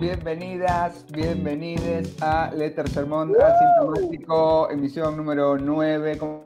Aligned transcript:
Bienvenidas, 0.00 1.06
bienvenides 1.12 2.20
a 2.22 2.50
Letter 2.54 2.88
Sermón 2.88 3.32
Asintomático, 3.40 4.70
emisión 4.70 5.16
número 5.16 5.56
9. 5.56 6.18
¿Cómo, 6.18 6.44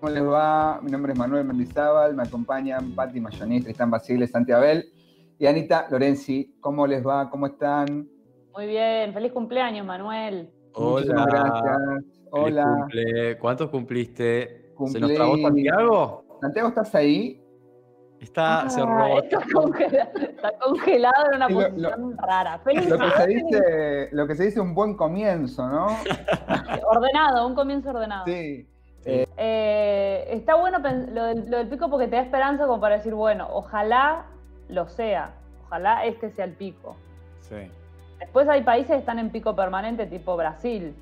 cómo 0.00 0.12
les 0.12 0.24
va? 0.24 0.80
Mi 0.82 0.90
nombre 0.90 1.12
es 1.12 1.18
Manuel 1.18 1.44
Mendizábal, 1.44 2.14
me 2.14 2.22
acompañan 2.22 2.92
Patti 2.94 3.20
Mayoní, 3.20 3.60
Tristán 3.62 3.90
Basile, 3.90 4.26
Santi 4.26 4.52
Abel 4.52 4.84
y 5.38 5.46
Anita 5.46 5.86
Lorenzi. 5.90 6.56
¿Cómo 6.60 6.86
les 6.86 7.04
va? 7.06 7.28
¿Cómo 7.30 7.46
están? 7.46 8.08
Muy 8.54 8.66
bien, 8.66 9.12
feliz 9.12 9.32
cumpleaños, 9.32 9.84
Manuel. 9.86 10.50
Hola. 10.74 11.26
gracias. 11.26 12.04
Hola. 12.30 12.64
cumple. 12.80 13.38
¿Cuántos 13.38 13.70
cumpliste? 13.70 14.72
¿Se 14.86 15.00
nos 15.00 15.10
Cumplí- 15.10 15.14
trabó 15.14 15.36
Santiago? 15.38 16.24
Santiago, 16.40 16.68
¿estás 16.68 16.94
ahí? 16.94 17.42
Está, 18.20 18.68
se 18.68 18.80
Ah, 18.80 18.84
robó. 18.86 19.18
está, 19.22 19.38
congela- 19.52 20.10
está 20.20 20.52
congelado 20.58 21.26
en 21.30 21.36
una 21.36 21.46
Sí, 21.46 21.52
lo- 21.54 21.60
posición 21.60 22.18
rara. 22.18 22.58
Feliz 22.58 22.88
Lo 22.88 22.98
que, 22.98 23.10
se 23.12 23.26
dice, 23.28 24.08
lo 24.12 24.26
que 24.26 24.34
se 24.34 24.44
dice 24.44 24.60
un 24.60 24.74
buen 24.74 24.94
comienzo, 24.96 25.66
¿no? 25.68 25.86
Ordenado, 26.86 27.46
un 27.46 27.54
comienzo 27.54 27.90
ordenado. 27.90 28.24
Sí. 28.26 28.66
Eh, 29.04 30.28
está 30.32 30.56
bueno 30.56 30.78
lo 30.80 31.24
del, 31.24 31.50
lo 31.50 31.58
del 31.58 31.68
pico 31.68 31.88
porque 31.88 32.08
te 32.08 32.16
da 32.16 32.22
esperanza 32.22 32.66
como 32.66 32.80
para 32.80 32.96
decir, 32.96 33.14
bueno, 33.14 33.48
ojalá 33.52 34.24
lo 34.68 34.88
sea. 34.88 35.30
Ojalá 35.66 36.04
este 36.04 36.30
sea 36.30 36.44
el 36.44 36.52
pico. 36.52 36.96
Sí. 37.40 37.70
Después 38.18 38.48
hay 38.48 38.62
países 38.64 38.90
que 38.90 38.98
están 38.98 39.18
en 39.18 39.30
pico 39.30 39.54
permanente, 39.54 40.06
tipo 40.06 40.36
Brasil. 40.36 40.94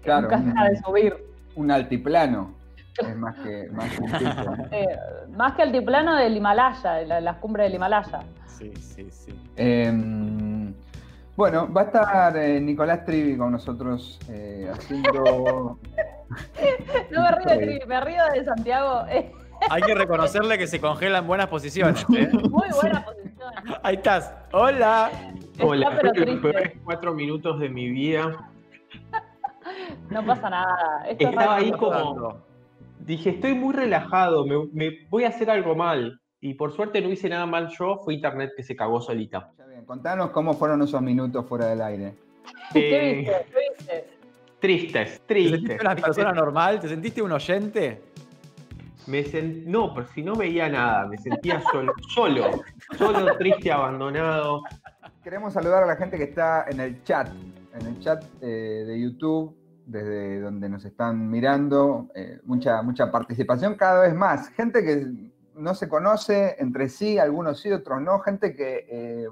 Que 0.00 0.04
Claro, 0.06 0.22
nunca 0.22 0.36
un- 0.36 0.46
deja 0.46 0.64
de 0.70 0.76
subir. 0.78 1.24
Un 1.54 1.70
altiplano. 1.70 2.54
Es 2.98 3.16
más 3.16 3.34
que, 3.38 3.68
más 3.72 3.90
que 3.92 4.02
un 4.02 4.10
pico. 4.12 4.54
Eh, 4.72 4.86
más 5.36 5.54
que 5.54 5.62
altiplano 5.62 6.16
del 6.16 6.36
Himalaya, 6.36 6.92
de 6.94 7.06
la- 7.06 7.20
las 7.20 7.36
cumbres 7.36 7.66
del 7.66 7.74
Himalaya. 7.76 8.20
Sí, 8.46 8.72
sí, 8.76 9.10
sí. 9.10 9.34
Em, 9.56 10.74
bueno, 11.36 11.72
va 11.72 11.82
a 11.82 11.84
estar 11.84 12.36
eh, 12.36 12.60
Nicolás 12.60 13.04
Trivi 13.06 13.36
con 13.38 13.52
nosotros 13.52 14.18
eh, 14.28 14.70
haciendo. 14.72 15.78
No 17.10 17.22
me 17.22 17.30
río 17.32 17.46
de. 17.48 17.56
Trivi, 17.56 17.80
me 17.88 18.00
río 18.02 18.22
de 18.32 18.44
Santiago. 18.44 19.02
Hay 19.70 19.82
que 19.82 19.94
reconocerle 19.94 20.56
que 20.58 20.66
se 20.68 20.80
congela 20.80 21.18
en 21.18 21.26
buenas 21.26 21.48
posiciones. 21.48 22.04
¿eh? 22.16 22.28
muy 22.50 22.68
buena 22.80 23.04
posición. 23.04 23.52
Ahí 23.82 23.96
estás. 23.96 24.32
Hola. 24.52 25.10
Hola, 25.60 25.88
pero 25.90 26.00
fue 26.00 26.02
los 26.08 26.12
triste. 26.26 26.40
peores 26.52 26.72
cuatro 26.84 27.14
minutos 27.14 27.58
de 27.58 27.68
mi 27.68 27.90
vida. 27.90 28.48
No 30.08 30.24
pasa 30.24 30.50
nada. 30.50 31.04
Esto 31.08 31.24
es 31.24 31.30
Estaba 31.30 31.56
ahí 31.56 31.72
como- 31.72 32.36
Dije, 33.10 33.30
estoy 33.30 33.54
muy 33.54 33.74
relajado, 33.74 34.46
me, 34.46 34.54
me- 34.72 34.98
voy 35.08 35.24
a 35.24 35.30
hacer 35.30 35.50
algo 35.50 35.74
mal. 35.74 36.20
Y 36.40 36.54
por 36.54 36.70
suerte 36.70 37.00
no 37.00 37.08
hice 37.10 37.28
nada 37.28 37.44
mal 37.44 37.68
yo, 37.76 37.96
fue 38.04 38.14
internet 38.14 38.52
que 38.56 38.62
se 38.62 38.76
cagó 38.76 39.00
solita. 39.00 39.50
Ya 39.58 39.66
bien, 39.66 39.84
contanos 39.84 40.30
cómo 40.30 40.54
fueron 40.54 40.80
esos 40.82 41.02
minutos 41.02 41.44
fuera 41.48 41.66
del 41.66 41.82
aire. 41.82 42.14
¿Qué 42.72 43.20
Eh? 43.20 43.24
¿Qué 43.24 43.58
viste? 43.78 44.10
tristes, 44.60 45.20
¿Te 45.22 45.26
tristes. 45.26 45.58
sentiste 45.60 45.80
una 45.84 45.96
persona 45.96 46.32
normal? 46.32 46.78
¿Te 46.78 46.88
sentiste 46.88 47.20
un 47.20 47.32
oyente? 47.32 48.00
Me 49.08 49.24
No, 49.66 49.92
pero 49.92 50.06
si 50.14 50.22
no 50.22 50.36
veía 50.36 50.68
nada, 50.68 51.08
me 51.08 51.18
sentía 51.18 51.60
solo, 51.72 51.92
solo, 52.14 52.62
solo, 52.96 53.36
triste, 53.38 53.72
abandonado. 53.72 54.62
Queremos 55.24 55.52
saludar 55.52 55.82
a 55.82 55.86
la 55.86 55.96
gente 55.96 56.16
que 56.16 56.24
está 56.24 56.66
en 56.70 56.78
el 56.78 57.02
chat, 57.02 57.28
en 57.74 57.86
el 57.88 57.98
chat 57.98 58.22
eh, 58.40 58.84
de 58.86 59.00
YouTube, 59.00 59.56
desde 59.90 60.40
donde 60.40 60.68
nos 60.68 60.84
están 60.84 61.28
mirando. 61.30 62.08
eh, 62.14 62.40
mucha, 62.44 62.82
mucha 62.82 63.10
participación 63.10 63.74
cada 63.74 64.02
vez 64.02 64.14
más. 64.14 64.48
Gente 64.50 64.84
que 64.84 65.30
no 65.54 65.74
se 65.74 65.88
conoce 65.88 66.56
entre 66.58 66.88
sí, 66.88 67.18
algunos 67.18 67.60
sí, 67.60 67.70
otros 67.72 68.00
no. 68.00 68.18
Gente 68.20 68.54
que 68.54 68.86
eh, 68.88 69.28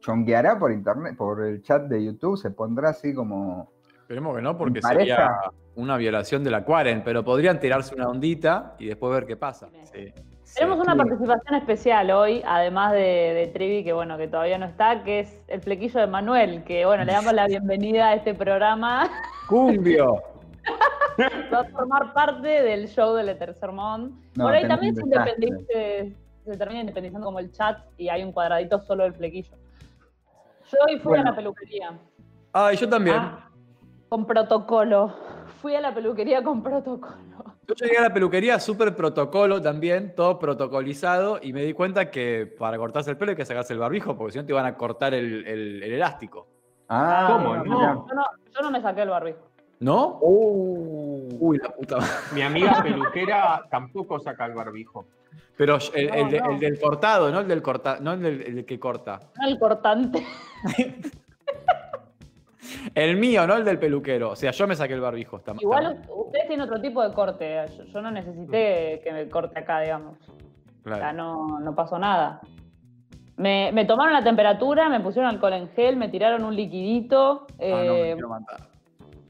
chongueará 0.00 0.58
por 0.58 0.72
internet, 0.72 1.16
por 1.16 1.44
el 1.44 1.62
chat 1.62 1.84
de 1.84 2.04
YouTube, 2.04 2.36
se 2.36 2.50
pondrá 2.50 2.90
así 2.90 3.14
como. 3.14 3.72
Esperemos 3.94 4.36
que 4.36 4.42
no, 4.42 4.56
porque 4.56 4.82
sería 4.82 5.38
una 5.76 5.96
violación 5.96 6.42
de 6.42 6.50
la 6.50 6.64
cuaren, 6.64 7.02
pero 7.04 7.24
podrían 7.24 7.60
tirarse 7.60 7.94
una 7.94 8.08
ondita 8.08 8.74
y 8.78 8.86
después 8.86 9.12
ver 9.12 9.26
qué 9.26 9.36
pasa. 9.36 9.68
Sí. 9.92 10.12
Tenemos 10.54 10.78
una 10.80 10.96
participación 10.96 11.54
especial 11.54 12.10
hoy, 12.10 12.42
además 12.44 12.92
de, 12.92 12.98
de 12.98 13.50
Trivi, 13.52 13.84
que 13.84 13.92
bueno, 13.92 14.18
que 14.18 14.28
todavía 14.28 14.58
no 14.58 14.66
está, 14.66 15.02
que 15.04 15.20
es 15.20 15.40
el 15.48 15.60
flequillo 15.60 16.00
de 16.00 16.06
Manuel, 16.06 16.64
que 16.64 16.84
bueno, 16.84 17.04
le 17.04 17.12
damos 17.12 17.32
la 17.32 17.46
bienvenida 17.48 18.08
a 18.08 18.14
este 18.14 18.34
programa. 18.34 19.08
¡Cumbio! 19.48 20.22
Va 21.52 21.60
a 21.60 21.64
formar 21.64 22.12
parte 22.12 22.48
del 22.48 22.88
show 22.88 23.14
del 23.14 23.36
Tercer 23.38 23.72
Mon. 23.72 24.20
No, 24.36 24.44
Por 24.44 24.54
ahí 24.54 24.66
también 24.66 24.94
se, 24.96 25.02
independice- 25.02 26.14
se 26.44 26.56
termina 26.56 26.80
independizando 26.80 27.26
como 27.26 27.38
el 27.38 27.52
chat 27.52 27.78
y 27.96 28.08
hay 28.08 28.22
un 28.22 28.32
cuadradito 28.32 28.80
solo 28.80 29.04
del 29.04 29.14
flequillo. 29.14 29.54
Yo 30.70 30.78
hoy 30.86 30.98
fui 30.98 31.10
Bueno. 31.10 31.22
a 31.28 31.30
la 31.30 31.36
peluquería. 31.36 31.92
Ay, 32.52 32.76
yo 32.76 32.88
también. 32.88 33.16
Ah, 33.18 33.48
con 34.08 34.26
protocolo. 34.26 35.14
Fui 35.60 35.74
a 35.74 35.80
la 35.80 35.92
peluquería 35.94 36.42
con 36.42 36.62
protocolo. 36.62 37.14
Yo 37.76 37.86
llegué 37.86 37.98
a 37.98 38.02
la 38.02 38.12
peluquería 38.12 38.58
súper 38.58 38.94
protocolo 38.96 39.60
también, 39.62 40.14
todo 40.14 40.38
protocolizado, 40.38 41.38
y 41.42 41.52
me 41.52 41.62
di 41.62 41.72
cuenta 41.72 42.10
que 42.10 42.46
para 42.58 42.76
cortarse 42.78 43.10
el 43.10 43.16
pelo 43.16 43.30
hay 43.30 43.36
que 43.36 43.44
sacarse 43.44 43.72
el 43.72 43.78
barbijo, 43.78 44.16
porque 44.16 44.32
si 44.32 44.38
no 44.38 44.44
te 44.46 44.52
iban 44.52 44.66
a 44.66 44.76
cortar 44.76 45.14
el, 45.14 45.46
el- 45.46 45.82
el 45.82 45.92
elástico. 45.92 46.48
Ah, 46.88 47.28
¿Cómo? 47.32 47.54
mirá. 47.62 47.64
No. 47.94 48.06
Yo 48.08 48.14
no, 48.14 48.24
yo 48.54 48.60
no 48.62 48.70
me 48.70 48.80
saqué 48.82 49.02
el 49.02 49.10
barbijo. 49.10 49.38
¿No? 49.80 50.18
Uh, 50.20 51.28
Uy, 51.40 51.58
la 51.58 51.70
puta. 51.70 51.98
Mi 52.34 52.42
amiga 52.42 52.82
peluquera 52.82 53.62
tampoco 53.70 54.18
saca 54.20 54.44
el 54.46 54.54
barbijo. 54.54 55.06
Pero 55.56 55.78
el, 55.94 56.14
el 56.14 56.30
de- 56.30 56.38
No, 56.40 56.46
no. 56.46 56.52
el 56.54 56.60
del 56.60 56.80
cortado, 56.80 57.30
no 57.30 57.40
el 57.40 57.48
del 57.48 57.62
corta, 57.62 57.98
no 58.00 58.12
el, 58.14 58.22
del, 58.22 58.42
el 58.58 58.64
que 58.66 58.78
corta. 58.80 59.20
No 59.40 59.46
el 59.48 59.58
cortante. 59.58 60.26
El 62.94 63.16
mío, 63.16 63.46
no 63.46 63.56
el 63.56 63.64
del 63.64 63.78
peluquero. 63.78 64.30
O 64.30 64.36
sea, 64.36 64.50
yo 64.50 64.66
me 64.66 64.74
saqué 64.74 64.94
el 64.94 65.00
barbijo. 65.00 65.36
Está, 65.36 65.52
está 65.52 65.62
Igual 65.62 65.84
mal. 65.84 66.02
u- 66.08 66.22
ustedes 66.26 66.46
tienen 66.48 66.64
otro 66.66 66.80
tipo 66.80 67.06
de 67.06 67.14
corte. 67.14 67.64
Yo, 67.76 67.84
yo 67.84 68.02
no 68.02 68.10
necesité 68.10 69.00
que 69.04 69.12
me 69.12 69.28
corte 69.28 69.58
acá, 69.58 69.80
digamos. 69.80 70.16
O 70.28 70.88
sea, 70.88 70.96
Claro. 70.98 71.16
no, 71.16 71.60
no 71.60 71.74
pasó 71.74 71.98
nada. 71.98 72.40
Me, 73.36 73.70
me 73.72 73.84
tomaron 73.86 74.12
la 74.12 74.22
temperatura, 74.24 74.88
me 74.88 75.00
pusieron 75.00 75.30
alcohol 75.30 75.52
en 75.54 75.68
gel, 75.70 75.96
me 75.96 76.08
tiraron 76.08 76.44
un 76.44 76.54
liquidito. 76.54 77.46
Ah, 77.52 77.82
no, 77.86 77.92
me 77.94 78.10
eh, 78.10 78.16
matar. 78.16 78.60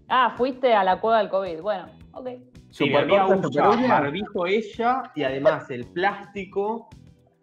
ah, 0.08 0.34
fuiste 0.36 0.74
a 0.74 0.82
la 0.82 1.00
cueva 1.00 1.18
del 1.18 1.28
COVID. 1.28 1.60
Bueno, 1.60 1.86
ok. 2.12 2.28
Sí, 2.70 2.86
¿Super 2.86 3.06
usa 3.10 3.26
peluña? 3.50 3.88
barbijo 4.00 4.46
ella 4.46 5.02
y 5.14 5.22
además 5.24 5.68
el 5.70 5.86
plástico 5.86 6.88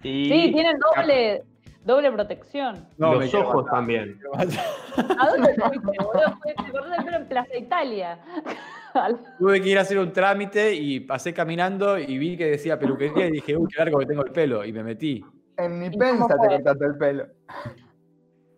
y 0.03 0.25
Sí, 0.29 0.51
tienen 0.53 0.77
doble, 0.79 1.43
doble 1.87 2.11
protección. 2.11 2.87
No, 2.97 3.15
los 3.15 3.33
ojos 3.33 3.63
matar. 3.63 3.79
también. 3.79 4.19
¿A 4.37 5.29
dónde 5.29 5.55
fuiste, 5.55 6.03
boludo? 6.03 6.37
Te 6.43 6.71
cortaste 6.71 6.97
el 6.97 7.05
pelo 7.05 7.17
en 7.17 7.27
Plaza 7.27 7.57
Italia. 7.57 8.19
Tuve 9.39 9.61
que 9.61 9.69
ir 9.69 9.77
a 9.77 9.81
hacer 9.81 9.97
un 9.99 10.11
trámite 10.11 10.73
y 10.73 10.99
pasé 10.99 11.33
caminando 11.33 11.97
y 11.97 12.17
vi 12.17 12.37
que 12.37 12.45
decía 12.45 12.77
peluquería 12.77 13.27
y 13.27 13.31
dije, 13.31 13.55
uy, 13.55 13.67
qué 13.71 13.79
largo 13.79 13.99
que 13.99 14.05
tengo 14.05 14.25
el 14.25 14.31
pelo. 14.31 14.65
Y 14.65 14.73
me 14.73 14.83
metí. 14.83 15.23
En 15.57 15.79
mi 15.79 15.87
¿Y 15.87 15.91
cómo 15.97 16.27
pensa 16.27 16.35
te 16.39 16.47
cortaste 16.47 16.85
el 16.85 16.97
pelo. 16.97 17.27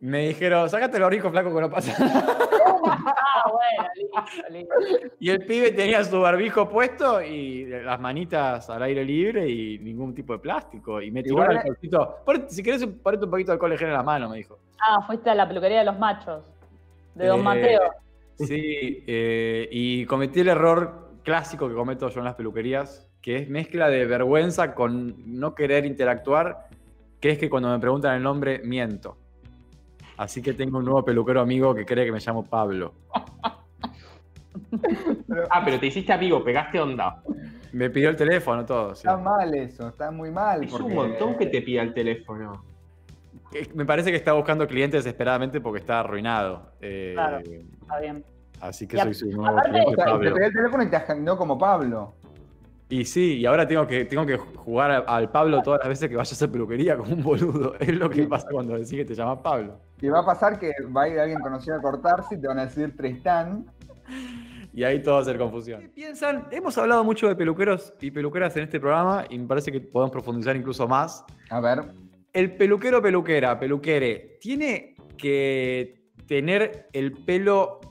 Me 0.01 0.29
dijeron, 0.29 0.69
sacate 0.69 0.97
el 0.97 1.03
barbijo 1.03 1.29
flaco 1.29 1.53
que 1.53 1.61
no 1.61 1.69
pasa 1.69 2.03
nada. 2.03 2.37
Bueno, 3.59 3.89
listo, 3.95 4.49
listo. 4.49 4.75
Y 5.19 5.29
el 5.29 5.45
pibe 5.45 5.71
tenía 5.71 6.03
su 6.03 6.19
barbijo 6.19 6.69
puesto 6.69 7.21
y 7.21 7.65
las 7.65 7.99
manitas 7.99 8.69
al 8.69 8.83
aire 8.83 9.03
libre 9.03 9.49
y 9.49 9.77
ningún 9.79 10.13
tipo 10.13 10.33
de 10.33 10.39
plástico. 10.39 11.01
Y 11.01 11.11
me 11.11 11.21
tiró 11.23 11.43
el 11.43 11.57
alcoholcito. 11.57 12.17
Si 12.47 12.63
querés, 12.63 12.85
ponete 12.85 13.25
un 13.25 13.31
poquito 13.31 13.51
de 13.51 13.53
alcohol 13.53 13.73
en 13.79 13.93
la 13.93 14.03
mano, 14.03 14.29
me 14.29 14.37
dijo. 14.37 14.57
Ah, 14.79 15.01
fuiste 15.05 15.29
a 15.29 15.35
la 15.35 15.47
peluquería 15.47 15.79
de 15.79 15.85
los 15.85 15.99
machos. 15.99 16.43
De 17.15 17.27
Don 17.27 17.39
Eh, 17.41 17.43
Mateo. 17.43 17.81
Sí, 18.37 19.03
eh, 19.05 19.67
y 19.71 20.05
cometí 20.05 20.39
el 20.39 20.47
error 20.49 21.09
clásico 21.23 21.67
que 21.67 21.75
cometo 21.75 22.07
yo 22.09 22.19
en 22.19 22.25
las 22.25 22.35
peluquerías, 22.35 23.07
que 23.21 23.35
es 23.37 23.49
mezcla 23.49 23.89
de 23.89 24.05
vergüenza 24.05 24.73
con 24.73 25.39
no 25.39 25.53
querer 25.53 25.85
interactuar, 25.85 26.67
que 27.19 27.31
es 27.31 27.37
que 27.37 27.49
cuando 27.49 27.69
me 27.69 27.79
preguntan 27.79 28.15
el 28.15 28.23
nombre, 28.23 28.61
miento. 28.63 29.17
Así 30.19 30.41
que 30.41 30.51
tengo 30.53 30.79
un 30.79 30.83
nuevo 30.83 31.01
peluquero 31.05 31.39
amigo 31.39 31.73
que 31.73 31.85
cree 31.85 32.03
que 32.05 32.11
me 32.11 32.19
llamo 32.19 32.43
Pablo. 32.43 32.91
Ah, 35.49 35.61
pero 35.63 35.79
te 35.79 35.85
hiciste 35.87 36.11
amigo, 36.11 36.43
pegaste 36.43 36.77
onda. 36.77 37.21
Me 37.71 37.89
pidió 37.89 38.09
el 38.09 38.17
teléfono, 38.17 38.65
todo. 38.65 38.95
sí. 38.95 39.07
Está 39.07 39.15
mal 39.15 39.53
eso, 39.55 39.87
está 39.87 40.11
muy 40.11 40.29
mal. 40.29 40.63
Es 40.65 40.71
porque- 40.71 40.87
un 40.87 40.93
montón 40.95 41.37
que 41.37 41.45
te 41.45 41.61
pida 41.61 41.83
el 41.83 41.93
teléfono. 41.93 42.65
Eh, 43.53 43.69
Me 43.73 43.85
parece 43.85 44.11
que 44.11 44.17
está 44.17 44.33
buscando 44.33 44.67
clientes 44.67 45.05
desesperadamente 45.05 45.61
porque 45.61 45.79
está 45.79 46.01
arruinado. 46.01 46.73
Eh, 46.81 47.13
Claro. 47.15 47.37
Está 47.39 47.99
bien. 48.01 48.25
Así 48.59 48.87
que 48.87 48.97
Y 48.97 48.99
soy 48.99 49.13
su 49.13 49.25
nuevo 49.31 49.47
aparte- 49.57 49.69
O 49.69 49.73
cliente 49.73 49.95
sea, 49.95 50.05
te 50.05 50.11
Pablo. 50.11 50.33
pegué 50.33 50.45
el 50.47 50.53
teléfono 50.53 50.83
y 50.83 50.87
te 50.89 50.95
agendó 50.97 51.37
como 51.37 51.57
Pablo. 51.57 52.13
Y 52.89 53.05
sí, 53.05 53.37
y 53.37 53.45
ahora 53.45 53.65
tengo 53.65 53.87
que, 53.87 54.03
tengo 54.03 54.25
que 54.25 54.35
jugar 54.35 55.05
al 55.07 55.29
Pablo 55.31 55.61
todas 55.61 55.79
las 55.79 55.87
veces 55.87 56.09
que 56.09 56.15
vaya 56.17 56.29
a 56.29 56.33
hacer 56.33 56.51
peluquería 56.51 56.97
como 56.97 57.13
un 57.13 57.23
boludo. 57.23 57.75
Es 57.79 57.95
lo 57.97 58.09
que 58.09 58.23
pasa 58.23 58.47
cuando 58.51 58.73
decís 58.73 58.91
que 58.95 59.05
te 59.05 59.15
llamas 59.15 59.39
Pablo. 59.41 59.79
Y 60.01 60.07
va 60.07 60.19
a 60.19 60.25
pasar 60.25 60.57
que 60.59 60.71
va 60.95 61.03
a 61.03 61.09
ir 61.09 61.19
alguien 61.19 61.39
conocido 61.39 61.75
a 61.75 61.81
cortarse 61.81 62.35
y 62.35 62.41
te 62.41 62.47
van 62.47 62.59
a 62.59 62.65
decir 62.65 62.95
Tristán. 62.95 63.65
Y 64.73 64.83
ahí 64.83 65.01
todo 65.01 65.15
va 65.15 65.21
a 65.21 65.25
ser 65.25 65.37
confusión. 65.37 65.81
¿Qué 65.81 65.89
piensan? 65.89 66.47
Hemos 66.51 66.77
hablado 66.77 67.03
mucho 67.03 67.27
de 67.27 67.35
peluqueros 67.35 67.93
y 67.99 68.11
peluqueras 68.11 68.55
en 68.55 68.63
este 68.63 68.79
programa 68.79 69.25
y 69.29 69.37
me 69.37 69.47
parece 69.47 69.71
que 69.71 69.81
podemos 69.81 70.11
profundizar 70.11 70.55
incluso 70.55 70.87
más. 70.87 71.25
A 71.49 71.59
ver, 71.59 71.83
El 72.31 72.55
peluquero, 72.55 73.01
peluquera, 73.01 73.59
peluquere, 73.59 74.37
¿tiene 74.39 74.95
que 75.17 76.11
tener 76.27 76.87
el 76.93 77.11
pelo 77.11 77.81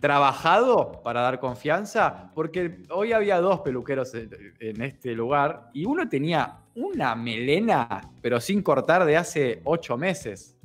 trabajado 0.00 1.00
para 1.04 1.20
dar 1.20 1.38
confianza? 1.38 2.32
Porque 2.34 2.78
hoy 2.90 3.12
había 3.12 3.40
dos 3.40 3.60
peluqueros 3.60 4.14
en, 4.14 4.30
en 4.58 4.82
este 4.82 5.14
lugar 5.14 5.70
y 5.74 5.84
uno 5.84 6.08
tenía 6.08 6.56
una 6.74 7.14
melena, 7.14 8.00
pero 8.20 8.40
sin 8.40 8.62
cortar 8.62 9.04
de 9.04 9.16
hace 9.16 9.60
ocho 9.64 9.96
meses. 9.96 10.56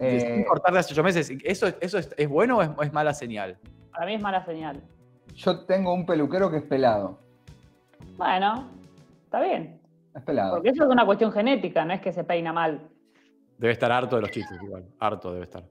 Eh, 0.00 0.44
cortar 0.48 0.76
hace 0.76 0.94
ocho 0.94 1.02
meses. 1.02 1.30
¿Eso, 1.44 1.68
eso 1.80 1.98
es, 1.98 2.14
es 2.16 2.28
bueno 2.28 2.58
o 2.58 2.82
es, 2.82 2.92
mala 2.92 3.12
señal? 3.12 3.58
Para 3.92 4.06
mí 4.06 4.14
es 4.14 4.22
mala 4.22 4.44
señal. 4.44 4.82
yo 5.34 5.60
tengo 5.66 5.92
un 5.92 6.06
peluquero 6.06 6.50
que 6.50 6.58
es 6.58 6.62
pelado. 6.62 7.18
Bueno, 8.16 8.68
está 9.24 9.40
bien. 9.40 9.80
Es 10.14 10.22
pelado. 10.22 10.54
Porque 10.54 10.70
eso 10.70 10.84
es 10.84 10.90
una 10.90 11.04
cuestión 11.04 11.30
genética, 11.32 11.84
no 11.84 11.92
es 11.92 12.00
que 12.00 12.12
se 12.12 12.24
peina 12.24 12.52
mal. 12.52 12.88
Debe 13.58 13.72
estar 13.74 13.92
harto 13.92 14.16
de 14.16 14.22
los 14.22 14.30
chistes, 14.30 14.58
igual. 14.62 14.86
Harto 14.98 15.32
debe 15.32 15.44
estar. 15.44 15.64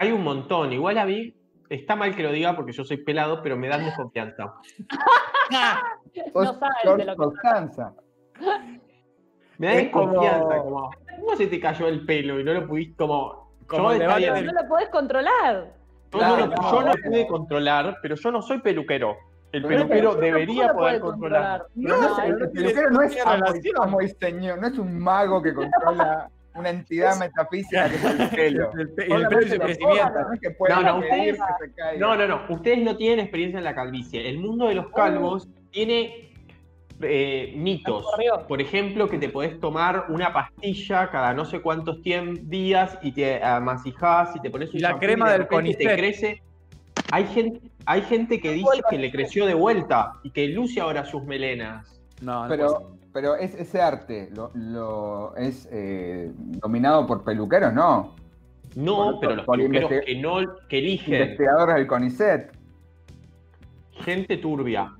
Hay 0.00 0.10
un 0.10 0.24
montón. 0.24 0.72
Igual 0.72 0.98
a 0.98 1.04
mí, 1.06 1.32
está 1.68 1.94
mal 1.94 2.14
que 2.16 2.24
lo 2.24 2.32
diga 2.32 2.56
porque 2.56 2.72
yo 2.72 2.82
soy 2.84 2.96
pelado, 2.96 3.40
pero 3.40 3.56
me 3.56 3.68
dan 3.68 3.84
desconfianza. 3.84 4.54
No 6.34 6.44
sabes 6.54 6.76
de 6.84 6.90
lo 6.90 6.96
que 6.96 7.04
Me 7.06 7.16
Costanza. 7.16 7.94
da 9.58 9.70
desconfianza. 9.70 10.58
Como... 10.58 10.90
¿Cómo 11.20 11.36
se 11.36 11.46
te 11.46 11.60
cayó 11.60 11.88
el 11.88 12.04
pelo 12.04 12.40
y 12.40 12.44
no 12.44 12.52
lo 12.54 12.66
pudiste 12.66 12.96
como... 12.96 13.39
Como 13.70 13.84
yo, 13.84 13.90
el 13.96 14.02
está 14.02 14.16
debate 14.16 14.20
bien, 14.20 14.34
del- 14.34 14.54
No 14.54 14.62
lo 14.62 14.68
podés 14.68 14.88
controlar. 14.88 15.54
yo 16.12 16.18
no, 16.20 16.36
lo- 16.36 16.50
Claro, 16.52 16.70
yo 16.72 16.80
no, 16.82 16.86
no 16.88 16.92
pude 17.04 17.26
controlar, 17.26 17.96
pero 18.02 18.14
yo 18.16 18.30
no 18.32 18.42
soy 18.42 18.58
peluquero. 18.60 19.16
El 19.52 19.62
peluquero 19.64 20.10
Pero 20.10 20.14
debería 20.14 20.72
poder 20.72 21.00
controlar. 21.00 21.64
No, 21.74 22.00
no, 22.00 22.22
el 22.22 22.50
peluquero 22.50 22.90
no 22.90 23.02
es 23.02 24.16
señor, 24.20 24.58
no 24.60 24.66
es 24.68 24.78
un 24.78 24.98
mago 24.98 25.42
que 25.42 25.52
controla 25.54 26.30
una 26.54 26.70
entidad 26.70 27.16
metafísica 27.18 27.88
que 27.88 27.94
es 27.96 28.04
el 28.04 28.28
pelo. 28.30 28.70
El, 28.78 28.90
pe- 28.90 29.06
el 29.12 29.26
pelo 29.28 29.42
y 29.42 29.48
su 29.50 29.58
crecimiento. 29.58 30.20
no 30.68 30.68
No, 30.68 30.82
no, 30.82 30.98
ustedes-. 30.98 31.38
No, 31.98 32.16
no, 32.16 32.26
no. 32.28 32.42
Ustedes 32.48 32.78
no 32.78 32.96
tienen 32.96 33.20
experiencia 33.20 33.58
en 33.58 33.64
la 33.64 33.74
calvicie. 33.74 34.28
El 34.28 34.38
mundo 34.38 34.66
de 34.68 34.74
los 34.74 34.88
calvos 34.92 35.48
tiene 35.70 36.29
eh, 37.02 37.52
mitos. 37.56 38.04
Por 38.48 38.60
ejemplo, 38.60 39.08
que 39.08 39.18
te 39.18 39.28
podés 39.28 39.58
tomar 39.60 40.06
una 40.08 40.32
pastilla 40.32 41.10
cada 41.10 41.32
no 41.34 41.44
sé 41.44 41.60
cuántos 41.60 41.98
tiem- 42.02 42.40
días 42.42 42.98
y 43.02 43.12
te 43.12 43.42
amasijás 43.42 44.34
y 44.36 44.40
te 44.40 44.50
pones 44.50 44.70
un 44.70 44.76
Y 44.76 44.80
la 44.80 44.98
crema 44.98 45.26
de 45.26 45.32
del 45.38 45.42
repente 45.48 45.74
te 45.74 45.84
Conicet. 45.84 45.98
crece. 45.98 46.42
Hay 47.12 47.24
gente, 47.26 47.60
hay 47.86 48.02
gente 48.02 48.40
que 48.40 48.52
dice 48.52 48.82
que 48.88 48.98
le 48.98 49.10
creció 49.10 49.46
de 49.46 49.54
vuelta 49.54 50.12
y 50.22 50.30
que 50.30 50.48
luce 50.48 50.80
ahora 50.80 51.04
sus 51.04 51.24
melenas. 51.24 52.00
No. 52.20 52.44
Pero, 52.48 52.92
pero 53.12 53.34
es, 53.36 53.54
ese 53.54 53.80
arte 53.80 54.28
lo, 54.32 54.50
lo- 54.54 55.34
es 55.36 55.68
eh, 55.72 56.30
dominado 56.36 57.06
por 57.06 57.24
peluqueros, 57.24 57.72
no. 57.72 58.14
No, 58.76 59.12
Por- 59.12 59.20
pero 59.20 59.34
los 59.36 59.44
por 59.46 59.56
peluqueros 59.58 59.90
que 60.06 60.14
no 60.20 60.36
que 60.68 60.78
eligen 60.78 61.14
Investigadores 61.14 61.74
del 61.76 61.86
CONICET. 61.88 62.52
gente 64.04 64.36
turbia. 64.36 64.92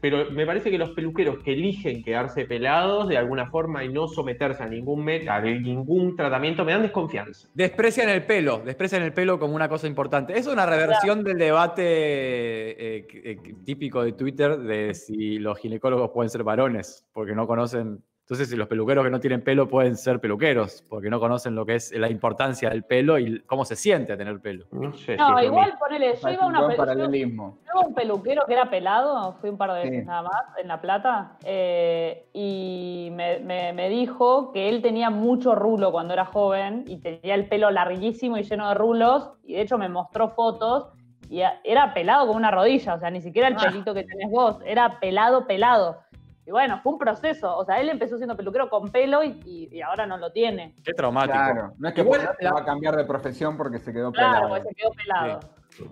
Pero 0.00 0.30
me 0.30 0.46
parece 0.46 0.70
que 0.70 0.78
los 0.78 0.90
peluqueros 0.90 1.42
que 1.44 1.52
eligen 1.52 2.02
quedarse 2.02 2.44
pelados 2.46 3.08
de 3.08 3.18
alguna 3.18 3.50
forma 3.50 3.84
y 3.84 3.88
no 3.90 4.08
someterse 4.08 4.62
a 4.62 4.66
ningún, 4.66 5.04
met- 5.04 5.28
a 5.28 5.40
ningún 5.40 6.16
tratamiento 6.16 6.64
me 6.64 6.72
dan 6.72 6.82
desconfianza. 6.82 7.48
Desprecian 7.54 8.08
el 8.08 8.24
pelo, 8.24 8.62
desprecian 8.64 9.02
el 9.02 9.12
pelo 9.12 9.38
como 9.38 9.54
una 9.54 9.68
cosa 9.68 9.86
importante. 9.86 10.38
Es 10.38 10.46
una 10.46 10.64
reversión 10.66 11.22
del 11.24 11.38
debate 11.38 11.82
eh, 11.84 13.06
eh, 13.12 13.38
típico 13.64 14.02
de 14.02 14.12
Twitter 14.12 14.58
de 14.58 14.94
si 14.94 15.38
los 15.38 15.58
ginecólogos 15.58 16.10
pueden 16.10 16.30
ser 16.30 16.42
varones, 16.42 17.06
porque 17.12 17.34
no 17.34 17.46
conocen. 17.46 18.02
Entonces, 18.30 18.48
si 18.48 18.54
los 18.56 18.68
peluqueros 18.68 19.02
que 19.04 19.10
no 19.10 19.18
tienen 19.18 19.42
pelo 19.42 19.68
pueden 19.68 19.96
ser 19.96 20.20
peluqueros, 20.20 20.84
porque 20.88 21.10
no 21.10 21.18
conocen 21.18 21.56
lo 21.56 21.66
que 21.66 21.74
es 21.74 21.90
la 21.98 22.08
importancia 22.08 22.70
del 22.70 22.84
pelo 22.84 23.18
y 23.18 23.40
cómo 23.40 23.64
se 23.64 23.74
siente 23.74 24.16
tener 24.16 24.38
pelo. 24.38 24.66
No 24.70 24.92
sé. 24.92 25.14
si 25.14 25.18
No, 25.20 25.32
lo 25.32 25.42
igual 25.42 25.74
ponele, 25.80 26.14
yo 26.14 26.28
iba 26.28 26.44
a 26.44 26.46
un 26.46 26.50
una 26.52 26.60
buen 26.60 26.70
pe- 26.70 26.76
yo- 26.76 26.86
paralelismo. 26.86 27.58
yo 27.66 27.72
iba 27.72 27.80
a 27.82 27.86
un 27.88 27.92
peluquero 27.94 28.42
que 28.46 28.52
era 28.52 28.70
pelado, 28.70 29.32
fui 29.40 29.50
un 29.50 29.58
par 29.58 29.72
de 29.72 29.80
veces 29.80 30.00
Sí. 30.02 30.06
nada 30.06 30.22
más, 30.22 30.42
en 30.62 30.68
La 30.68 30.80
Plata, 30.80 31.38
eh, 31.44 32.28
y 32.32 33.08
me, 33.14 33.40
me- 33.40 33.72
me 33.72 33.88
dijo 33.88 34.52
que 34.52 34.68
él 34.68 34.80
tenía 34.80 35.10
mucho 35.10 35.56
rulo 35.56 35.90
cuando 35.90 36.14
era 36.14 36.24
joven 36.24 36.84
y 36.86 36.98
tenía 36.98 37.34
el 37.34 37.48
pelo 37.48 37.72
larguísimo 37.72 38.38
y 38.38 38.44
lleno 38.44 38.68
de 38.68 38.74
rulos, 38.76 39.32
y 39.42 39.54
de 39.54 39.62
hecho 39.62 39.76
me 39.76 39.88
mostró 39.88 40.28
fotos 40.28 40.86
y 41.28 41.42
era 41.64 41.94
pelado 41.94 42.26
como 42.28 42.36
una 42.38 42.52
rodilla, 42.52 42.94
o 42.94 42.98
sea, 43.00 43.10
ni 43.10 43.22
siquiera 43.22 43.48
el 43.48 43.54
Ah. 43.58 43.62
pelito 43.66 43.92
que 43.92 44.04
tenés 44.04 44.30
vos, 44.30 44.58
era 44.64 45.00
pelado, 45.00 45.48
pelado. 45.48 45.98
Y 46.46 46.50
bueno, 46.50 46.80
fue 46.82 46.92
un 46.94 46.98
proceso, 46.98 47.56
o 47.56 47.64
sea, 47.64 47.80
él 47.80 47.90
empezó 47.90 48.16
siendo 48.16 48.36
peluquero 48.36 48.68
con 48.70 48.90
pelo 48.90 49.22
y, 49.22 49.40
y- 49.44 49.68
y 49.76 49.82
ahora 49.82 50.06
no 50.06 50.16
lo 50.16 50.32
tiene. 50.32 50.74
Qué 50.82 50.92
traumático. 50.94 51.34
Claro, 51.34 51.72
no 51.78 51.88
es 51.88 51.94
que 51.94 52.00
Igual 52.00 52.30
la- 52.40 52.52
va 52.52 52.60
a 52.60 52.64
cambiar 52.64 52.96
de 52.96 53.04
profesión 53.04 53.56
porque 53.56 53.78
se 53.78 53.92
quedó 53.92 54.10
Claro, 54.10 54.32
pelado. 54.32 54.48
porque 54.48 54.68
se 54.68 54.74
quedó 54.74 54.90
pelado. 54.92 55.40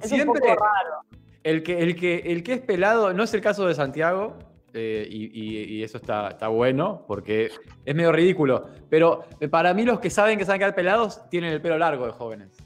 Es 0.02 0.08
Siempre- 0.08 0.28
un 0.30 0.38
poco 0.56 0.64
raro. 0.64 1.00
El 1.44 1.62
que, 1.62 1.78
el, 1.80 1.94
que, 1.96 2.16
el 2.32 2.42
que 2.42 2.54
es 2.54 2.60
pelado, 2.60 3.12
no 3.12 3.22
es 3.22 3.32
el 3.34 3.40
caso 3.40 3.66
de 3.66 3.74
Santiago, 3.74 4.36
eh, 4.74 5.06
y, 5.08 5.26
y- 5.26 5.64
y 5.78 5.82
eso 5.84 5.98
está, 5.98 6.28
está 6.28 6.48
bueno, 6.48 7.04
porque 7.06 7.50
es 7.84 7.94
medio 7.94 8.10
ridículo. 8.12 8.66
Pero 8.90 9.24
eh, 9.40 9.48
para 9.48 9.72
mí, 9.74 9.84
los 9.84 10.00
que 10.00 10.10
saben 10.10 10.38
que 10.38 10.44
se 10.44 10.50
van 10.50 10.56
a 10.56 10.58
quedar 10.58 10.74
pelados 10.74 11.28
tienen 11.30 11.52
el 11.52 11.60
pelo 11.62 11.78
largo 11.78 12.06
de 12.06 12.12
jóvenes. 12.12 12.56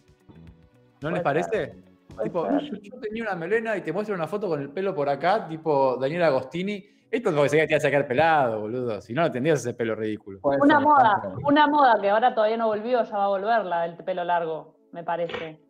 ¿No 1.00 1.10
les 1.10 1.20
parece? 1.20 1.74
Tipo, 2.22 2.46
yo 2.82 2.98
tenía 3.00 3.22
una 3.24 3.34
melena 3.34 3.76
y 3.76 3.80
te 3.82 3.92
muestro 3.92 4.14
una 4.14 4.26
foto 4.26 4.48
con 4.48 4.60
el 4.60 4.70
pelo 4.70 4.94
por 4.94 5.08
acá, 5.08 5.46
tipo 5.48 5.96
Daniel 5.96 6.22
Agostini. 6.24 6.86
Esto 7.12 7.28
es 7.28 7.34
porque 7.36 7.48
se 7.50 7.56
te 7.58 7.72
iba 7.72 7.76
a 7.76 7.80
sacar 7.80 8.06
pelado, 8.08 8.60
boludo. 8.60 9.00
Si 9.02 9.12
no, 9.12 9.20
no 9.22 9.30
tendrías 9.30 9.60
ese 9.60 9.74
pelo 9.74 9.94
ridículo. 9.94 10.40
Una 10.42 10.80
moda, 10.80 11.22
una 11.44 11.66
moda 11.66 12.00
que 12.00 12.08
ahora 12.10 12.34
todavía 12.34 12.56
no 12.56 12.66
volvió, 12.68 13.02
ya 13.04 13.16
va 13.18 13.24
a 13.26 13.28
volver 13.28 13.64
la 13.66 13.82
del 13.82 13.96
pelo 13.98 14.24
largo, 14.24 14.74
me 14.92 15.04
parece. 15.04 15.60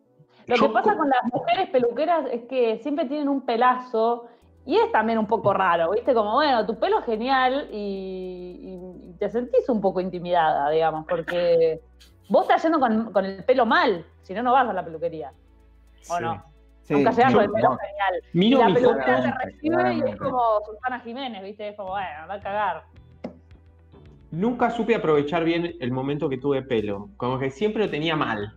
Lo 0.47 0.55
Yo 0.55 0.67
que 0.67 0.73
pasa 0.73 0.93
co- 0.93 0.99
con 0.99 1.09
las 1.09 1.23
mujeres 1.31 1.69
peluqueras 1.69 2.25
es 2.31 2.43
que 2.43 2.79
siempre 2.79 3.05
tienen 3.05 3.27
un 3.27 3.45
pelazo 3.45 4.27
y 4.65 4.77
es 4.77 4.89
también 4.93 5.19
un 5.19 5.27
poco 5.27 5.53
raro, 5.53 5.91
¿viste? 5.91 6.13
Como, 6.13 6.33
bueno, 6.33 6.65
tu 6.65 6.79
pelo 6.79 6.99
es 6.99 7.05
genial 7.05 7.67
y 7.71 9.13
te 9.19 9.29
sentís 9.29 9.67
un 9.67 9.81
poco 9.81 9.99
intimidada, 9.99 10.69
digamos, 10.69 11.05
porque 11.07 11.81
vos 12.29 12.43
estás 12.43 12.63
yendo 12.63 12.79
con, 12.79 13.11
con 13.11 13.25
el 13.25 13.43
pelo 13.43 13.65
mal, 13.65 14.05
si 14.21 14.33
no, 14.33 14.41
no 14.43 14.53
vas 14.53 14.67
a 14.69 14.73
la 14.73 14.83
peluquería, 14.85 15.33
¿o 16.09 16.17
Sí. 16.17 16.23
no? 16.23 16.52
Sí, 16.83 16.93
Nunca 16.93 17.11
llegas 17.11 17.31
yo- 17.31 17.37
con 17.39 17.45
el 17.45 17.51
pelo 17.51 17.69
no, 17.69 17.77
genial. 17.77 18.13
Y 18.33 18.37
Miro 18.37 18.59
la 18.59 18.65
mis 18.69 18.75
peluquera 18.79 19.05
fotos. 19.05 19.23
te 19.23 19.31
fotos. 19.31 19.43
recibe 19.45 19.93
y 19.95 20.09
es 20.11 20.15
como 20.17 20.41
Susana 20.65 20.99
Jiménez, 20.99 21.43
¿viste? 21.43 21.69
Es 21.69 21.77
como, 21.77 21.89
bueno, 21.91 22.09
va 22.29 22.33
a 22.33 22.39
cagar. 22.41 22.83
Nunca 24.31 24.69
supe 24.71 24.95
aprovechar 24.95 25.43
bien 25.45 25.75
el 25.79 25.91
momento 25.91 26.27
que 26.27 26.37
tuve 26.37 26.61
pelo. 26.63 27.09
Como 27.17 27.39
que 27.39 27.51
siempre 27.51 27.85
lo 27.85 27.89
tenía 27.91 28.15
mal. 28.15 28.53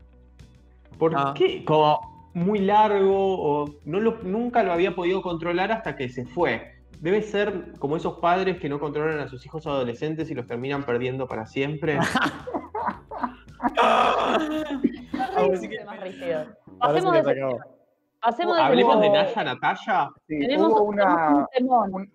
¿Por 0.99 1.13
Ah. 1.15 1.35
qué? 1.37 1.65
Como 1.65 2.31
muy 2.35 2.59
largo 2.59 3.15
o 3.63 3.71
no 3.85 4.01
lo, 4.01 4.19
nunca 4.23 4.63
lo 4.63 4.73
había 4.73 4.95
podido 4.95 5.23
controlar 5.23 5.71
hasta 5.73 5.95
que 5.97 6.09
se 6.09 6.25
fue. 6.27 6.73
Debe 7.01 7.23
ser 7.23 7.73
como 7.79 7.97
esos 7.97 8.19
padres 8.21 8.59
que 8.59 8.69
no 8.71 8.81
controlan 8.81 9.19
a 9.21 9.29
sus 9.29 9.45
hijos 9.47 9.67
adolescentes 9.67 10.31
y 10.31 10.35
los 10.35 10.47
terminan 10.47 10.85
perdiendo 10.85 11.27
para 11.29 11.47
siempre. 11.47 11.99
Pasemos 16.79 17.13
que 17.13 17.23
de 17.23 17.47
Pasemos 18.27 18.57
de 18.57 18.63
Hablemos 18.63 19.01
de 19.01 19.09
Naya 19.11 19.45
Natalia. 19.45 20.11
sí, 20.27 20.39
Tenemos 20.41 20.73
hubo 20.73 20.83
un- 20.83 20.95
una, 21.01 21.47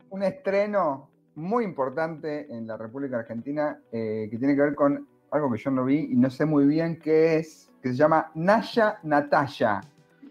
un 0.09 0.23
estreno 0.23 1.09
muy 1.35 1.63
importante 1.63 2.53
en 2.53 2.67
la 2.67 2.75
República 2.75 3.17
Argentina 3.19 3.79
eh, 3.93 4.27
que 4.29 4.37
tiene 4.37 4.53
que 4.55 4.61
ver 4.61 4.75
con 4.75 5.07
algo 5.31 5.49
que 5.51 5.57
yo 5.57 5.71
no 5.71 5.85
vi 5.85 6.09
y 6.11 6.15
no 6.17 6.29
sé 6.29 6.45
muy 6.45 6.65
bien 6.65 6.99
qué 6.99 7.37
es, 7.37 7.71
que 7.81 7.89
se 7.89 7.95
llama 7.95 8.29
Naya 8.35 8.97
Natalia. 9.03 9.79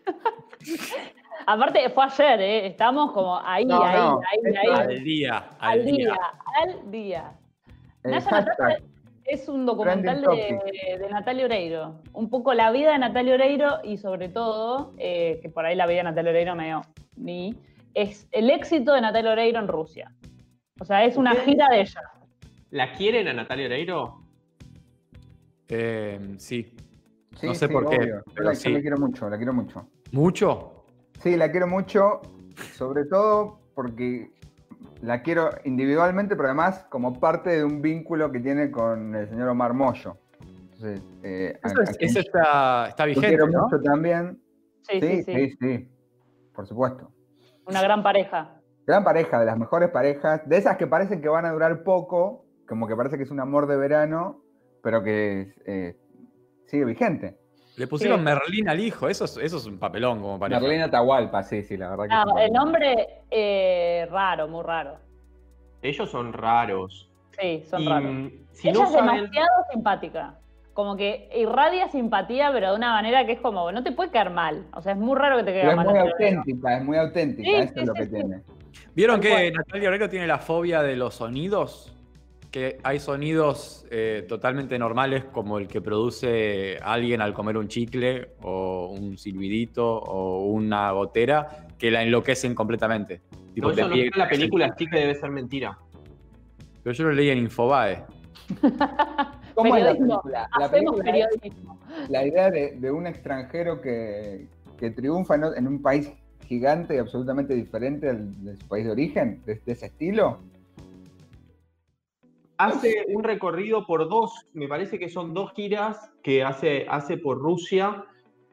Aparte, 1.46 1.88
fue 1.90 2.04
ayer, 2.04 2.40
¿eh? 2.42 2.66
Estamos 2.66 3.12
como 3.12 3.38
ahí, 3.42 3.64
No, 3.64 3.82
ahí, 3.82 3.96
no, 3.98 4.20
ahí, 4.20 4.56
ahí. 4.56 4.80
Al 4.80 5.02
día, 5.04 5.44
Al 5.58 5.84
día, 5.84 6.16
al 6.62 6.90
día. 6.90 7.32
El 8.02 8.10
Naya 8.10 8.30
hashtag. 8.30 8.58
Natalia 8.58 8.84
es 9.24 9.48
un 9.48 9.66
documental 9.66 10.22
de, 10.22 10.98
de 10.98 11.08
Natalia 11.08 11.44
Oreiro. 11.44 12.00
Un 12.12 12.30
poco 12.30 12.54
la 12.54 12.70
vida 12.70 12.92
de 12.92 12.98
Natalia 12.98 13.34
Oreiro 13.34 13.78
y 13.84 13.98
sobre 13.98 14.28
todo, 14.28 14.94
eh, 14.98 15.38
que 15.42 15.48
por 15.48 15.64
ahí 15.64 15.76
la 15.76 15.86
vida 15.86 15.98
de 15.98 16.04
Natalia 16.04 16.30
Oreiro 16.30 16.56
medio 16.56 16.82
ni, 17.16 17.54
es 17.94 18.28
el 18.32 18.50
éxito 18.50 18.92
de 18.92 19.00
Natalia 19.00 19.32
Oreiro 19.32 19.58
en 19.58 19.68
Rusia. 19.68 20.12
O 20.80 20.84
sea, 20.84 21.04
es 21.04 21.16
una 21.16 21.34
gira 21.34 21.68
de 21.70 21.82
ella. 21.82 22.00
¿La 22.70 22.92
quieren 22.92 23.28
a 23.28 23.32
Natalia 23.32 23.66
Oreiro? 23.66 24.22
Eh, 25.68 26.18
sí. 26.38 26.74
Sí, 27.36 27.46
No 27.46 27.54
sé 27.54 27.68
sí, 27.68 27.72
por 27.72 27.88
qué, 27.88 27.96
obvio. 27.96 28.22
Pero 28.34 28.46
la, 28.48 28.52
yo 28.54 28.60
sí. 28.60 28.70
la 28.70 28.80
quiero 28.80 28.98
mucho, 28.98 29.30
la 29.30 29.36
quiero 29.36 29.52
mucho. 29.52 29.88
¿Mucho? 30.12 30.84
Sí, 31.20 31.36
la 31.36 31.50
quiero 31.50 31.66
mucho, 31.68 32.20
sobre 32.74 33.04
todo 33.04 33.60
porque 33.74 34.30
la 35.02 35.22
quiero 35.22 35.50
individualmente, 35.64 36.36
pero 36.36 36.48
además 36.48 36.84
como 36.90 37.18
parte 37.18 37.50
de 37.50 37.64
un 37.64 37.80
vínculo 37.80 38.30
que 38.30 38.40
tiene 38.40 38.70
con 38.70 39.14
el 39.14 39.28
señor 39.28 39.48
Omar 39.48 39.72
Moyo. 39.74 40.16
Entonces, 40.40 41.02
eh, 41.22 41.58
Eso, 41.62 41.82
es- 41.82 41.96
eso 42.00 42.20
está, 42.20 43.04
vigente, 43.06 43.28
quiero 43.28 43.46
¿no? 43.48 43.62
mucho 43.64 43.80
también. 43.82 44.40
Sí, 44.82 45.00
sí, 45.00 45.08
Sí, 45.08 45.22
sí. 45.22 45.32
sí, 45.34 45.56
sí, 45.60 45.88
por 46.54 46.66
supuesto. 46.66 47.10
Una 47.66 47.82
gran 47.82 48.02
pareja. 48.02 48.56
Gran 48.86 49.04
pareja, 49.04 49.38
de 49.38 49.46
las 49.46 49.58
mejores 49.58 49.90
parejas, 49.90 50.46
de 50.48 50.56
esas 50.56 50.76
que 50.76 50.86
parecen 50.86 51.20
que 51.20 51.28
van 51.28 51.44
a 51.44 51.52
durar 51.52 51.82
poco, 51.84 52.44
como 52.66 52.88
que 52.88 52.96
parece 52.96 53.16
que 53.16 53.22
es 53.24 53.30
un 53.30 53.40
amor 53.40 53.66
de 53.66 53.76
verano, 53.76 54.42
pero 54.82 55.02
que 55.02 55.52
eh, 55.66 55.96
sigue 56.66 56.84
vigente. 56.84 57.38
Le 57.80 57.86
pusieron 57.86 58.18
Sí. 58.18 58.24
Merlín 58.26 58.68
al 58.68 58.78
hijo, 58.78 59.08
eso 59.08 59.24
es, 59.24 59.38
eso 59.38 59.56
es 59.56 59.64
un 59.64 59.78
papelón 59.78 60.20
como 60.20 60.38
pareja. 60.38 60.60
Marlene 60.60 60.82
Atahualpa, 60.84 61.42
sí, 61.42 61.62
sí, 61.62 61.78
la 61.78 61.88
verdad 61.96 62.04
que 62.26 62.30
No, 62.30 62.38
el 62.38 62.52
nombre 62.52 63.08
eh, 63.30 64.06
raro, 64.10 64.46
muy 64.48 64.62
raro. 64.62 64.98
Ellos 65.80 66.10
son 66.10 66.34
raros. 66.34 67.08
Sí, 67.40 67.64
son 67.70 67.80
y 67.82 67.88
raros. 67.88 68.32
si 68.52 68.68
Ella 68.68 68.78
no 68.80 68.84
es 68.84 68.92
saben, 68.92 69.06
demasiado 69.14 69.48
simpática. 69.72 70.34
Como 70.74 70.94
que 70.94 71.30
irradia 71.34 71.88
simpatía, 71.88 72.50
pero 72.52 72.70
de 72.72 72.76
una 72.76 72.92
manera 72.92 73.24
que 73.24 73.32
es 73.32 73.40
como, 73.40 73.72
no 73.72 73.82
te 73.82 73.92
puede 73.92 74.10
caer 74.10 74.28
mal. 74.28 74.66
O 74.74 74.82
sea, 74.82 74.92
es 74.92 74.98
muy 74.98 75.16
raro 75.16 75.38
que 75.38 75.44
te 75.44 75.52
caiga 75.54 75.70
es 75.70 75.76
mal. 75.76 75.86
muy 75.86 75.94
Natalia 75.94 76.14
Oreiro. 76.16 76.38
auténtica, 76.40 76.76
es 76.76 76.84
muy 76.84 76.96
auténtica, 76.98 77.48
Sí, 77.50 77.54
eso 77.56 77.72
sí, 77.74 77.80
es 77.80 77.86
lo 77.86 77.92
sí, 77.94 77.98
que 77.98 78.04
sí. 78.04 78.10
tiene. 78.12 78.42
¿Vieron 78.94 79.20
que. 79.22 79.52
Natalia 79.52 79.88
Oreiro 79.88 80.08
tiene 80.10 80.26
la 80.26 80.38
fobia 80.38 80.82
de 80.82 80.96
los 80.96 81.14
sonidos? 81.14 81.96
Que 82.50 82.78
hay 82.82 82.98
sonidos 82.98 83.86
eh, 83.90 84.24
totalmente 84.28 84.76
normales 84.76 85.24
como 85.24 85.58
el 85.58 85.68
que 85.68 85.80
produce 85.80 86.78
alguien 86.82 87.20
al 87.20 87.32
comer 87.32 87.56
un 87.56 87.68
chicle 87.68 88.32
o 88.42 88.88
un 88.88 89.16
silbidito 89.16 89.86
o 89.98 90.46
una 90.46 90.90
gotera 90.90 91.68
que 91.78 91.92
la 91.92 92.02
enloquecen 92.02 92.54
completamente. 92.56 93.20
Tipo, 93.54 93.68
no, 93.68 93.74
te 93.74 93.80
eso 93.82 93.90
no 93.90 93.94
en 93.94 94.10
la 94.16 94.28
película, 94.28 94.74
sí 94.76 94.86
que 94.86 94.98
debe 94.98 95.14
ser 95.14 95.30
mentira. 95.30 95.78
Pero 96.82 96.92
yo 96.94 97.04
lo 97.04 97.12
leí 97.12 97.30
en 97.30 97.38
Infobae. 97.38 98.04
¿Cómo 99.54 99.76
es 99.76 99.84
la 99.84 99.92
película? 99.94 100.48
La 100.58 100.66
Hacemos 100.66 100.96
película 101.00 101.28
es 101.42 101.52
la 102.08 102.26
idea 102.26 102.50
de, 102.50 102.72
de 102.72 102.90
un 102.90 103.06
extranjero 103.06 103.80
que, 103.80 104.46
que 104.78 104.90
triunfa 104.90 105.36
en, 105.36 105.66
un 105.68 105.80
país 105.82 106.10
gigante 106.46 106.96
y 106.96 106.98
absolutamente 106.98 107.54
diferente 107.54 108.08
al- 108.08 108.44
de 108.44 108.56
su 108.56 108.66
país 108.66 108.86
de 108.86 108.90
origen, 108.90 109.40
de, 109.46 109.60
de 109.64 109.72
ese 109.72 109.86
estilo. 109.86 110.40
Hace 112.60 113.06
un 113.08 113.24
recorrido 113.24 113.86
por 113.86 114.06
dos, 114.10 114.46
me 114.52 114.68
parece 114.68 114.98
que 114.98 115.08
son 115.08 115.32
dos 115.32 115.54
giras 115.54 116.10
que 116.22 116.44
hace, 116.44 116.84
hace 116.90 117.16
por 117.16 117.38
Rusia. 117.38 118.04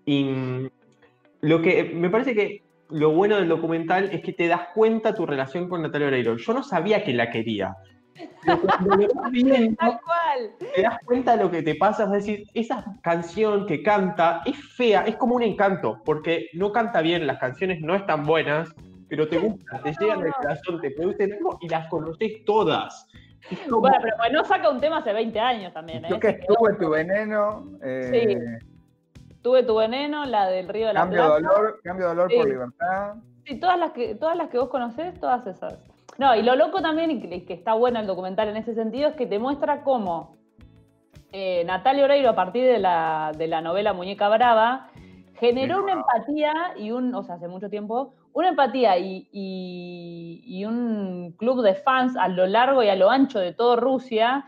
Y 0.05 0.69
lo 1.41 1.61
que 1.61 1.83
me 1.93 2.09
parece 2.09 2.33
que 2.33 2.63
lo 2.89 3.11
bueno 3.11 3.35
del 3.35 3.49
documental 3.49 4.05
es 4.13 4.21
que 4.21 4.31
te 4.31 4.47
das 4.47 4.69
cuenta 4.73 5.13
tu 5.13 5.25
relación 5.25 5.67
con 5.67 5.81
Natalia 5.81 6.07
Oreiro. 6.07 6.37
Yo 6.37 6.53
no 6.53 6.63
sabía 6.63 7.03
que 7.03 7.11
la 7.11 7.29
quería. 7.29 7.75
Pero 8.45 8.61
cuando 8.61 8.95
lo 8.95 9.13
vas 9.13 9.29
viendo, 9.29 9.75
Tal 9.79 9.99
cual. 9.99 10.51
te 10.73 10.81
das 10.81 10.99
cuenta 11.03 11.35
de 11.35 11.43
lo 11.43 11.51
que 11.51 11.61
te 11.61 11.75
pasa, 11.75 12.05
es 12.05 12.11
decir, 12.11 12.47
esa 12.53 12.85
canción 13.03 13.65
que 13.65 13.83
canta 13.83 14.41
es 14.45 14.55
fea, 14.55 15.01
es 15.01 15.17
como 15.17 15.35
un 15.35 15.43
encanto, 15.43 16.01
porque 16.05 16.47
no 16.53 16.71
canta 16.71 17.01
bien, 17.01 17.27
las 17.27 17.39
canciones 17.39 17.81
no 17.81 17.93
están 17.93 18.25
buenas, 18.25 18.73
pero 19.09 19.27
te 19.27 19.37
gustan, 19.37 19.83
te 19.83 19.93
llegan 19.99 20.23
al 20.23 20.31
corazón, 20.31 20.79
te 20.79 20.91
producen 20.91 21.33
algo 21.33 21.57
y 21.59 21.67
las 21.67 21.89
conoces 21.89 22.45
todas. 22.45 23.09
Como- 23.69 23.81
Bueno, 23.81 23.97
pero 24.01 24.17
bueno, 24.17 24.45
saca 24.45 24.69
un 24.69 24.79
tema 24.79 24.97
hace 24.97 25.13
20 25.13 25.39
años 25.39 25.73
también, 25.73 26.05
¿eh? 26.05 26.09
Yo 26.09 26.19
que 26.19 26.29
estuve 26.29 26.73
tu 26.79 26.89
veneno, 26.89 27.65
eh, 27.83 28.59
Tuve 29.41 29.63
tu 29.63 29.75
veneno, 29.75 30.25
la 30.25 30.47
del 30.47 30.67
Río 30.67 30.87
de 30.87 30.93
la 30.93 31.01
cambio 31.01 31.19
Plata. 31.19 31.33
dolor, 31.35 31.79
cambio 31.83 32.07
dolor 32.07 32.29
por 32.35 32.43
Sí. 32.45 32.49
libertad. 32.51 33.15
Sí, 33.45 33.59
todas 33.59 33.79
las 33.79 33.91
que, 33.91 34.15
todas 34.15 34.35
las 34.35 34.49
que 34.49 34.57
vos 34.57 34.67
conocés, 34.67 35.17
todas 35.21 35.45
esas. 35.47 35.77
No, 36.17 36.35
y 36.35 36.41
lo 36.43 36.55
loco 36.55 36.81
también, 36.81 37.11
y 37.11 37.21
que, 37.21 37.33
y 37.35 37.41
que 37.45 37.53
está 37.53 37.73
bueno 37.73 37.99
el 37.99 38.07
documental 38.07 38.49
en 38.49 38.57
ese 38.57 38.73
sentido, 38.73 39.07
es 39.09 39.15
que 39.15 39.25
te 39.27 39.39
muestra 39.39 39.83
cómo 39.83 40.35
eh, 41.31 41.63
Natalia 41.65 42.05
Oreiro, 42.05 42.29
a 42.29 42.35
partir 42.35 42.65
de 42.65 42.79
la, 42.79 43.31
de 43.37 43.47
la 43.47 43.61
novela 43.61 43.93
Muñeca 43.93 44.27
Brava, 44.29 44.89
generó 45.39 45.83
una 45.83 45.93
empatía 45.93 46.53
y 46.77 46.91
un, 46.91 47.13
o 47.15 47.23
sea, 47.23 47.35
hace 47.35 47.47
mucho 47.47 47.69
tiempo, 47.69 48.13
una 48.33 48.49
empatía 48.49 48.97
y, 48.97 49.27
y- 49.31 50.41
y 50.45 50.65
un 50.65 51.33
club 51.37 51.61
de 51.63 51.75
fans 51.75 52.15
a 52.17 52.27
lo 52.27 52.45
largo 52.47 52.83
y 52.83 52.89
a 52.89 52.95
lo 52.95 53.09
ancho 53.09 53.39
de 53.39 53.53
toda 53.53 53.75
Rusia, 53.77 54.45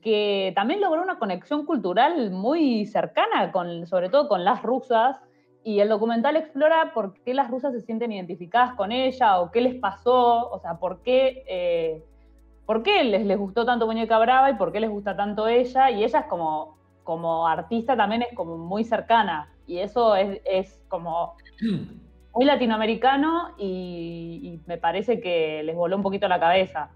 que 0.00 0.52
también 0.56 0.80
logró 0.80 1.02
una 1.02 1.18
conexión 1.18 1.64
cultural 1.64 2.30
muy 2.30 2.86
cercana, 2.86 3.52
con, 3.52 3.86
sobre 3.86 4.08
todo 4.08 4.28
con 4.28 4.44
las 4.44 4.62
rusas, 4.62 5.20
y 5.64 5.78
el 5.78 5.88
documental 5.88 6.34
explora 6.36 6.92
por 6.92 7.14
qué 7.22 7.34
las 7.34 7.48
rusas 7.50 7.72
se 7.72 7.80
sienten 7.82 8.10
identificadas 8.10 8.74
con 8.74 8.90
ella 8.90 9.40
o 9.40 9.52
qué 9.52 9.60
les 9.60 9.76
pasó, 9.76 10.50
o 10.50 10.58
sea, 10.58 10.74
por 10.78 11.02
qué, 11.02 11.44
eh, 11.48 12.02
por 12.66 12.82
qué 12.82 13.04
les, 13.04 13.24
les 13.24 13.38
gustó 13.38 13.64
tanto 13.64 13.86
Muñeca 13.86 14.18
Brava 14.18 14.50
y 14.50 14.54
por 14.54 14.72
qué 14.72 14.80
les 14.80 14.90
gusta 14.90 15.14
tanto 15.16 15.46
ella. 15.46 15.90
Y 15.92 16.02
ella 16.02 16.20
es 16.20 16.26
como, 16.26 16.78
como 17.04 17.46
artista 17.46 17.96
también 17.96 18.22
es 18.22 18.34
como 18.34 18.56
muy 18.58 18.82
cercana. 18.84 19.51
Y 19.66 19.78
eso 19.78 20.14
es, 20.16 20.40
es 20.44 20.80
como 20.88 21.34
muy 22.34 22.44
latinoamericano 22.44 23.54
y, 23.58 24.40
y 24.42 24.60
me 24.66 24.78
parece 24.78 25.20
que 25.20 25.62
les 25.62 25.74
voló 25.76 25.96
un 25.96 26.02
poquito 26.02 26.28
la 26.28 26.40
cabeza. 26.40 26.90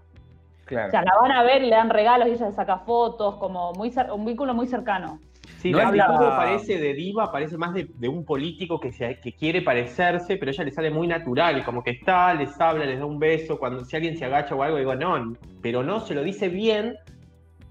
Claro. 0.65 0.87
O 0.87 0.91
sea, 0.91 1.01
la 1.01 1.11
van 1.21 1.31
a 1.31 1.43
ver 1.43 1.63
y 1.63 1.67
le 1.69 1.75
dan 1.75 1.89
regalos 1.89 2.27
y 2.27 2.31
ella 2.31 2.47
le 2.47 2.51
saca 2.53 2.79
fotos, 2.79 3.35
como 3.35 3.71
muy 3.73 3.93
un 4.13 4.25
vínculo 4.25 4.53
muy 4.53 4.67
cercano. 4.67 5.19
Sí, 5.59 5.71
No 5.71 5.77
la 5.79 5.87
habla- 5.87 6.35
parece 6.37 6.77
de 6.77 6.93
diva, 6.93 7.31
parece 7.31 7.57
más 7.57 7.73
de, 7.73 7.87
de 7.95 8.07
un 8.09 8.25
político 8.25 8.79
que, 8.79 8.91
se, 8.91 9.19
que 9.21 9.31
quiere 9.33 9.61
parecerse, 9.61 10.35
pero 10.37 10.51
ella 10.51 10.63
le 10.65 10.71
sale 10.71 10.91
muy 10.91 11.07
natural, 11.07 11.63
como 11.63 11.81
que 11.83 11.91
está, 11.91 12.33
les 12.33 12.59
habla, 12.59 12.85
les 12.85 12.99
da 12.99 13.05
un 13.05 13.17
beso, 13.17 13.57
cuando 13.57 13.83
si 13.85 13.95
alguien 13.95 14.17
se 14.17 14.25
agacha 14.25 14.53
o 14.55 14.61
algo, 14.61 14.77
digo, 14.77 14.93
no, 14.95 15.33
pero 15.61 15.83
no, 15.83 16.01
se 16.01 16.13
lo 16.13 16.21
dice 16.21 16.49
bien 16.49 16.95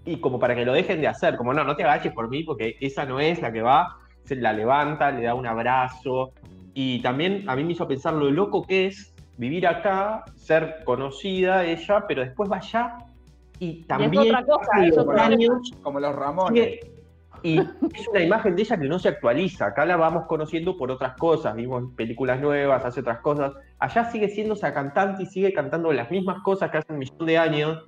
y 0.05 0.17
como 0.17 0.38
para 0.38 0.55
que 0.55 0.65
lo 0.65 0.73
dejen 0.73 1.00
de 1.00 1.07
hacer, 1.09 1.37
como 1.37 1.53
no, 1.53 1.65
no 1.65 1.76
te 1.76 1.85
agaches 1.85 2.12
por 2.12 2.29
mí 2.31 2.43
porque 2.45 2.76
esa 2.81 3.05
no 3.05 3.21
es 3.21 3.41
la 3.43 3.53
que 3.53 3.61
va, 3.62 3.99
se 4.26 4.37
la 4.37 4.52
levanta, 4.52 5.11
le 5.11 5.23
da 5.23 5.35
un 5.35 5.47
abrazo 5.47 6.33
y 6.75 7.00
también 7.00 7.49
a 7.49 7.56
mí 7.56 7.64
me 7.64 7.73
hizo 7.73 7.88
pensar 7.88 8.12
lo 8.14 8.30
loco 8.30 8.66
que 8.66 8.87
es 8.87 9.14
vivir 9.38 9.66
acá, 9.66 10.25
ser 10.35 10.83
conocida 10.85 11.64
ella, 11.64 12.04
pero 12.06 12.23
después 12.23 12.50
va 12.50 12.56
allá 12.59 12.99
y 13.59 13.85
también 13.85 14.16
otra 14.18 14.45
cosa, 14.45 14.85
es 14.85 14.99
otra- 14.99 15.26
años 15.26 15.73
Como 15.83 16.00
los 16.00 16.14
Ramones. 16.14 16.78
Y 17.42 17.59
es 17.59 18.09
una 18.11 18.23
imagen 18.23 18.56
de 18.56 18.62
ella 18.62 18.78
que 18.78 18.88
no 18.88 18.99
se 18.99 19.09
actualiza. 19.11 19.66
Acá 19.66 19.85
la 19.85 19.97
vamos 19.97 20.25
conociendo 20.26 20.76
por 20.76 20.90
otras 20.90 21.16
cosas. 21.16 21.54
Vimos 21.54 21.85
películas 21.95 22.40
nuevas, 22.40 22.85
hace 22.85 23.00
otras 23.00 23.18
cosas. 23.21 23.52
Allá 23.78 24.11
sigue 24.11 24.28
siendo 24.30 24.54
esa 24.54 24.73
cantante 24.73 25.23
y 25.23 25.26
sigue 25.26 25.52
cantando 25.52 25.92
las 25.92 26.11
mismas 26.11 26.42
cosas 26.42 26.71
que 26.71 26.78
hace 26.78 26.92
un 26.92 26.99
millón 26.99 27.26
de 27.26 27.38
años. 27.38 27.85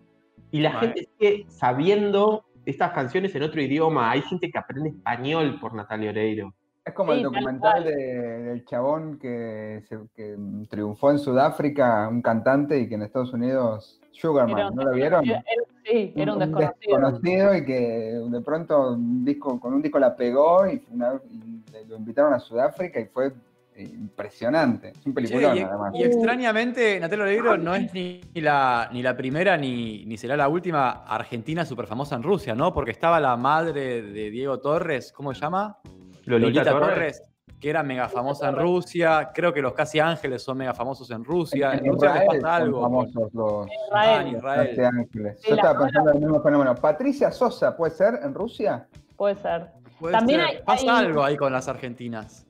Y 0.50 0.60
la 0.60 0.74
Vale. 0.74 0.86
gente 0.88 1.08
sigue 1.18 1.46
sabiendo 1.48 2.44
estas 2.68 2.92
canciones 2.92 3.34
en 3.34 3.42
otro 3.42 3.62
idioma. 3.62 4.10
Hay 4.10 4.20
gente 4.22 4.50
que 4.50 4.58
aprende 4.58 4.90
español 4.90 5.58
por 5.60 5.72
Natalia 5.74 6.10
Oreiro. 6.10 6.52
Es 6.84 6.92
como 6.94 7.12
Sí, 7.12 7.18
el 7.18 7.24
tal 7.24 7.32
documental 7.32 7.84
de- 7.84 7.94
del 7.94 8.64
chabón 8.66 9.18
que, 9.18 9.82
se- 9.88 9.98
que 10.14 10.36
triunfó 10.68 11.10
en 11.10 11.18
Sudáfrica, 11.18 12.08
un 12.08 12.20
cantante, 12.22 12.78
y 12.78 12.88
que 12.88 12.94
en 12.94 13.02
Estados 13.02 13.32
Unidos, 13.32 14.00
Sugarman, 14.12 14.74
¿no 14.74 14.84
lo 14.84 14.92
vieron? 14.92 15.24
era- 15.24 15.42
sí, 15.84 16.12
era 16.14 16.32
un 16.34 16.38
desconocido. 16.38 16.74
desconocido 16.80 17.54
y 17.56 17.64
que 17.64 18.20
de 18.30 18.40
pronto 18.42 18.92
un 18.92 19.24
disco, 19.24 19.58
con 19.60 19.74
un 19.74 19.82
disco 19.82 19.98
la 19.98 20.14
pegó 20.16 20.66
y, 20.66 20.82
una- 20.90 21.20
y 21.30 21.62
le- 21.72 21.86
lo 21.86 21.96
invitaron 21.96 22.32
a 22.34 22.38
Sudáfrica 22.38 23.00
y 23.00 23.06
fue 23.06 23.32
impresionante. 23.82 24.88
Es 24.90 24.96
un 25.06 25.12
Che, 25.12 25.14
peliculón, 25.14 25.56
y, 25.56 25.60
además. 25.60 25.90
y 25.94 26.02
extrañamente, 26.04 26.98
Natalia 27.00 27.24
Oreiro 27.24 27.56
no 27.56 27.74
es 27.74 27.92
ni 27.94 28.20
la, 28.34 28.88
ni 28.92 29.02
la 29.02 29.16
primera 29.16 29.56
ni, 29.56 30.04
ni 30.06 30.16
será 30.16 30.36
la 30.36 30.48
última 30.48 31.04
argentina 31.06 31.64
súper 31.64 31.86
famosa 31.86 32.16
en 32.16 32.22
Rusia, 32.22 32.54
¿no? 32.54 32.72
Porque 32.72 32.90
estaba 32.90 33.20
la 33.20 33.36
madre 33.36 34.02
de 34.02 34.30
Diego 34.30 34.58
Torres, 34.60 35.12
¿cómo 35.12 35.32
se 35.34 35.40
llama? 35.40 35.78
Lolita, 36.24 36.64
Torres. 36.64 37.22
que 37.58 37.70
era 37.70 37.82
mega 37.82 38.08
famosa 38.08 38.50
en 38.50 38.56
Rusia. 38.56 39.30
Creo 39.34 39.52
que 39.52 39.62
los 39.62 39.72
Casi 39.72 39.98
Ángeles 39.98 40.42
son 40.42 40.58
mega 40.58 40.74
famosos 40.74 41.10
en 41.10 41.24
Rusia. 41.24 41.72
En, 41.72 41.86
En 41.86 41.92
Rusia 41.92 42.12
les 42.14 42.22
Israel 42.24 42.40
pasa 42.42 42.56
son 42.58 42.62
algo. 42.66 42.80
famosos 42.82 43.32
los 43.34 43.66
Ah, 43.92 44.20
en 44.20 44.28
Israel, 44.28 44.36
Israel. 44.36 44.68
Casi 44.76 44.80
Ángeles. 44.84 45.40
Sí, 45.40 45.48
Yo 45.48 45.54
estaba 45.56 45.78
pensando 45.80 46.10
en 46.10 46.16
el 46.16 46.22
mismo 46.22 46.42
fenómeno. 46.42 46.74
Patricia 46.74 47.32
Sosa, 47.32 47.76
¿puede 47.76 47.92
ser 47.94 48.20
en 48.22 48.34
Rusia? 48.34 48.86
puede 49.16 49.34
ser. 49.36 49.66
Puede 49.98 50.12
También 50.12 50.40
ser. 50.40 50.48
hay- 50.50 50.62
pasa 50.64 50.82
hay- 50.98 51.06
algo 51.06 51.24
ahí 51.24 51.36
con 51.36 51.52
las 51.52 51.66
argentinas. 51.66 52.46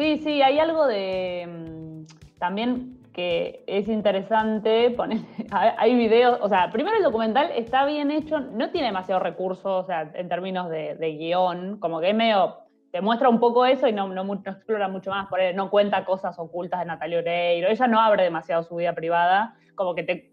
Sí, 0.00 0.16
sí, 0.16 0.40
hay 0.40 0.58
algo 0.58 0.86
de 0.86 1.46
mm, 1.46 2.38
también 2.38 2.98
que 3.12 3.62
es 3.66 3.86
interesante 3.86 4.90
poner, 4.92 5.18
hay 5.50 5.94
videos, 5.94 6.38
o 6.40 6.48
sea, 6.48 6.70
primero 6.72 6.96
el 6.96 7.02
documental 7.02 7.50
está 7.54 7.84
bien 7.84 8.10
hecho, 8.10 8.40
no 8.40 8.70
tiene 8.70 8.86
demasiados 8.86 9.22
recursos, 9.22 9.66
o 9.66 9.86
sea, 9.86 10.10
en 10.14 10.26
términos 10.30 10.70
de, 10.70 10.94
de 10.94 11.16
guion, 11.18 11.78
como 11.78 12.00
que 12.00 12.08
es 12.08 12.14
medio, 12.14 12.60
te 12.90 13.02
muestra 13.02 13.28
un 13.28 13.40
poco 13.40 13.66
eso 13.66 13.88
y 13.88 13.92
no, 13.92 14.08
no, 14.08 14.24
no 14.24 14.34
explora 14.42 14.88
mucho 14.88 15.10
más, 15.10 15.28
por 15.28 15.38
él, 15.38 15.54
no 15.54 15.68
cuenta 15.68 16.06
cosas 16.06 16.38
ocultas 16.38 16.80
de 16.80 16.86
Natalia 16.86 17.18
Oreiro, 17.18 17.68
ella 17.68 17.86
no 17.86 18.00
abre 18.00 18.22
demasiado 18.22 18.62
su 18.62 18.76
vida 18.76 18.94
privada, 18.94 19.54
como 19.74 19.94
que 19.94 20.02
te, 20.02 20.29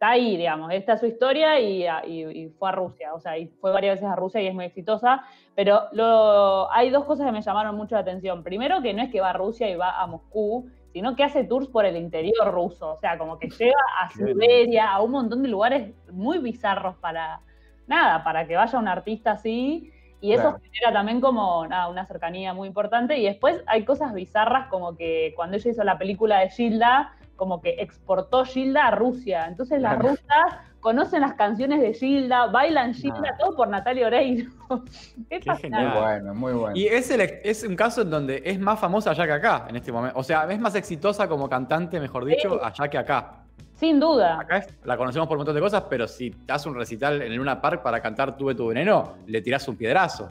está 0.00 0.12
ahí, 0.12 0.38
digamos, 0.38 0.72
esta 0.72 0.94
es 0.94 1.00
su 1.00 1.06
historia 1.06 1.60
y, 1.60 1.86
a- 1.86 2.06
y- 2.06 2.24
y 2.24 2.48
fue 2.58 2.70
a 2.70 2.72
Rusia, 2.72 3.12
o 3.12 3.20
sea, 3.20 3.36
y 3.36 3.48
fue 3.60 3.70
varias 3.70 3.96
veces 3.96 4.08
a 4.10 4.16
Rusia 4.16 4.40
y 4.40 4.46
es 4.46 4.54
muy 4.54 4.64
exitosa, 4.64 5.22
pero 5.54 5.82
lo, 5.92 6.72
hay 6.72 6.88
dos 6.88 7.04
cosas 7.04 7.26
que 7.26 7.32
me 7.32 7.42
llamaron 7.42 7.76
mucho 7.76 7.96
la 7.96 8.00
atención. 8.00 8.42
Primero, 8.42 8.80
que 8.80 8.94
no 8.94 9.02
es 9.02 9.10
que 9.10 9.20
va 9.20 9.28
a 9.28 9.32
Rusia 9.34 9.68
y 9.68 9.74
va 9.76 10.00
a 10.00 10.06
Moscú, 10.06 10.70
sino 10.94 11.14
que 11.14 11.22
hace 11.22 11.44
tours 11.44 11.68
por 11.68 11.84
el 11.84 11.98
interior 11.98 12.50
ruso, 12.50 12.92
o 12.94 12.96
sea, 12.96 13.18
como 13.18 13.38
que 13.38 13.50
llega 13.50 13.74
a. 14.00 14.08
Siberia, 14.10 14.90
a 14.90 15.02
un 15.02 15.10
montón 15.10 15.42
de 15.42 15.50
lugares 15.50 15.92
muy 16.10 16.38
bizarros 16.38 16.96
para, 16.96 17.40
nada, 17.86 18.24
para 18.24 18.46
que 18.46 18.56
vaya 18.56 18.78
un 18.78 18.88
artista 18.88 19.32
así, 19.32 19.92
y 20.22 20.32
eso 20.32 20.44
Claro. 20.44 20.60
genera 20.72 20.92
también 20.94 21.20
como 21.20 21.66
nada, 21.66 21.88
una 21.88 22.06
cercanía 22.06 22.54
muy 22.54 22.68
importante. 22.68 23.18
Y 23.18 23.24
después 23.26 23.62
hay 23.66 23.84
cosas 23.84 24.14
bizarras 24.14 24.68
como 24.68 24.96
que 24.96 25.34
cuando 25.36 25.56
ella 25.58 25.70
hizo 25.70 25.84
la 25.84 25.98
película 25.98 26.38
de 26.40 26.48
Gilda, 26.48 27.12
como 27.40 27.62
que 27.62 27.70
exportó 27.78 28.44
Gilda 28.44 28.88
a 28.88 28.90
Rusia. 28.90 29.46
Entonces 29.48 29.80
las 29.80 29.94
Claro. 29.94 30.10
rusas 30.10 30.58
conocen 30.80 31.22
las 31.22 31.32
canciones 31.34 31.80
de 31.80 31.94
Gilda, 31.94 32.48
bailan 32.48 32.92
Gilda, 32.92 33.34
todo 33.38 33.56
por 33.56 33.68
Natalia 33.68 34.06
Oreiro. 34.08 34.50
Qué 35.30 35.40
Qué 35.40 35.50
Muy 35.50 35.56
genial. 35.58 35.86
fascinante. 35.86 35.98
bueno, 36.00 36.34
muy 36.34 36.52
bueno. 36.52 36.76
Y 36.76 36.86
es, 36.86 37.10
el, 37.10 37.22
es 37.22 37.64
un 37.64 37.76
caso 37.76 38.02
en 38.02 38.10
donde 38.10 38.42
es 38.44 38.60
más 38.60 38.78
famosa 38.78 39.12
allá 39.12 39.24
que 39.24 39.32
acá, 39.32 39.64
en 39.70 39.76
este 39.76 39.90
momento. 39.90 40.18
O 40.18 40.22
sea, 40.22 40.44
es 40.50 40.60
más 40.60 40.74
exitosa 40.74 41.26
como 41.28 41.48
cantante, 41.48 41.98
mejor 41.98 42.26
dicho, 42.26 42.50
Sí. 42.50 42.58
allá 42.62 42.88
que 42.90 42.98
acá. 42.98 43.32
Sin 43.76 43.98
duda. 43.98 44.38
Acá 44.40 44.58
es- 44.58 44.68
la 44.84 44.98
conocemos 44.98 45.26
por 45.26 45.38
un 45.38 45.40
montón 45.40 45.54
de 45.54 45.62
cosas, 45.62 45.84
pero 45.88 46.06
si 46.06 46.30
te 46.30 46.52
haces 46.52 46.66
un 46.66 46.74
recital 46.74 47.22
en 47.22 47.32
el 47.32 47.36
Luna 47.38 47.58
Park 47.62 47.82
para 47.82 48.00
cantar 48.02 48.36
Tuve 48.36 48.54
tu 48.54 48.66
veneno, 48.66 49.14
le 49.26 49.40
tirás 49.40 49.66
un 49.68 49.76
piedrazo. 49.76 50.30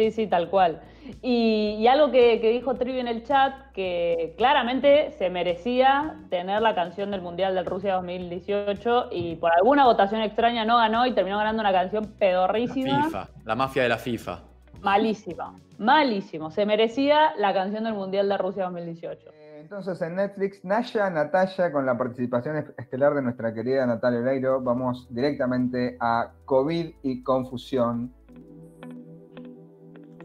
Sí, 0.00 0.10
sí, 0.12 0.26
tal 0.26 0.48
cual. 0.48 0.80
Y, 1.20 1.76
y 1.78 1.86
algo 1.88 2.10
que, 2.10 2.40
que 2.40 2.48
dijo 2.50 2.74
Trivi 2.76 3.00
en 3.00 3.08
el 3.08 3.22
chat, 3.24 3.52
que 3.74 4.34
claramente 4.38 5.10
se 5.18 5.28
merecía 5.28 6.16
tener 6.30 6.62
la 6.62 6.74
canción 6.74 7.10
del 7.10 7.20
Mundial 7.20 7.54
del 7.54 7.66
Rusia 7.66 7.94
2018 7.96 9.08
y 9.12 9.36
por 9.36 9.52
alguna 9.52 9.84
votación 9.84 10.22
extraña 10.22 10.64
no 10.64 10.78
ganó 10.78 11.04
y 11.04 11.12
terminó 11.14 11.36
ganando 11.36 11.60
una 11.60 11.72
canción 11.72 12.04
La 12.04 12.18
pedorrísima. 12.18 13.04
FIFA, 13.04 13.28
la 13.44 13.54
mafia 13.56 13.82
de 13.82 13.88
la 13.90 13.98
FIFA. 13.98 14.40
Malísima, 14.80 15.54
malísimo. 15.78 16.50
Se 16.50 16.64
merecía 16.64 17.34
la 17.36 17.52
canción 17.52 17.84
del 17.84 17.92
Mundial 17.92 18.26
de 18.30 18.38
Rusia 18.38 18.64
2018. 18.64 19.28
Eh, 19.34 19.58
Entonces 19.60 20.00
en 20.00 20.16
Netflix, 20.16 20.64
Naya, 20.64 21.10
Natalia, 21.10 21.70
con 21.70 21.84
la 21.84 21.98
participación 21.98 22.56
es- 22.56 22.72
estelar 22.78 23.12
de 23.14 23.20
nuestra 23.20 23.52
querida 23.52 23.84
Natalia 23.84 24.20
Oreiro, 24.20 24.62
vamos 24.62 25.06
directamente 25.10 25.98
a 26.00 26.30
COVID 26.46 26.94
y 27.02 27.22
confusión, 27.22 28.10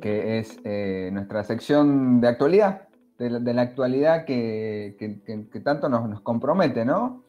que 0.05 0.37
es 0.37 0.59
eh, 0.65 1.09
nuestra 1.11 1.43
sección 1.43 2.21
de 2.21 2.27
actualidad, 2.27 2.81
de 3.17 3.27
la, 3.31 3.39
de 3.39 3.53
la 3.55 3.63
actualidad 3.63 4.23
que, 4.25 4.95
que- 4.99 5.19
que- 5.23 5.49
que 5.49 5.59
tanto 5.61 5.89
nos, 5.89 6.07
nos 6.07 6.21
compromete, 6.21 6.85
¿no? 6.85 7.23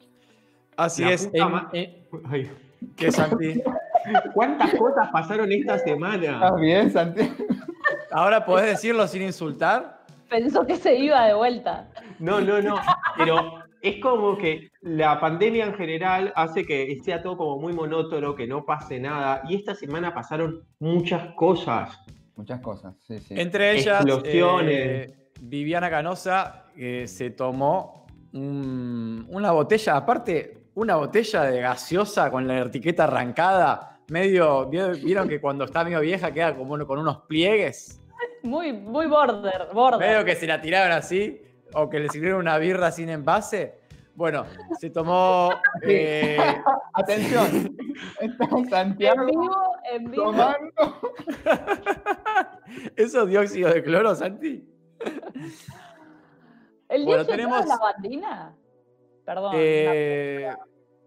Así 0.77 1.03
La 1.03 1.13
es. 1.13 1.27
puta 1.29 1.39
en- 1.39 1.51
ma- 1.53 1.71
en- 1.73 1.95
Ay, 2.31 2.51
¿Qué, 2.95 3.11
Santi? 3.11 3.63
¿Cuántas 4.35 4.75
cosas 4.75 5.09
pasaron 5.11 5.51
esta 5.51 5.79
semana? 5.79 6.23
¿Estás 6.35 6.61
bien, 6.61 6.91
Santiago? 6.91 7.33
Ahora 8.11 8.45
podés 8.45 8.67
decirlo 8.67 9.07
sin 9.09 9.23
insultar. 9.23 10.03
Pensó 10.29 10.67
que 10.67 10.77
se 10.77 10.97
iba 10.97 11.25
de 11.29 11.33
vuelta. 11.33 11.89
No, 12.19 12.43
no, 12.43 12.61
no. 12.61 12.77
Pero 13.17 13.55
es 13.81 14.03
como 14.03 14.37
que 14.37 14.69
la 14.83 15.19
pandemia 15.19 15.65
en 15.65 15.75
general 15.77 16.31
hace 16.37 16.67
que 16.67 16.99
sea 17.03 17.23
todo 17.23 17.39
como 17.39 17.59
muy 17.59 17.73
monótono, 17.73 18.35
que 18.35 18.47
no 18.47 18.67
pase 18.67 19.01
nada. 19.01 19.41
Y 19.49 19.55
esta 19.55 19.75
semana 19.75 20.13
pasaron 20.13 20.63
muchas 20.79 21.33
cosas. 21.37 21.99
Muchas 22.37 22.61
cosas, 22.61 22.95
sí, 23.03 23.19
sí. 23.21 23.35
Entre 23.37 23.73
ellas, 23.73 24.03
Explosiones. 24.05 24.69
eh, 25.11 25.31
Viviana 25.41 25.89
Canosa 25.91 26.67
eh, 26.77 27.07
se 27.09 27.31
tomó 27.31 28.07
un- 28.33 29.27
una 29.31 29.53
botella, 29.53 29.97
aparte, 29.97 30.69
una 30.75 30.97
botella 30.97 31.45
de 31.45 31.61
gaseosa 31.61 32.31
con 32.31 32.47
la 32.47 32.61
etiqueta 32.61 33.05
arrancada. 33.05 34.01
Medio, 34.09 34.67
¿vieron 34.67 34.93
vieron 35.03 35.29
que 35.29 35.41
cuando 35.41 35.65
está 35.65 35.83
medio 35.83 36.01
vieja 36.01 36.31
queda 36.31 36.55
como 36.55 36.75
uno- 36.75 36.87
con 36.87 36.99
unos 36.99 37.23
pliegues? 37.23 38.01
Muy, 38.43 38.73
muy 38.73 39.07
border, 39.07 39.69
border. 39.73 39.99
Medio 40.09 40.25
que 40.25 40.37
se 40.37 40.47
la 40.47 40.61
tiraron 40.61 40.93
así, 40.93 41.41
o 41.75 41.89
que 41.89 41.99
le 41.99 42.09
sirvieron 42.11 42.41
una 42.41 42.59
birra 42.59 42.91
sin 42.93 43.09
envase. 43.09 43.75
Bueno, 44.15 44.45
se 44.79 44.91
tomó. 44.91 45.51
eh, 45.83 46.37
Atención, 46.95 47.77
está 48.21 48.45
En 48.57 48.69
Santiago 48.71 49.27
vivo, 49.27 49.73
en 49.93 50.11
vivo. 50.11 50.25
tomando. 50.25 51.01
¿Eso 52.97 53.23
es 53.23 53.29
dióxido 53.29 53.73
de 53.73 53.83
cloro, 53.83 54.15
Santi? 54.15 54.69
¿El 56.89 57.05
Bueno, 57.05 57.25
dios 57.25 57.27
de 57.27 57.33
tenemos- 57.33 57.67
la 57.67 57.77
bandina? 57.79 58.57
Perdón. 59.25 59.53
Eh, 59.57 60.51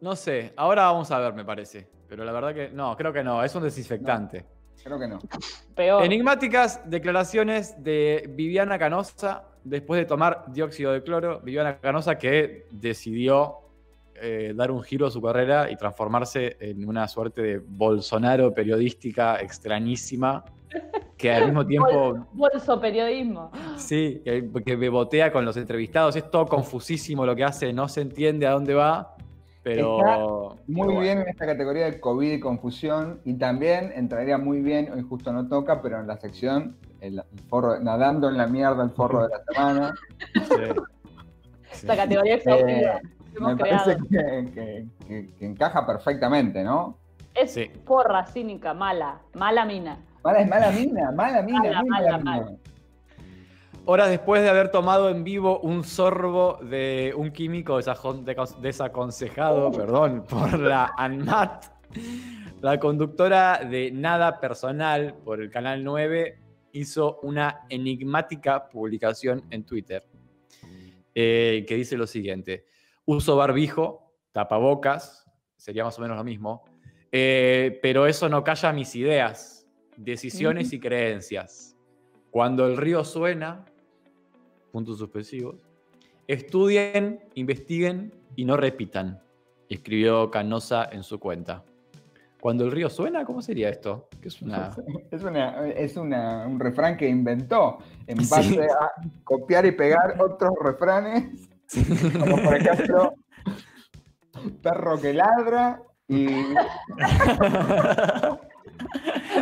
no 0.02 0.16
sé, 0.16 0.54
ahora 0.58 0.84
vamos 0.86 1.10
a 1.12 1.20
ver, 1.20 1.34
me 1.34 1.46
parece. 1.46 1.88
Pero 2.08 2.24
la 2.26 2.32
verdad 2.32 2.54
que 2.54 2.70
no, 2.70 2.96
creo 2.98 3.14
que 3.14 3.24
no, 3.24 3.44
es 3.44 3.54
un 3.56 3.64
desinfectante. 3.64 4.46
Creo 4.84 5.00
que 5.00 5.08
no. 5.08 5.20
peor. 5.76 6.04
Enigmáticas 6.04 6.82
declaraciones 6.90 7.82
de 7.84 8.26
Viviana 8.30 8.80
Canosa 8.80 9.44
después 9.64 10.00
de 10.00 10.06
tomar 10.06 10.46
dióxido 10.52 10.92
de 10.94 11.04
cloro. 11.04 11.40
Viviana 11.42 11.80
Canosa 11.80 12.18
que 12.18 12.66
decidió 12.72 13.58
eh, 14.22 14.54
dar 14.56 14.72
un 14.72 14.82
giro 14.84 15.08
a 15.08 15.12
su 15.12 15.22
carrera 15.22 15.70
y 15.72 15.76
transformarse 15.76 16.58
en 16.60 16.88
una 16.88 17.08
suerte 17.08 17.42
de 17.42 17.58
Bolsonaro 17.60 18.54
periodística 18.54 19.40
extrañísima 19.40 20.44
que 21.18 21.32
al 21.32 21.46
mismo 21.46 21.66
tiempo 21.66 22.28
Bolso 22.32 22.80
periodismo. 22.80 23.52
Sí, 23.78 24.22
que, 24.24 24.50
que 24.66 24.76
bebotea 24.76 25.32
con 25.32 25.44
los 25.44 25.58
entrevistados. 25.58 26.16
Es 26.16 26.30
todo 26.30 26.46
confusísimo 26.46 27.26
lo 27.26 27.36
que 27.36 27.44
hace, 27.44 27.74
no 27.74 27.88
se 27.88 28.02
entiende 28.02 28.48
a 28.48 28.52
dónde 28.52 28.74
va, 28.74 29.16
pero. 29.64 30.58
Muy 30.68 30.82
pero 30.82 30.86
bueno. 30.86 31.00
bien 31.02 31.18
en 31.20 31.28
esta 31.28 31.46
categoría 31.46 31.86
de 31.86 32.00
COVID 32.00 32.32
y 32.32 32.40
confusión. 32.40 33.20
Y 33.26 33.34
también 33.34 33.92
entraría 33.96 34.38
muy 34.38 34.62
bien, 34.62 34.92
hoy 34.94 35.02
justo 35.02 35.34
no 35.34 35.48
toca, 35.48 35.82
pero 35.82 36.00
en 36.00 36.08
la 36.08 36.18
sección, 36.18 36.78
el, 37.02 37.20
el 37.20 37.40
forro, 37.50 37.80
nadando 37.80 38.30
en 38.30 38.38
la 38.38 38.48
mierda, 38.48 38.84
el 38.84 38.92
forro 38.92 39.24
de 39.24 39.30
la 39.30 39.44
semana. 39.44 39.96
Sí. 40.34 40.56
Sí. 41.72 41.86
Esta 41.86 41.96
categoría 41.96 42.36
exhaustiva 42.36 43.00
que 43.00 43.02
hemos 43.02 43.19
Me 43.40 43.56
creado. 43.56 43.84
parece 43.86 43.98
que, 44.10 44.52
que- 44.54 44.86
que- 45.08 45.36
que 45.36 45.46
encaja 45.46 45.86
perfectamente, 45.86 46.64
¿no? 46.64 46.98
Es 47.36 47.54
Sí. 47.54 47.70
porra 47.86 48.26
cínica, 48.26 48.74
mala, 48.74 49.22
mala 49.36 49.66
mina. 49.66 49.98
Mala 50.24 50.40
es 50.42 50.50
mala 50.50 50.72
mina, 50.72 51.12
mala 51.12 51.42
mina, 51.42 51.60
Mala, 51.62 51.84
mina. 51.84 52.18
mala. 52.18 52.52
Horas 53.86 54.10
después 54.10 54.42
de 54.44 54.50
haber 54.50 54.70
tomado 54.72 55.10
en 55.10 55.24
vivo 55.24 55.60
un 55.62 55.84
sorbo 55.84 56.60
de 56.62 57.14
un 57.16 57.32
químico 57.32 57.80
desaconsejado, 58.62 59.72
perdón, 59.72 60.26
por 60.30 60.60
la 60.60 60.92
ANMAT, 60.98 61.66
la 62.62 62.80
conductora 62.80 63.60
de 63.64 63.92
Nada 63.92 64.40
Personal 64.40 65.16
por 65.24 65.42
el 65.42 65.50
Canal 65.50 65.84
9 65.84 66.40
hizo 66.74 67.20
una 67.24 67.62
enigmática 67.70 68.68
publicación 68.70 69.44
en 69.50 69.64
Twitter 69.64 70.06
eh, 71.16 71.66
que 71.68 71.76
dice 71.76 71.98
lo 71.98 72.06
siguiente. 72.06 72.66
Uso 73.12 73.36
barbijo, 73.36 74.14
tapabocas, 74.34 75.26
sería 75.58 75.84
más 75.84 75.98
o 75.98 76.02
menos 76.04 76.16
lo 76.16 76.24
mismo, 76.24 76.64
eh, 77.12 77.80
pero 77.82 78.06
eso 78.06 78.30
no 78.30 78.44
calla 78.44 78.72
mis 78.72 78.96
ideas, 78.96 79.68
decisiones 79.98 80.72
y 80.74 80.80
creencias. 80.80 81.76
Cuando 82.30 82.68
el 82.68 82.78
río 82.78 83.04
suena, 83.04 83.66
puntos 84.72 85.00
suspensivos, 85.00 85.56
estudien, 86.28 87.20
investiguen 87.34 88.14
y 88.36 88.46
no 88.46 88.58
repitan, 88.58 89.20
escribió 89.70 90.30
Canosa 90.30 90.88
en 90.92 91.02
su 91.02 91.20
cuenta. 91.20 91.64
Cuando 92.40 92.64
el 92.64 92.72
río 92.72 92.92
suena, 92.92 93.26
¿cómo 93.26 93.42
sería 93.42 93.70
esto? 93.70 94.08
Que 94.22 94.28
es 94.28 94.40
una... 94.44 94.70
Es, 95.12 95.24
una, 95.24 95.68
es 95.68 95.98
una- 95.98 96.46
un 96.46 96.60
refrán 96.60 96.96
que 96.96 97.10
inventó 97.10 97.80
en 98.06 98.18
Sí. 98.24 98.30
base 98.30 98.68
a 98.70 98.92
copiar 99.24 99.66
y 99.66 99.72
pegar 99.72 100.22
otros 100.22 100.52
refranes, 100.64 101.50
como 102.20 102.38
por 102.44 102.56
ejemplo, 102.56 103.14
perro 104.62 105.00
que 105.00 105.14
ladra 105.14 105.82
y 106.08 106.28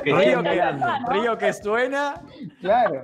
Que 0.03 0.13
río, 0.13 0.43
que, 0.43 0.49
mirando. 0.49 0.85
río 1.09 1.37
que 1.37 1.53
suena, 1.53 2.21
claro. 2.59 3.03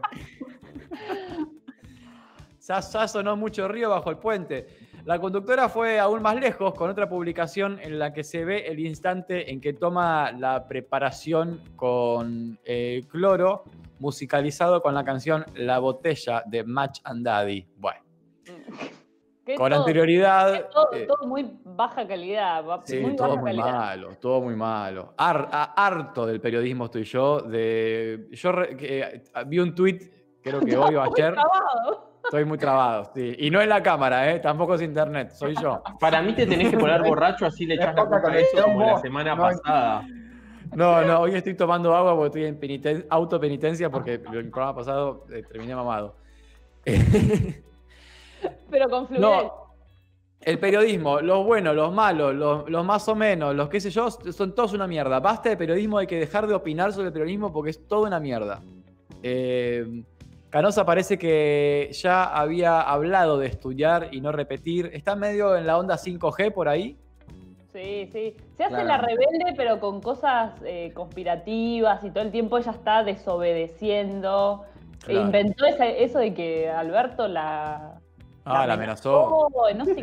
ya, 2.59 2.79
ya 2.79 3.07
sonó 3.07 3.35
mucho 3.37 3.67
río 3.67 3.89
bajo 3.89 4.09
el 4.09 4.17
puente. 4.17 4.67
La 5.05 5.19
conductora 5.19 5.67
fue 5.67 5.99
aún 5.99 6.21
más 6.21 6.35
lejos 6.35 6.73
con 6.73 6.89
otra 6.89 7.09
publicación 7.09 7.77
en 7.81 7.99
la 7.99 8.13
que 8.13 8.23
se 8.23 8.45
ve 8.45 8.67
el 8.67 8.79
instante 8.79 9.51
en 9.51 9.59
que 9.59 9.73
toma 9.73 10.31
la 10.31 10.65
preparación 10.67 11.61
con 11.75 12.57
eh, 12.63 13.03
cloro, 13.09 13.65
musicalizado 13.99 14.81
con 14.81 14.93
la 14.93 15.03
canción 15.03 15.45
La 15.55 15.79
botella 15.79 16.43
de 16.45 16.63
Match 16.63 17.01
and 17.03 17.25
Daddy. 17.25 17.67
Bueno, 17.75 17.99
Que 19.45 19.55
con 19.55 19.69
todo- 19.71 19.79
anterioridad. 19.81 20.69
Todo, 20.69 20.93
eh, 20.93 21.05
todo 21.05 21.27
muy 21.27 21.51
baja 21.65 22.07
calidad. 22.07 22.65
va- 22.65 22.81
Sí, 22.85 22.99
muy 22.99 23.15
todo 23.15 23.29
baja 23.29 23.41
muy 23.41 23.49
calidad. 23.51 23.73
malo, 23.77 24.09
todo 24.21 24.41
muy 24.41 24.55
malo. 24.55 25.13
A- 25.17 25.73
harto 25.85 26.25
del 26.25 26.39
periodismo 26.39 26.85
estoy 26.85 27.03
yo. 27.03 27.41
De, 27.41 28.27
yo 28.31 28.51
re- 28.53 28.77
que, 28.77 28.99
eh, 29.01 29.23
vi 29.47 29.59
un 29.59 29.75
tuit 29.75 30.11
Creo 30.41 30.59
que 30.59 30.75
hoy 30.77 30.95
o 30.95 30.99
Muy 31.01 31.09
ayer 31.17 31.33
trabado. 31.33 32.11
estoy 32.23 32.43
muy 32.45 32.57
trabado. 32.57 33.11
Sí. 33.15 33.35
Y 33.39 33.49
no 33.49 33.61
es 33.61 33.67
la 33.67 33.81
cámara, 33.81 34.29
¿eh? 34.31 34.39
tampoco 34.39 34.75
es 34.75 34.81
internet, 34.81 35.31
soy 35.31 35.55
yo. 35.61 35.81
Para 36.01 36.21
mí 36.21 36.33
te 36.33 36.45
tenés 36.45 36.69
que 36.69 36.77
poner 36.77 37.01
borracho, 37.01 37.45
así 37.45 37.65
le 37.65 37.75
Es 37.75 37.79
echás 37.79 37.95
la 37.95 38.05
culpa 38.05 38.29
a 38.29 38.37
eso 38.37 38.63
como 38.63 38.85
la 38.85 38.97
semana 38.99 39.35
No, 39.35 39.41
pasada. 39.41 40.05
No, 40.75 41.01
no, 41.03 41.19
hoy 41.21 41.35
estoy 41.35 41.53
tomando 41.53 41.95
agua 41.95 42.13
porque 42.15 42.27
estoy 42.27 42.45
en 42.45 42.59
peniten- 42.59 43.05
autopenitencia 43.09 43.89
porque 43.89 44.15
el 44.15 44.49
programa 44.49 44.75
pasado 44.75 45.25
eh, 45.31 45.43
terminé 45.49 45.75
mamado. 45.75 46.15
Pero 48.69 48.89
con 48.89 49.07
fluidez. 49.07 49.21
No, 49.21 49.63
el 50.41 50.59
periodismo, 50.59 51.21
los 51.21 51.45
buenos, 51.45 51.73
los 51.75 51.93
malos, 51.93 52.33
los, 52.35 52.69
los 52.69 52.85
más 52.85 53.07
o 53.07 53.15
menos, 53.15 53.55
los 53.55 53.69
qué 53.69 53.79
sé 53.79 53.89
yo, 53.89 54.09
son 54.11 54.53
todos 54.53 54.73
una 54.73 54.87
mierda. 54.87 55.19
Basta 55.21 55.49
de 55.49 55.57
periodismo, 55.57 55.97
hay 55.99 56.07
que 56.07 56.19
dejar 56.19 56.47
de 56.47 56.53
opinar 56.53 56.91
sobre 56.91 57.07
el 57.07 57.13
periodismo 57.13 57.53
porque 57.53 57.69
es 57.71 57.87
toda 57.87 58.07
una 58.07 58.19
mierda. 58.19 58.61
Eh, 59.21 60.03
Canosa 60.49 60.85
parece 60.85 61.17
que 61.17 61.89
ya 61.93 62.25
había 62.25 62.81
hablado 62.81 63.37
de 63.39 63.47
estudiar 63.47 64.09
y 64.11 64.19
no 64.21 64.31
repetir. 64.31 64.91
Está 64.93 65.15
medio 65.15 65.55
en 65.55 65.65
la 65.65 65.77
onda 65.77 65.95
5G 65.97 66.51
por 66.53 66.67
ahí. 66.67 66.97
Sí, 67.71 68.07
sí. 68.11 68.35
Se 68.55 68.65
hace 68.65 68.73
Claro. 68.75 68.87
la 68.87 68.97
rebelde, 68.97 69.53
pero 69.57 69.79
con 69.79 69.99
cosas 70.01 70.51
eh, 70.63 70.91
conspirativas 70.93 72.03
y 72.03 72.11
todo 72.11 72.23
el 72.23 72.31
tiempo 72.31 72.57
ella 72.59 72.71
está 72.71 73.03
desobedeciendo. 73.03 74.63
E 75.07 75.13
inventó 75.15 75.65
ese- 75.65 76.03
eso 76.03 76.19
de 76.19 76.33
que 76.33 76.69
Alberto 76.69 77.27
la. 77.27 77.99
Ah, 78.45 78.67
la 78.67 78.73
amenazó. 78.73 79.47
No 79.75 79.85
sé 79.85 79.95
Sí. 79.95 80.01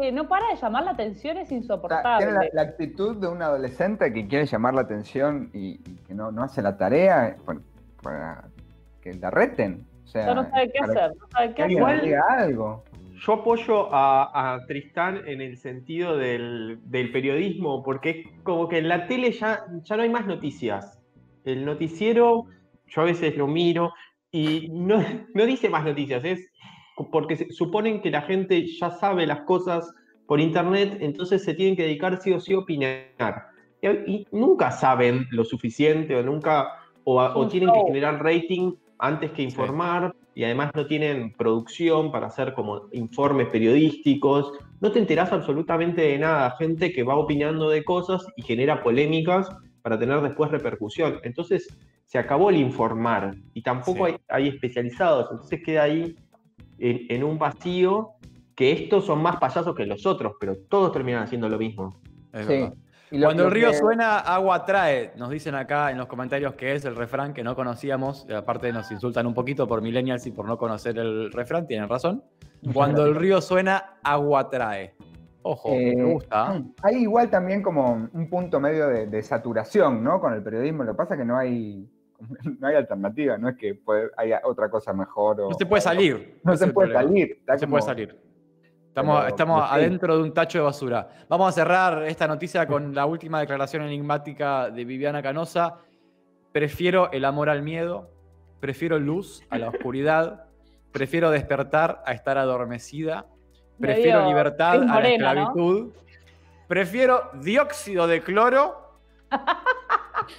qué. 0.00 0.12
No 0.12 0.28
para 0.28 0.48
de 0.48 0.56
llamar 0.56 0.84
la 0.84 0.92
atención, 0.92 1.36
es 1.38 1.50
insoportable. 1.50 2.24
tiene 2.26 2.32
la, 2.32 2.48
la 2.52 2.62
actitud 2.62 3.16
de 3.16 3.26
un 3.28 3.42
adolescente 3.42 4.12
que 4.12 4.28
quiere 4.28 4.46
llamar 4.46 4.74
la 4.74 4.82
atención 4.82 5.50
y, 5.52 5.70
y 5.90 5.96
que 6.06 6.14
no, 6.14 6.30
no 6.30 6.42
hace 6.44 6.62
la 6.62 6.76
tarea 6.76 7.36
para, 7.44 7.60
para 8.02 8.44
que 9.02 9.14
la 9.14 9.30
reten. 9.30 9.86
O 10.04 10.06
sea, 10.06 10.26
Ya 10.26 10.34
no 10.34 10.48
sabe 10.50 10.70
qué 10.72 10.78
hacer, 10.78 11.12
no 11.18 11.26
sabe 11.32 11.48
qué 11.48 11.54
que 11.54 11.62
alguien 11.64 11.82
hacer. 11.84 11.96
le 11.98 12.02
diga 12.04 12.22
algo. 12.38 12.84
Yo 13.26 13.32
apoyo 13.34 13.92
a, 13.94 14.54
a 14.54 14.66
Tristán 14.66 15.22
en 15.26 15.40
el 15.42 15.56
sentido 15.58 16.16
del, 16.16 16.78
del 16.84 17.12
periodismo, 17.12 17.82
porque 17.82 18.10
es 18.10 18.42
como 18.44 18.68
que 18.68 18.78
en 18.78 18.88
la 18.88 19.06
tele 19.08 19.32
ya, 19.32 19.64
ya 19.82 19.96
no 19.96 20.02
hay 20.02 20.08
más 20.08 20.26
noticias. 20.26 20.98
El 21.44 21.64
noticiero, 21.66 22.44
yo 22.86 23.02
a 23.02 23.04
veces 23.04 23.36
lo 23.36 23.46
miro 23.46 23.92
y 24.30 24.68
no, 24.72 25.02
no 25.34 25.44
dice 25.44 25.68
más 25.68 25.84
noticias, 25.84 26.24
es 26.24 26.48
porque 27.10 27.36
suponen 27.52 28.02
que 28.02 28.10
la 28.10 28.22
gente 28.22 28.66
ya 28.66 28.90
sabe 28.90 29.26
las 29.26 29.40
cosas 29.42 29.92
por 30.26 30.40
internet, 30.40 30.98
entonces 31.00 31.42
se 31.44 31.54
tienen 31.54 31.76
que 31.76 31.82
dedicar 31.82 32.20
sí 32.20 32.32
o 32.32 32.40
sí 32.40 32.52
a 32.52 32.58
opinar. 32.58 33.46
Y, 33.82 33.88
y 33.88 34.26
nunca 34.32 34.70
saben 34.70 35.26
lo 35.30 35.44
suficiente 35.44 36.14
o 36.16 36.22
nunca, 36.22 36.68
o, 37.04 37.20
o 37.20 37.48
tienen 37.48 37.72
que 37.72 37.80
generar 37.86 38.22
rating 38.22 38.74
antes 38.98 39.30
que 39.32 39.42
informar 39.42 40.14
y 40.34 40.44
además 40.44 40.70
no 40.74 40.86
tienen 40.86 41.32
producción 41.32 42.12
para 42.12 42.26
hacer 42.26 42.52
como 42.54 42.82
informes 42.92 43.48
periodísticos. 43.48 44.52
No 44.80 44.92
te 44.92 44.98
enterás 44.98 45.32
absolutamente 45.32 46.02
de 46.02 46.18
nada, 46.18 46.54
gente 46.58 46.92
que 46.92 47.02
va 47.02 47.16
opinando 47.16 47.68
de 47.70 47.82
cosas 47.82 48.24
y 48.36 48.42
genera 48.42 48.82
polémicas 48.82 49.48
para 49.82 49.98
tener 49.98 50.20
después 50.20 50.50
repercusión. 50.50 51.18
Entonces 51.24 51.68
se 52.04 52.18
acabó 52.18 52.50
el 52.50 52.56
informar 52.56 53.34
y 53.54 53.62
tampoco 53.62 54.06
Sí. 54.06 54.12
hay, 54.12 54.16
hay 54.28 54.48
especializados, 54.48 55.28
entonces 55.30 55.60
queda 55.64 55.84
ahí 55.84 56.14
en, 56.80 57.06
en 57.08 57.24
un 57.24 57.38
vacío 57.38 58.10
que 58.54 58.72
estos 58.72 59.06
son 59.06 59.22
más 59.22 59.36
payasos 59.36 59.74
que 59.74 59.86
los 59.86 60.04
otros, 60.06 60.34
pero 60.40 60.56
todos 60.68 60.92
terminan 60.92 61.22
haciendo 61.22 61.48
lo 61.48 61.58
mismo. 61.58 62.00
Es 62.32 62.46
Sí. 62.46 62.52
verdad. 62.54 62.74
Y 63.12 63.18
lo- 63.18 63.26
Cuando 63.26 63.42
lo 63.44 63.48
el 63.48 63.54
río 63.54 63.70
que- 63.70 63.76
suena, 63.76 64.18
agua 64.20 64.64
trae. 64.64 65.12
Nos 65.16 65.30
dicen 65.30 65.54
acá 65.56 65.90
en 65.90 65.98
los 65.98 66.06
comentarios 66.06 66.54
que 66.54 66.74
es 66.74 66.84
el 66.84 66.94
refrán 66.94 67.32
que 67.34 67.42
no 67.42 67.56
conocíamos. 67.56 68.24
aparte 68.30 68.72
nos 68.72 68.90
insultan 68.92 69.26
un 69.26 69.34
poquito 69.34 69.66
por 69.66 69.82
millennials 69.82 70.26
y 70.26 70.30
por 70.30 70.46
no 70.46 70.56
conocer 70.58 70.96
el 70.98 71.32
refrán. 71.32 71.66
Tienen 71.66 71.88
razón. 71.88 72.22
Cuando 73.02 73.04
el 73.06 73.14
río 73.16 73.40
suena, 73.40 73.94
agua 74.04 74.48
trae. 74.48 74.94
Ojo, 75.42 75.70
Eh, 75.72 75.94
me 75.96 76.04
gusta. 76.12 76.62
Hay 76.84 76.96
igual 77.02 77.30
también 77.30 77.62
como 77.62 78.08
un 78.12 78.28
punto 78.30 78.60
medio 78.60 78.86
de, 78.88 79.06
de 79.06 79.22
saturación, 79.22 80.04
¿no? 80.04 80.20
Con 80.20 80.34
el 80.34 80.42
periodismo. 80.42 80.84
Lo 80.84 80.92
que 80.92 80.96
pasa 80.98 81.14
es 81.14 81.20
que 81.20 81.26
no 81.26 81.36
hay, 81.36 81.88
no 82.60 82.66
hay 82.68 82.74
alternativa, 82.76 83.36
no 83.38 83.48
es 83.48 83.56
que 83.56 83.74
puede- 83.74 84.10
haya 84.16 84.40
otra 84.44 84.68
cosa 84.70 84.92
mejor. 84.92 85.40
O, 85.40 85.48
No 85.50 85.54
se 85.56 85.66
puede 85.66 85.80
salir. 85.80 86.40
No 86.44 86.56
se 86.56 86.66
puede 86.68 86.88
problema. 86.92 87.08
salir. 87.08 87.42
No 87.46 87.54
se 87.58 87.60
como- 87.66 87.70
puede 87.72 87.82
salir. 87.82 88.20
Estamos, 88.88 89.16
Pero- 89.18 89.28
estamos 89.28 89.62
sí. 89.62 89.74
adentro 89.74 90.16
de 90.16 90.22
un 90.24 90.34
tacho 90.34 90.58
de 90.58 90.64
basura. 90.64 91.08
Vamos 91.28 91.48
a 91.48 91.52
cerrar 91.52 92.02
esta 92.04 92.26
noticia 92.26 92.66
con 92.66 92.92
la 92.94 93.06
última 93.06 93.38
declaración 93.40 93.82
enigmática 93.84 94.68
de 94.70 94.84
Viviana 94.84 95.22
Canosa. 95.22 95.76
Prefiero 96.52 97.10
el 97.12 97.24
amor 97.24 97.48
al 97.48 97.62
miedo, 97.62 98.10
prefiero 98.58 98.98
luz 98.98 99.42
a 99.48 99.58
la 99.58 99.68
oscuridad, 99.68 100.46
prefiero 100.90 101.30
despertar 101.30 102.02
a 102.04 102.12
estar 102.12 102.36
adormecida, 102.36 103.26
prefiero 103.78 104.26
libertad 104.26 104.82
a 104.82 105.00
la 105.00 105.08
esclavitud, 105.08 105.92
prefiero 106.66 107.30
dióxido 107.40 108.08
de 108.08 108.20
cloro 108.22 108.98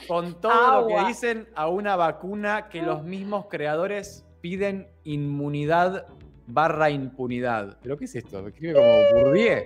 con 0.07 0.39
todo 0.41 0.81
lo 0.81 0.87
que 0.87 1.05
dicen 1.05 1.47
a 1.55 1.67
una 1.67 1.95
vacuna 1.95 2.69
que 2.69 2.81
los 2.81 3.03
mismos 3.03 3.45
creadores 3.49 4.25
piden 4.41 4.87
inmunidad 5.03 6.05
barra 6.47 6.89
impunidad. 6.89 7.77
¿Pero 7.81 7.97
qué 7.97 8.05
es 8.05 8.15
esto? 8.15 8.47
Escribe 8.47 8.73
como 8.73 9.23
Bourdieu 9.23 9.63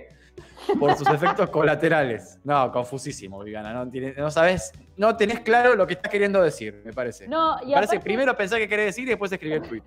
por 0.78 0.94
sus 0.96 1.08
efectos 1.08 1.48
colaterales. 1.50 2.38
No, 2.44 2.70
confusísimo, 2.70 3.42
Viviana. 3.42 3.72
No, 3.72 3.88
tiene- 3.90 4.12
no 4.16 4.30
sabes, 4.30 4.72
no 4.96 5.16
tenés 5.16 5.40
claro 5.40 5.74
lo 5.76 5.86
que 5.86 5.94
estás 5.94 6.10
queriendo 6.10 6.40
decir, 6.42 6.80
me 6.84 6.92
parece. 6.92 7.28
No, 7.28 7.56
y 7.62 7.66
Me 7.66 7.74
parece 7.74 7.96
aparte 7.96 8.00
primero 8.00 8.36
pensar 8.36 8.58
qué 8.58 8.68
querés 8.68 8.86
decir 8.86 9.04
y 9.04 9.10
después 9.10 9.30
escribir 9.30 9.62
el 9.62 9.62
tweet. 9.68 9.82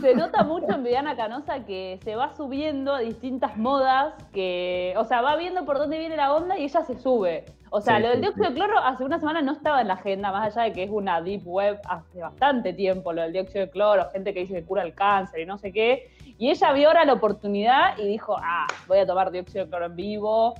se 0.00 0.14
nota 0.14 0.42
mucho 0.44 0.70
en 0.72 0.82
Viviana 0.84 1.16
Canosa 1.16 1.64
que 1.64 1.98
se 2.04 2.14
va 2.16 2.34
subiendo 2.36 2.94
a 2.94 3.00
distintas 3.00 3.56
modas, 3.56 4.14
que, 4.32 4.94
o 4.96 5.04
sea, 5.04 5.22
va 5.22 5.36
viendo 5.36 5.64
por 5.64 5.78
dónde 5.78 5.98
viene 5.98 6.16
la 6.16 6.32
onda 6.34 6.58
y 6.58 6.64
ella 6.64 6.82
se 6.84 6.98
sube. 6.98 7.44
O 7.70 7.80
sea, 7.80 7.96
Sí, 7.96 8.02
lo 8.02 8.08
del 8.08 8.16
sí, 8.18 8.22
dióxido 8.22 8.46
sí. 8.46 8.52
de 8.52 8.56
cloro 8.58 8.78
hace 8.80 9.04
una 9.04 9.18
semana 9.20 9.42
no 9.42 9.52
estaba 9.52 9.80
en 9.80 9.88
la 9.88 9.94
agenda, 9.94 10.32
más 10.32 10.54
allá 10.56 10.64
de 10.68 10.72
que 10.72 10.82
es 10.82 10.90
una 10.90 11.22
deep 11.22 11.42
web 11.46 11.78
hace 11.88 12.18
bastante 12.20 12.72
tiempo, 12.72 13.12
lo 13.12 13.22
del 13.22 13.32
dióxido 13.32 13.66
de 13.66 13.70
cloro, 13.70 14.10
gente 14.10 14.34
que 14.34 14.40
dice 14.40 14.54
que 14.54 14.64
cura 14.64 14.82
el 14.82 14.92
cáncer 14.94 15.40
y 15.40 15.46
no 15.46 15.56
sé 15.56 15.72
qué. 15.72 16.10
Y 16.36 16.50
ella 16.50 16.72
vio 16.72 16.88
ahora 16.88 17.04
la 17.04 17.12
oportunidad 17.12 17.96
y 17.98 18.06
dijo, 18.08 18.36
ah, 18.42 18.66
voy 18.88 18.98
a 18.98 19.06
tomar 19.06 19.30
dióxido 19.30 19.64
de 19.64 19.70
cloro 19.70 19.86
en 19.86 19.96
vivo. 19.96 20.54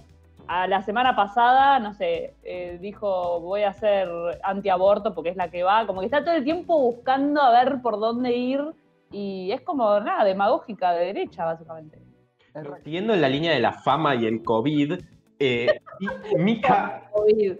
A 0.52 0.66
la 0.66 0.82
semana 0.82 1.14
pasada, 1.14 1.78
no 1.78 1.94
sé, 1.94 2.34
eh, 2.42 2.76
dijo, 2.80 3.38
voy 3.38 3.62
a 3.62 3.68
hacer 3.68 4.08
antiaborto 4.42 5.14
porque 5.14 5.30
es 5.30 5.36
la 5.36 5.48
que 5.48 5.62
va. 5.62 5.86
Como 5.86 6.00
que 6.00 6.06
está 6.06 6.24
todo 6.24 6.34
el 6.34 6.42
tiempo 6.42 6.76
buscando 6.76 7.40
a 7.40 7.52
ver 7.52 7.80
por 7.80 8.00
dónde 8.00 8.36
ir. 8.36 8.60
Y 9.12 9.52
es 9.52 9.60
como, 9.60 10.00
nada, 10.00 10.24
demagógica 10.24 10.90
de 10.90 11.06
derecha, 11.06 11.44
básicamente. 11.44 12.00
Siguiendo 12.82 13.14
en 13.14 13.20
la 13.20 13.28
línea 13.28 13.52
de 13.52 13.60
la 13.60 13.74
fama 13.74 14.16
y 14.16 14.26
el 14.26 14.42
COVID, 14.42 14.94
eh, 15.38 15.80
COVID. 17.12 17.52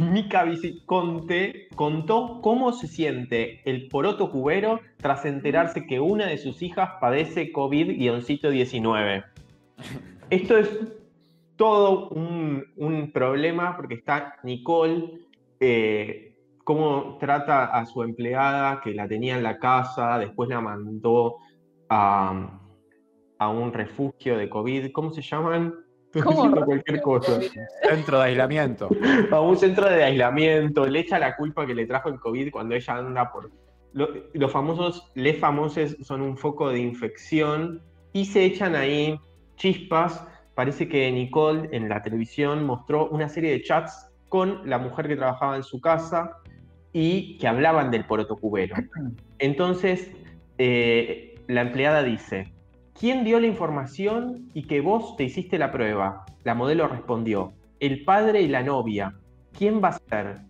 Mica 0.00 0.42
Viciconte 0.42 1.68
contó 1.76 2.40
cómo 2.42 2.72
se 2.72 2.88
siente 2.88 3.60
el 3.70 3.86
poroto 3.86 4.32
cubero 4.32 4.80
tras 4.96 5.24
enterarse 5.26 5.86
que 5.86 6.00
una 6.00 6.26
de 6.26 6.38
sus 6.38 6.60
hijas 6.60 6.90
padece 7.00 7.52
COVID-19. 7.52 9.24
Esto 10.30 10.58
es 10.58 10.97
todo 11.58 12.08
un, 12.10 12.64
un 12.76 13.12
problema 13.12 13.76
porque 13.76 13.96
está 13.96 14.36
Nicole, 14.44 15.26
eh, 15.60 16.36
cómo 16.64 17.18
trata 17.18 17.66
a 17.66 17.84
su 17.84 18.02
empleada 18.02 18.80
que 18.80 18.94
la 18.94 19.06
tenía 19.06 19.36
en 19.36 19.42
la 19.42 19.58
casa, 19.58 20.18
después 20.18 20.48
la 20.48 20.60
mandó 20.60 21.36
a, 21.90 22.60
a 23.38 23.48
un 23.50 23.72
refugio 23.72 24.38
de 24.38 24.48
COVID, 24.48 24.92
¿cómo 24.92 25.10
se 25.12 25.20
llaman? 25.20 25.74
¿Cómo 26.24 26.50
cualquier 26.64 27.02
cosa 27.02 27.38
Centro 27.88 28.18
de 28.18 28.24
aislamiento. 28.24 28.88
a 29.30 29.40
un 29.40 29.56
centro 29.56 29.88
de 29.90 30.04
aislamiento, 30.04 30.86
le 30.86 31.00
echa 31.00 31.18
la 31.18 31.36
culpa 31.36 31.66
que 31.66 31.74
le 31.74 31.86
trajo 31.86 32.08
el 32.08 32.18
COVID 32.20 32.50
cuando 32.50 32.74
ella 32.76 32.94
anda 32.96 33.30
por... 33.30 33.50
lo- 33.92 34.08
los 34.32 34.50
famosos, 34.50 35.10
les 35.14 35.38
famosos 35.38 35.96
son 36.02 36.22
un 36.22 36.36
foco 36.36 36.70
de 36.70 36.78
infección 36.78 37.82
y 38.12 38.24
se 38.24 38.44
echan 38.44 38.74
ahí 38.74 39.18
chispas. 39.56 40.26
Parece 40.58 40.88
que 40.88 41.08
Nicole 41.12 41.68
en 41.70 41.88
la 41.88 42.02
televisión 42.02 42.66
mostró 42.66 43.08
una 43.10 43.28
serie 43.28 43.52
de 43.52 43.62
chats 43.62 44.10
con 44.28 44.68
la 44.68 44.78
mujer 44.78 45.06
que 45.06 45.14
trabajaba 45.14 45.54
en 45.54 45.62
su 45.62 45.80
casa 45.80 46.32
y 46.92 47.38
que 47.38 47.46
hablaban 47.46 47.92
del 47.92 48.04
poroto 48.04 48.34
cubero. 48.34 48.74
Entonces, 49.38 50.10
eh, 50.58 51.36
la 51.46 51.60
empleada 51.60 52.02
dice, 52.02 52.52
¿quién 52.98 53.22
dio 53.22 53.38
la 53.38 53.46
información 53.46 54.48
y 54.52 54.64
que 54.64 54.80
vos 54.80 55.14
te 55.16 55.22
hiciste 55.22 55.58
la 55.58 55.70
prueba? 55.70 56.24
La 56.42 56.56
modelo 56.56 56.88
respondió, 56.88 57.52
el 57.78 58.02
padre 58.02 58.42
y 58.42 58.48
la 58.48 58.64
novia. 58.64 59.14
¿Quién 59.56 59.80
va 59.80 59.90
a 59.90 59.98
ser? 60.10 60.40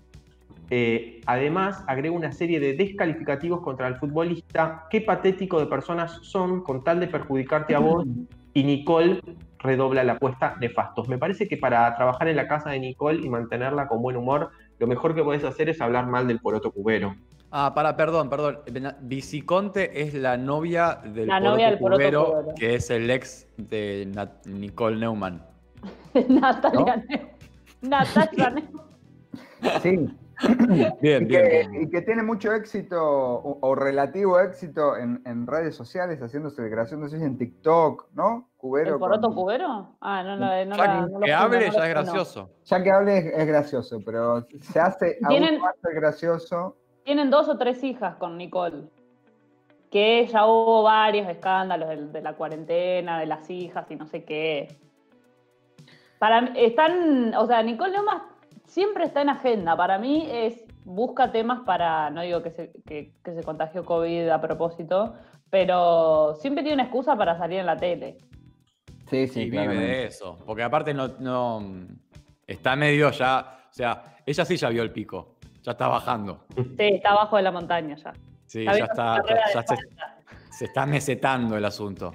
Eh, 0.71 1.21
además, 1.27 1.85
agrega 1.87 2.17
una 2.17 2.33
serie 2.33 2.61
de 2.61 2.73
descalificativos 2.73 3.61
contra 3.61 3.87
el 3.89 3.97
futbolista. 3.97 4.87
Qué 4.89 5.03
patético 5.03 5.61
de 5.61 5.67
personas 5.67 6.19
son 6.23 6.63
con 6.63 6.83
tal 6.83 6.99
de 6.99 7.09
perjudicarte 7.09 7.75
a 7.75 7.81
vos. 7.81 8.07
Y 8.55 8.65
Nicole 8.65 9.21
redobla 9.59 10.05
la 10.05 10.15
apuesta 10.15 10.57
nefastos. 10.61 11.09
Me 11.09 11.19
parece 11.19 11.49
que 11.49 11.57
para 11.57 11.95
trabajar 11.97 12.29
en 12.29 12.37
la 12.37 12.47
casa 12.49 12.71
de 12.71 12.79
Nicole 12.81 13.21
y 13.25 13.29
mantenerla 13.29 13.89
con 13.89 14.01
buen 14.03 14.17
humor, 14.17 14.51
lo 14.79 14.87
mejor 14.87 15.15
que 15.15 15.23
podés 15.25 15.45
hacer 15.45 15.69
es 15.69 15.81
hablar 15.81 16.07
mal 16.07 16.27
del 16.29 16.41
poroto 16.41 16.71
cubero. 16.71 17.15
Ah, 17.51 17.73
para, 17.75 17.97
perdón, 17.97 18.29
perdón. 18.29 18.59
Viciconte 19.01 20.03
es 20.03 20.13
la 20.15 20.37
novia 20.37 21.01
del 21.03 21.27
La 21.29 21.39
Poroto 21.39 21.51
novia 21.53 21.71
del 21.71 21.79
Poroto 21.79 21.97
Cubero, 21.99 22.25
Cubero. 22.27 22.55
que 22.57 22.75
es 22.75 22.91
el 22.91 23.11
ex 23.11 23.49
de 23.57 24.07
Nat- 24.15 24.45
Nicole 24.47 24.97
Neumann. 24.99 25.43
Natalia 26.29 26.97
Neu. 27.09 27.21
Natalia 27.83 28.51
Neu. 28.51 28.65
Sí. 29.83 30.09
Bien, 31.01 31.23
Y 31.23 31.27
bien. 31.27 31.29
que, 31.29 31.43
bien. 31.49 31.83
y 31.83 31.91
que 31.91 32.03
tiene 32.03 32.23
mucho 32.23 32.53
éxito 32.53 32.97
o, 33.03 33.59
o 33.61 33.75
relativo 33.75 34.39
éxito 34.39 34.97
en, 34.97 35.21
en 35.25 35.47
redes 35.49 35.75
sociales, 35.75 36.21
haciéndose 36.23 36.69
gracioso, 36.69 37.03
no 37.03 37.09
sé 37.09 37.19
si 37.19 37.25
en 37.25 37.37
TikTok, 37.39 38.07
¿no? 38.15 38.48
Cubero. 38.59 38.95
¿El 38.95 38.99
poroto 38.99 39.29
con- 39.29 39.37
cubero? 39.37 39.95
Ah, 40.01 40.23
no, 40.23 40.37
no, 40.37 40.47
no, 40.47 40.77
Ya 40.77 40.85
la- 40.87 41.01
no 41.03 41.07
lo 41.07 41.21
que 41.21 41.25
fui, 41.27 41.31
hable 41.31 41.59
no 41.61 41.73
lo 41.73 41.79
ya 41.79 41.85
es 41.85 41.89
gracioso. 41.91 42.51
Ya 42.65 42.83
que 42.83 42.91
hable 42.91 43.19
es, 43.19 43.25
es 43.27 43.47
gracioso, 43.47 44.01
pero 44.05 44.47
se 44.61 44.81
hace 44.81 45.19
Tienen- 45.29 45.55
aún 45.55 45.61
más 45.63 45.75
gracioso. 45.95 46.77
Tienen 47.05 47.31
dos 47.31 47.49
o 47.49 47.57
tres 47.57 47.83
hijas 47.85 48.17
con 48.17 48.37
Nicole. 48.37 48.85
Que 49.91 50.27
ya 50.27 50.45
hubo 50.47 50.83
varios 50.83 51.29
escándalos 51.29 51.89
de, 51.89 52.07
de 52.09 52.21
la 52.21 52.35
cuarentena, 52.35 53.19
de 53.21 53.27
las 53.27 53.49
hijas 53.49 53.91
y 53.91 53.97
no 53.97 54.07
sé 54.07 54.25
qué. 54.25 54.77
Para 56.19 56.41
están, 56.57 57.35
o 57.37 57.47
sea, 57.47 57.63
Nicole 57.63 57.93
Neumann 57.93 58.23
siempre 58.67 59.05
está 59.05 59.23
en 59.23 59.29
agenda. 59.31 59.77
Para 59.77 59.99
mí 59.99 60.29
es, 60.31 60.65
busca 60.85 61.31
temas 61.31 61.61
para, 61.61 62.11
no 62.11 62.23
digo 62.23 62.43
que 62.43 62.51
se, 62.51 62.73
que, 62.85 63.15
que 63.23 63.35
se 63.35 63.43
contagió 63.45 63.85
COVID 63.85 64.29
a 64.29 64.41
propósito, 64.41 65.15
pero 65.49 66.35
siempre 66.35 66.63
tiene 66.65 66.75
una 66.75 66.83
excusa 66.85 67.17
para 67.17 67.39
salir 67.39 67.61
en 67.61 67.67
la 67.67 67.77
tele. 67.77 68.19
Sí, 69.11 69.27
Sí, 69.27 69.29
sí, 69.45 69.51
vive 69.51 69.75
de 69.75 70.07
eso. 70.07 70.39
Porque 70.45 70.63
aparte 70.63 70.93
no, 70.95 71.09
no. 71.21 71.63
Está 72.47 72.77
medio 72.77 73.11
ya. 73.11 73.59
O 73.71 73.73
sea, 73.73 74.17
ella 74.27 74.45
sí 74.45 74.57
ya 74.57 74.69
vio 74.69 74.83
el 74.83 74.91
pico. 74.93 75.37
Ya 75.63 75.73
está 75.73 75.89
bajando. 75.89 76.45
Sí, 76.57 76.65
está 76.79 77.11
abajo 77.11 77.37
de 77.37 77.43
la 77.43 77.51
montaña 77.53 77.97
ya. 77.97 78.13
Sí, 78.47 78.61
Está 78.61 78.79
ya 78.79 78.85
está. 78.85 79.23
ya 79.55 79.63
se, 80.51 80.65
está 80.65 80.87
mesetando 80.87 81.57
el 81.57 81.65
asunto. 81.65 82.15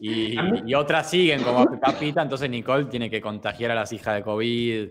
Y, 0.00 0.36
y 0.66 0.74
otras 0.74 1.08
siguen 1.08 1.42
como 1.42 1.64
Papita, 1.80 2.20
entonces 2.22 2.50
Nicole 2.50 2.84
tiene 2.86 3.08
que 3.08 3.20
contagiar 3.20 3.70
a 3.70 3.74
las 3.74 3.92
hijas 3.92 4.14
de 4.16 4.22
COVID. 4.22 4.88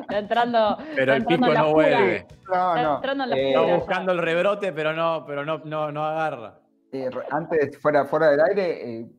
Está 0.00 0.18
entrando. 0.18 0.76
Pero 0.94 1.14
está 1.14 1.16
el 1.16 1.24
pico 1.38 1.52
no 1.52 1.72
vuelve. 1.72 2.26
No, 2.48 2.76
Está 2.76 2.82
no. 2.82 2.94
entrando 2.96 3.24
en 3.24 3.30
la 3.30 3.36
Eh, 3.36 3.52
jura. 3.54 3.62
Está 3.66 3.76
buscando 3.76 4.12
el 4.12 4.18
rebrote, 4.18 4.72
pero 4.72 4.92
no, 4.92 5.24
pero 5.26 5.44
no, 5.44 5.58
no, 5.64 5.92
no 5.92 6.04
agarra. 6.04 6.54
Eh, 6.92 7.10
antes, 7.30 7.78
fuera, 7.78 8.04
fuera 8.06 8.30
del 8.30 8.40
aire, 8.40 9.00
eh, 9.00 9.10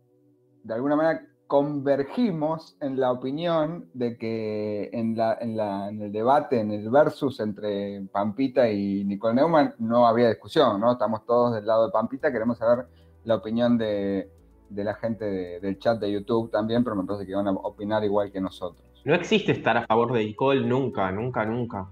de 0.63 0.73
alguna 0.73 0.95
manera 0.95 1.25
convergimos 1.47 2.77
en 2.79 2.99
la 2.99 3.11
opinión 3.11 3.89
de 3.93 4.17
que 4.17 4.89
en, 4.93 5.17
la, 5.17 5.37
en, 5.41 5.57
la- 5.57 5.89
en 5.89 6.01
el 6.01 6.11
debate, 6.11 6.59
en 6.59 6.71
el 6.71 6.89
versus 6.89 7.39
entre 7.41 8.01
Pampita 8.11 8.69
y 8.69 9.03
Nicole 9.03 9.35
Neumann, 9.35 9.73
no 9.79 10.07
había 10.07 10.29
discusión, 10.29 10.79
¿no? 10.79 10.93
Estamos 10.93 11.25
todos 11.25 11.53
del 11.55 11.65
lado 11.65 11.87
de 11.87 11.91
Pampita, 11.91 12.31
queremos 12.31 12.57
saber 12.57 12.85
la 13.25 13.35
opinión 13.35 13.77
de, 13.77 14.29
de 14.69 14.83
la 14.83 14.93
gente 14.93 15.25
de- 15.25 15.59
del 15.59 15.77
chat 15.79 15.99
de 15.99 16.11
YouTube 16.11 16.49
también, 16.51 16.83
pero 16.83 16.95
me 16.95 17.03
parece 17.03 17.25
que 17.25 17.35
van 17.35 17.47
a 17.47 17.51
opinar 17.51 18.03
igual 18.03 18.31
que 18.31 18.39
nosotros. 18.39 18.85
No 19.03 19.13
existe 19.15 19.51
estar 19.51 19.75
a 19.77 19.85
favor 19.87 20.13
de 20.13 20.23
Nicole 20.25 20.65
nunca, 20.65 21.11
nunca, 21.11 21.43
nunca. 21.45 21.89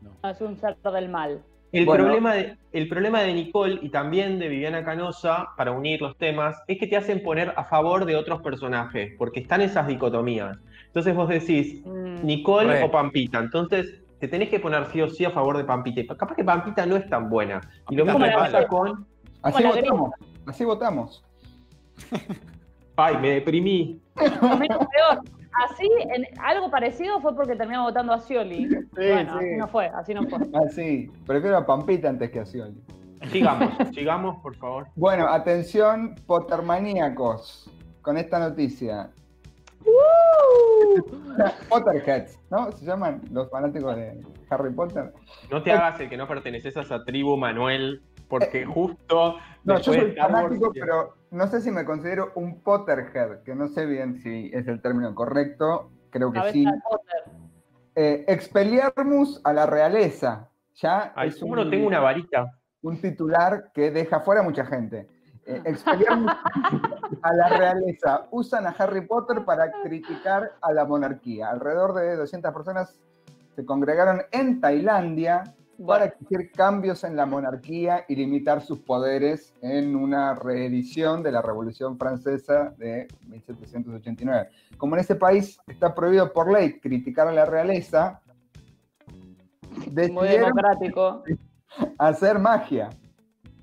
No, 0.00 0.28
es 0.30 0.40
un 0.40 0.56
ser 0.56 0.76
del 0.82 1.08
mal. 1.08 1.42
El, 1.72 1.86
Bueno. 1.86 2.04
problema 2.04 2.34
de, 2.34 2.56
el 2.72 2.88
problema 2.88 3.20
de 3.22 3.32
Nicole 3.32 3.78
y 3.82 3.88
también 3.88 4.38
de 4.38 4.48
Viviana 4.48 4.84
Canosa, 4.84 5.48
para 5.56 5.72
unir 5.72 6.02
los 6.02 6.16
temas, 6.18 6.56
es 6.68 6.78
que 6.78 6.86
te 6.86 6.96
hacen 6.96 7.22
poner 7.22 7.54
a 7.56 7.64
favor 7.64 8.04
de 8.04 8.14
otros 8.16 8.42
personajes, 8.42 9.14
porque 9.18 9.40
están 9.40 9.62
esas 9.62 9.86
dicotomías. 9.86 10.58
Entonces 10.86 11.14
vos 11.14 11.28
decís, 11.28 11.80
Mm. 11.86 12.26
Nicole 12.26 12.74
Re. 12.80 12.82
o 12.84 12.90
Pampita. 12.90 13.38
Entonces 13.38 14.00
te 14.20 14.28
tenés 14.28 14.50
que 14.50 14.60
poner 14.60 14.86
sí 14.92 15.00
o 15.00 15.08
sí 15.08 15.24
a 15.24 15.30
favor 15.30 15.56
de 15.56 15.64
Pampita. 15.64 16.00
Y 16.00 16.06
capaz 16.06 16.34
que 16.36 16.44
Pampita 16.44 16.84
no 16.86 16.96
es 16.96 17.08
tan 17.08 17.30
buena. 17.30 17.60
Y 17.88 17.96
lo 17.96 18.04
mismo 18.04 18.20
pasa 18.20 18.66
con. 18.68 19.06
Así 19.42 19.62
la 19.62 19.70
votamos, 19.70 20.10
así 20.46 20.64
votamos. 20.64 21.24
Ay, 22.96 23.16
me 23.20 23.30
deprimí. 23.30 23.98
Peor. 24.14 25.22
Así, 25.52 25.88
en 26.14 26.26
algo 26.40 26.70
parecido 26.70 27.20
fue 27.20 27.34
porque 27.34 27.56
terminamos 27.56 27.90
votando 27.90 28.12
a 28.12 28.20
Scioli. 28.20 28.68
bueno, 28.92 29.38
sí. 29.38 29.46
así 29.46 29.56
no 29.56 29.68
fue, 29.68 29.86
así 29.88 30.14
no 30.14 30.22
fue. 30.28 30.38
Así, 30.66 31.10
prefiero 31.26 31.58
a 31.58 31.66
Pampita 31.66 32.08
antes 32.08 32.30
que 32.30 32.40
a 32.40 32.46
Scioli. 32.46 32.80
Sigamos, 33.30 33.70
sigamos, 33.94 34.40
por 34.42 34.56
favor. 34.56 34.88
Bueno, 34.96 35.28
atención, 35.28 36.14
Pottermaníacos, 36.26 37.70
con 38.00 38.16
esta 38.16 38.38
noticia. 38.38 39.10
Potterheads, 41.68 42.38
¿no? 42.50 42.72
Se 42.72 42.84
llaman 42.84 43.22
los 43.30 43.50
fanáticos 43.50 43.96
de 43.96 44.20
Harry 44.50 44.72
Potter. 44.72 45.12
No 45.50 45.62
te 45.62 45.72
hagas 45.72 46.00
el 46.00 46.08
que 46.08 46.16
no 46.16 46.26
perteneces 46.28 46.76
a 46.76 46.82
esa 46.82 47.04
tribu, 47.04 47.36
Manuel, 47.36 48.02
porque 48.28 48.64
justo. 48.64 49.36
Eh, 49.36 49.40
No, 49.64 49.78
yo 49.78 49.92
después 49.92 49.98
soy 50.00 50.16
fanático, 50.16 50.72
pero 50.72 51.14
no 51.32 51.46
sé 51.46 51.62
si 51.62 51.70
me 51.70 51.84
considero 51.86 52.30
un 52.34 52.60
Potterhead, 52.60 53.42
que 53.42 53.54
no 53.54 53.66
sé 53.68 53.86
bien 53.86 54.20
si 54.22 54.50
es 54.52 54.68
el 54.68 54.82
término 54.82 55.14
correcto. 55.14 55.90
Creo 56.10 56.30
que 56.30 56.38
Cabeza 56.38 56.52
sí. 56.52 56.66
Potter. 56.88 57.24
Eh, 57.94 58.24
expelliarmus 58.28 59.40
a 59.42 59.52
la 59.54 59.64
realeza. 59.64 60.50
Ya 60.74 61.12
Ay, 61.16 61.30
es 61.30 61.38
¿cómo 61.40 61.52
un, 61.52 61.58
no 61.58 61.70
tengo 61.70 61.86
una 61.86 62.00
varita? 62.00 62.58
un 62.82 63.00
titular 63.00 63.70
que 63.72 63.90
deja 63.90 64.20
fuera 64.20 64.42
a 64.42 64.44
mucha 64.44 64.66
gente. 64.66 65.08
Eh, 65.46 65.62
expelliarmus 65.64 66.32
a 67.22 67.32
la 67.32 67.48
realeza. 67.48 68.26
Usan 68.30 68.66
a 68.66 68.70
Harry 68.70 69.00
Potter 69.06 69.42
para 69.46 69.72
criticar 69.82 70.52
a 70.60 70.72
la 70.72 70.84
monarquía. 70.84 71.48
Alrededor 71.48 71.94
de 71.94 72.14
200 72.16 72.52
personas 72.52 73.00
se 73.56 73.64
congregaron 73.64 74.20
en 74.32 74.60
Tailandia 74.60 75.44
para 75.86 76.06
exigir 76.06 76.50
cambios 76.52 77.04
en 77.04 77.16
la 77.16 77.26
monarquía 77.26 78.04
y 78.08 78.16
limitar 78.16 78.62
sus 78.62 78.78
poderes 78.80 79.54
en 79.62 79.96
una 79.96 80.34
reedición 80.34 81.22
de 81.22 81.32
la 81.32 81.42
Revolución 81.42 81.98
Francesa 81.98 82.70
de 82.78 83.08
1789. 83.28 84.48
Como 84.76 84.94
en 84.94 85.00
ese 85.00 85.14
país 85.14 85.58
está 85.66 85.94
prohibido 85.94 86.32
por 86.32 86.52
ley 86.52 86.78
criticar 86.78 87.28
a 87.28 87.32
la 87.32 87.44
realeza, 87.44 88.20
muy 90.10 90.28
democrático. 90.28 91.24
hacer 91.98 92.38
magia. 92.38 92.90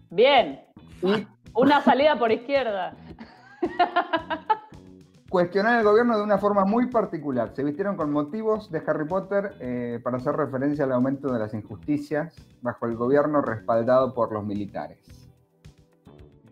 Bien, 0.10 0.62
Y 1.02 1.28
una 1.54 1.82
salida 1.82 2.18
por 2.18 2.32
izquierda. 2.32 2.96
cuestionar 5.30 5.78
al 5.78 5.84
gobierno 5.84 6.18
de 6.18 6.24
una 6.24 6.38
forma 6.38 6.66
muy 6.66 6.88
particular. 6.88 7.52
Se 7.56 7.64
vistieron 7.64 7.96
con 7.96 8.12
motivos 8.12 8.72
de 8.72 8.82
Harry 8.86 9.06
Potter 9.08 9.54
eh, 9.60 10.00
para 10.04 10.18
hacer 10.18 10.36
referencia 10.36 10.86
al 10.86 10.92
aumento 10.92 11.32
de 11.32 11.40
las 11.40 11.54
injusticias 11.54 12.36
bajo 12.62 12.86
el 12.88 12.96
gobierno 12.96 13.42
respaldado 13.42 14.14
por 14.14 14.32
los 14.32 14.44
militares. 14.46 15.30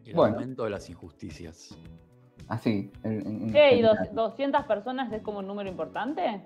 El 0.05 0.13
Bueno. 0.13 0.35
aumento 0.35 0.63
de 0.63 0.69
las 0.69 0.89
injusticias. 0.89 1.77
Así. 2.47 2.91
en 3.03 3.51
¿Qué? 3.51 3.75
¿Y 3.75 3.81
dos- 3.81 3.97
general. 3.97 4.15
200 4.15 4.63
personas 4.65 5.11
es 5.11 5.21
como 5.21 5.39
un 5.39 5.47
número 5.47 5.69
importante? 5.69 6.43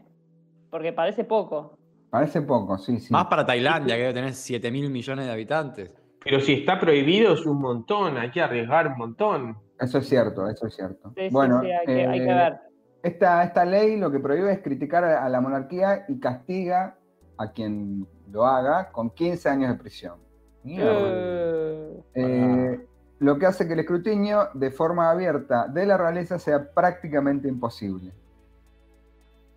Porque 0.72 0.94
parece 0.94 1.24
poco. 1.26 1.78
Parece 2.10 2.42
poco, 2.42 2.78
sí, 2.78 3.00
sí. 3.00 3.14
Más 3.14 3.26
para 3.28 3.46
Tailandia, 3.46 3.96
que 3.96 4.02
debe 4.02 4.14
tener 4.14 4.34
7 4.34 4.72
mil 4.72 4.90
millones 4.90 5.26
de 5.26 5.32
habitantes. 5.32 5.94
Pero 6.24 6.40
si 6.40 6.54
está 6.54 6.80
prohibido 6.80 7.34
es 7.34 7.46
un 7.46 7.60
montón, 7.60 8.18
hay 8.18 8.32
que 8.32 8.42
arriesgar 8.42 8.88
un 8.88 8.98
montón. 8.98 9.58
Eso 9.82 9.98
es 9.98 10.08
cierto, 10.08 10.48
eso 10.48 10.68
es 10.68 10.76
cierto. 10.76 11.12
Sí, 11.16 11.28
bueno, 11.32 11.62
sí, 11.62 11.72
hay, 11.72 11.86
que, 11.86 12.06
hay 12.08 12.20
que 12.20 12.32
eh, 12.32 12.36
ver. 12.36 12.60
Esta, 13.02 13.44
esta 13.44 13.66
ley 13.66 13.98
lo 13.98 14.12
que 14.12 14.20
prohíbe 14.20 14.52
es 14.54 14.60
criticar 14.62 15.04
a, 15.04 15.28
la 15.28 15.42
monarquía 15.42 16.06
y 16.08 16.20
castiga 16.20 16.98
a 17.38 17.52
quien 17.52 18.08
lo 18.32 18.46
haga 18.46 18.92
con 18.92 19.10
15 19.10 19.50
años 19.50 19.72
de 19.72 19.76
prisión. 19.76 20.20
Eh, 20.64 22.04
Eh, 22.14 22.86
lo 23.20 23.38
que 23.40 23.46
hace 23.48 23.68
que 23.68 23.74
el 23.74 23.80
escrutinio 23.80 24.50
de 24.54 24.70
forma 24.70 25.10
abierta 25.10 25.68
de 25.68 25.86
la 25.88 25.98
realeza 25.98 26.38
sea 26.38 26.72
prácticamente 26.72 27.48
imposible. 27.48 28.12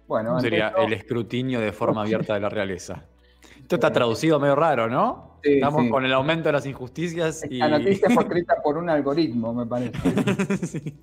Bueno, 0.06 0.30
¿Cómo 0.30 0.38
ante 0.38 0.48
sería 0.50 0.68
esto- 0.68 0.82
el 0.82 0.92
escrutinio 0.94 1.60
de 1.60 1.72
forma 1.72 2.02
abierta 2.02 2.34
de 2.34 2.40
la 2.40 2.48
realeza? 2.48 3.04
Esto 3.60 3.76
está 3.76 3.92
traducido 3.92 4.38
medio 4.40 4.56
raro, 4.56 4.88
¿no? 4.88 5.38
Sí, 5.42 5.54
Estamos 5.54 5.82
sí. 5.84 5.90
con 5.90 6.04
el 6.04 6.12
aumento 6.12 6.48
de 6.48 6.52
las 6.52 6.66
injusticias 6.66 7.42
y. 7.48 7.58
La 7.58 7.68
noticia 7.68 8.08
fue 8.10 8.22
escrita 8.24 8.56
por 8.62 8.76
un 8.78 8.88
algoritmo, 8.90 9.52
me 9.52 9.66
parece. 9.66 9.98
Sí. 10.66 11.00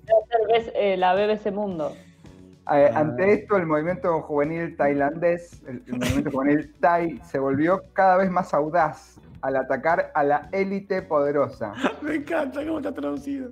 eh, 0.74 0.96
la 0.96 1.14
BBC 1.14 1.50
Mundo. 1.52 1.92
Eh, 1.94 2.04
Ah. 2.64 3.00
Ante 3.00 3.32
esto, 3.32 3.56
el 3.56 3.66
movimiento 3.66 4.20
juvenil 4.22 4.76
tailandés, 4.76 5.62
el, 5.66 5.82
el 5.86 5.98
movimiento 5.98 6.30
juvenil 6.30 6.72
Thai, 6.78 7.20
se 7.24 7.40
volvió 7.40 7.82
cada 7.92 8.16
vez 8.18 8.30
más 8.30 8.54
audaz 8.54 9.18
al 9.40 9.56
atacar 9.56 10.12
a 10.14 10.22
la 10.22 10.48
élite 10.52 11.02
poderosa. 11.02 11.72
Me 12.02 12.14
encanta 12.16 12.64
cómo 12.64 12.78
está 12.78 12.92
traducido. 12.94 13.50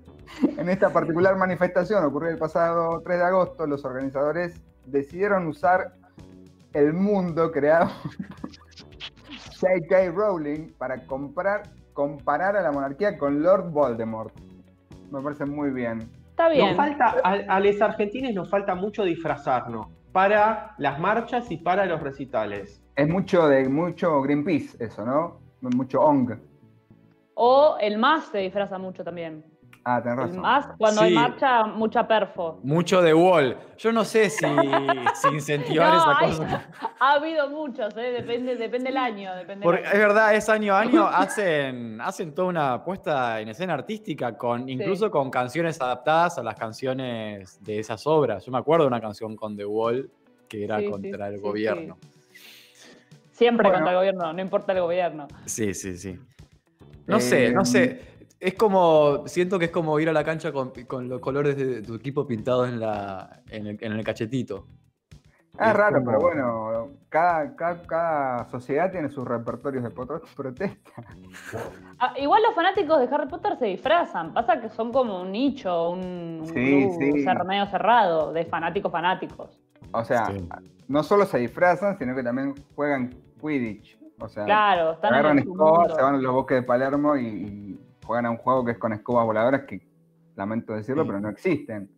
En 0.56 0.68
esta 0.68 0.90
particular 0.90 1.36
manifestación, 1.36 2.04
ocurrió 2.04 2.30
el 2.30 2.38
pasado 2.38 3.00
3 3.04 3.18
de 3.18 3.24
agosto, 3.24 3.66
los 3.66 3.84
organizadores 3.84 4.60
decidieron 4.86 5.48
usar 5.48 5.92
el 6.72 6.92
mundo 6.92 7.50
creado 7.50 7.90
J.K. 9.60 10.10
Rowling 10.12 10.72
para 10.78 11.06
comprar, 11.06 11.62
comparar 11.92 12.56
a 12.56 12.62
la 12.62 12.72
monarquía 12.72 13.18
con 13.18 13.42
Lord 13.42 13.70
Voldemort. 13.70 14.32
Me 15.10 15.20
parece 15.20 15.44
muy 15.44 15.70
bien. 15.70 16.08
Está 16.30 16.44
Nos 16.48 16.54
bien. 16.54 16.76
falta, 16.76 17.16
a, 17.22 17.32
a 17.32 17.60
los 17.60 17.82
argentinos 17.82 18.32
nos 18.32 18.48
falta 18.48 18.74
mucho 18.74 19.04
disfrazarnos 19.04 19.88
para 20.12 20.74
las 20.78 20.98
marchas 20.98 21.50
y 21.50 21.58
para 21.58 21.84
los 21.86 22.00
recitales. 22.00 22.82
Es 22.96 23.08
mucho 23.08 23.46
de 23.48 23.68
mucho 23.68 24.20
Greenpeace 24.22 24.82
eso, 24.82 25.04
¿no? 25.04 25.40
Mucho 25.60 26.00
ONG. 26.00 26.38
O 27.34 27.76
el 27.80 27.98
MAS 27.98 28.24
se 28.26 28.38
disfraza 28.38 28.78
mucho 28.78 29.04
también. 29.04 29.44
Ah, 29.82 30.02
tenés 30.02 30.18
El 30.18 30.24
razón. 30.26 30.40
MAS, 30.42 30.66
cuando 30.76 31.00
hay 31.00 31.14
marcha, 31.14 31.64
mucha 31.64 32.06
perfo. 32.06 32.60
Mucho 32.62 33.00
de 33.00 33.14
Wall. 33.14 33.56
Yo 33.78 33.92
no 33.92 34.04
sé 34.04 34.28
si, 34.28 34.44
si 35.14 35.28
incentivar 35.28 35.88
No, 35.94 35.98
esa 35.98 36.18
hay- 36.18 36.26
cosa. 36.36 36.70
Ha 37.00 37.12
habido 37.14 37.48
muchos, 37.48 37.96
¿eh? 37.96 38.12
depende, 38.12 38.56
depende 38.56 38.90
del 38.90 38.98
año. 38.98 39.34
Depende 39.34 39.64
Porque 39.64 39.80
del 39.82 39.92
es 39.92 39.98
verdad, 39.98 40.34
es 40.34 40.48
año 40.50 40.74
a 40.74 40.80
año, 40.80 41.06
hacen, 41.06 41.98
hacen 42.02 42.34
toda 42.34 42.48
una 42.48 42.84
puesta 42.84 43.40
en 43.40 43.48
escena 43.48 43.72
artística, 43.72 44.36
con, 44.36 44.68
incluso 44.68 45.10
con 45.10 45.30
canciones 45.30 45.80
adaptadas 45.80 46.36
a 46.36 46.42
las 46.42 46.56
canciones 46.56 47.58
de 47.64 47.78
esas 47.78 48.06
obras. 48.06 48.44
Yo 48.44 48.52
me 48.52 48.58
acuerdo 48.58 48.84
de 48.84 48.88
una 48.88 49.00
canción 49.00 49.34
con 49.34 49.56
The 49.56 49.64
Wall 49.64 50.10
que 50.46 50.62
era 50.64 50.78
Sí, 50.78 50.84
sí, 50.84 50.90
contra 50.90 51.28
el 51.28 51.36
sí, 51.36 51.40
gobierno. 51.42 51.96
Siempre 53.32 53.68
Bueno. 53.68 53.78
contra 53.78 53.92
el 53.92 53.96
gobierno, 53.98 54.32
no 54.34 54.42
importa 54.42 54.72
el 54.74 54.80
gobierno. 54.80 55.26
Sí, 55.46 55.72
sí, 55.72 55.96
sí. 55.96 56.18
No 57.06 57.18
sé, 57.18 57.50
no 57.52 57.62
Eh, 57.62 57.64
sé. 57.66 58.00
Es 58.40 58.54
como, 58.54 59.26
siento 59.28 59.58
que 59.58 59.66
es 59.66 59.70
como 59.70 60.00
ir 60.00 60.08
a 60.08 60.12
la 60.14 60.24
cancha 60.24 60.50
con, 60.50 60.72
con 60.86 61.08
los 61.10 61.20
colores 61.20 61.56
de 61.58 61.82
tu 61.82 61.94
equipo 61.94 62.26
pintados 62.26 62.68
en, 62.70 62.80
la, 62.80 63.42
en, 63.50 63.66
el, 63.66 63.78
en 63.80 63.92
el 63.92 64.02
cachetito. 64.02 64.66
Ah, 65.58 65.70
es 65.72 65.76
raro, 65.76 65.96
como- 65.96 66.06
pero 66.06 66.20
bueno, 66.20 66.88
cada, 67.10 67.54
cada, 67.54 67.82
cada 67.82 68.44
sociedad 68.46 68.90
tiene 68.90 69.10
sus 69.10 69.26
repertorios 69.28 69.84
de 69.84 69.90
protesta. 69.90 70.90
Ah, 71.98 72.14
igual 72.18 72.42
los 72.42 72.54
fanáticos 72.54 72.98
de 73.00 73.14
Harry 73.14 73.28
Potter 73.28 73.58
se 73.58 73.66
disfrazan. 73.66 74.32
Pasa 74.32 74.58
que 74.58 74.70
son 74.70 74.90
como 74.90 75.20
un 75.20 75.32
nicho, 75.32 75.90
un, 75.90 76.38
un 76.40 76.46
Sí, 76.46 76.52
club 76.54 76.92
sí. 76.98 77.24
cer- 77.26 77.44
medio 77.44 77.66
cerrado 77.66 78.32
de 78.32 78.46
fanáticos 78.46 78.90
fanáticos. 78.90 79.58
O 79.92 80.02
sea, 80.02 80.24
Sí. 80.26 80.48
no 80.88 81.02
solo 81.02 81.26
se 81.26 81.38
disfrazan, 81.38 81.98
sino 81.98 82.14
que 82.14 82.22
también 82.22 82.54
juegan 82.74 83.14
Quidditch. 83.38 83.98
O 84.22 84.28
sea, 84.28 84.44
Claro, 84.44 84.92
están 84.92 85.12
agarran 85.14 85.38
en 85.40 85.48
mundo. 85.48 85.84
se 85.94 86.00
van 86.02 86.14
a 86.14 86.18
los 86.18 86.32
bosques 86.32 86.56
de 86.58 86.62
Palermo 86.62 87.16
y, 87.16 87.26
y 87.26 87.69
juegan 88.04 88.26
a 88.26 88.30
un 88.30 88.36
juego 88.38 88.64
que 88.64 88.72
es 88.72 88.78
con 88.78 88.92
escobas 88.92 89.24
voladoras 89.26 89.62
que 89.68 89.80
lamento 90.36 90.72
decirlo, 90.74 91.02
Sí. 91.02 91.06
pero 91.08 91.20
no 91.20 91.28
existen. 91.28 91.90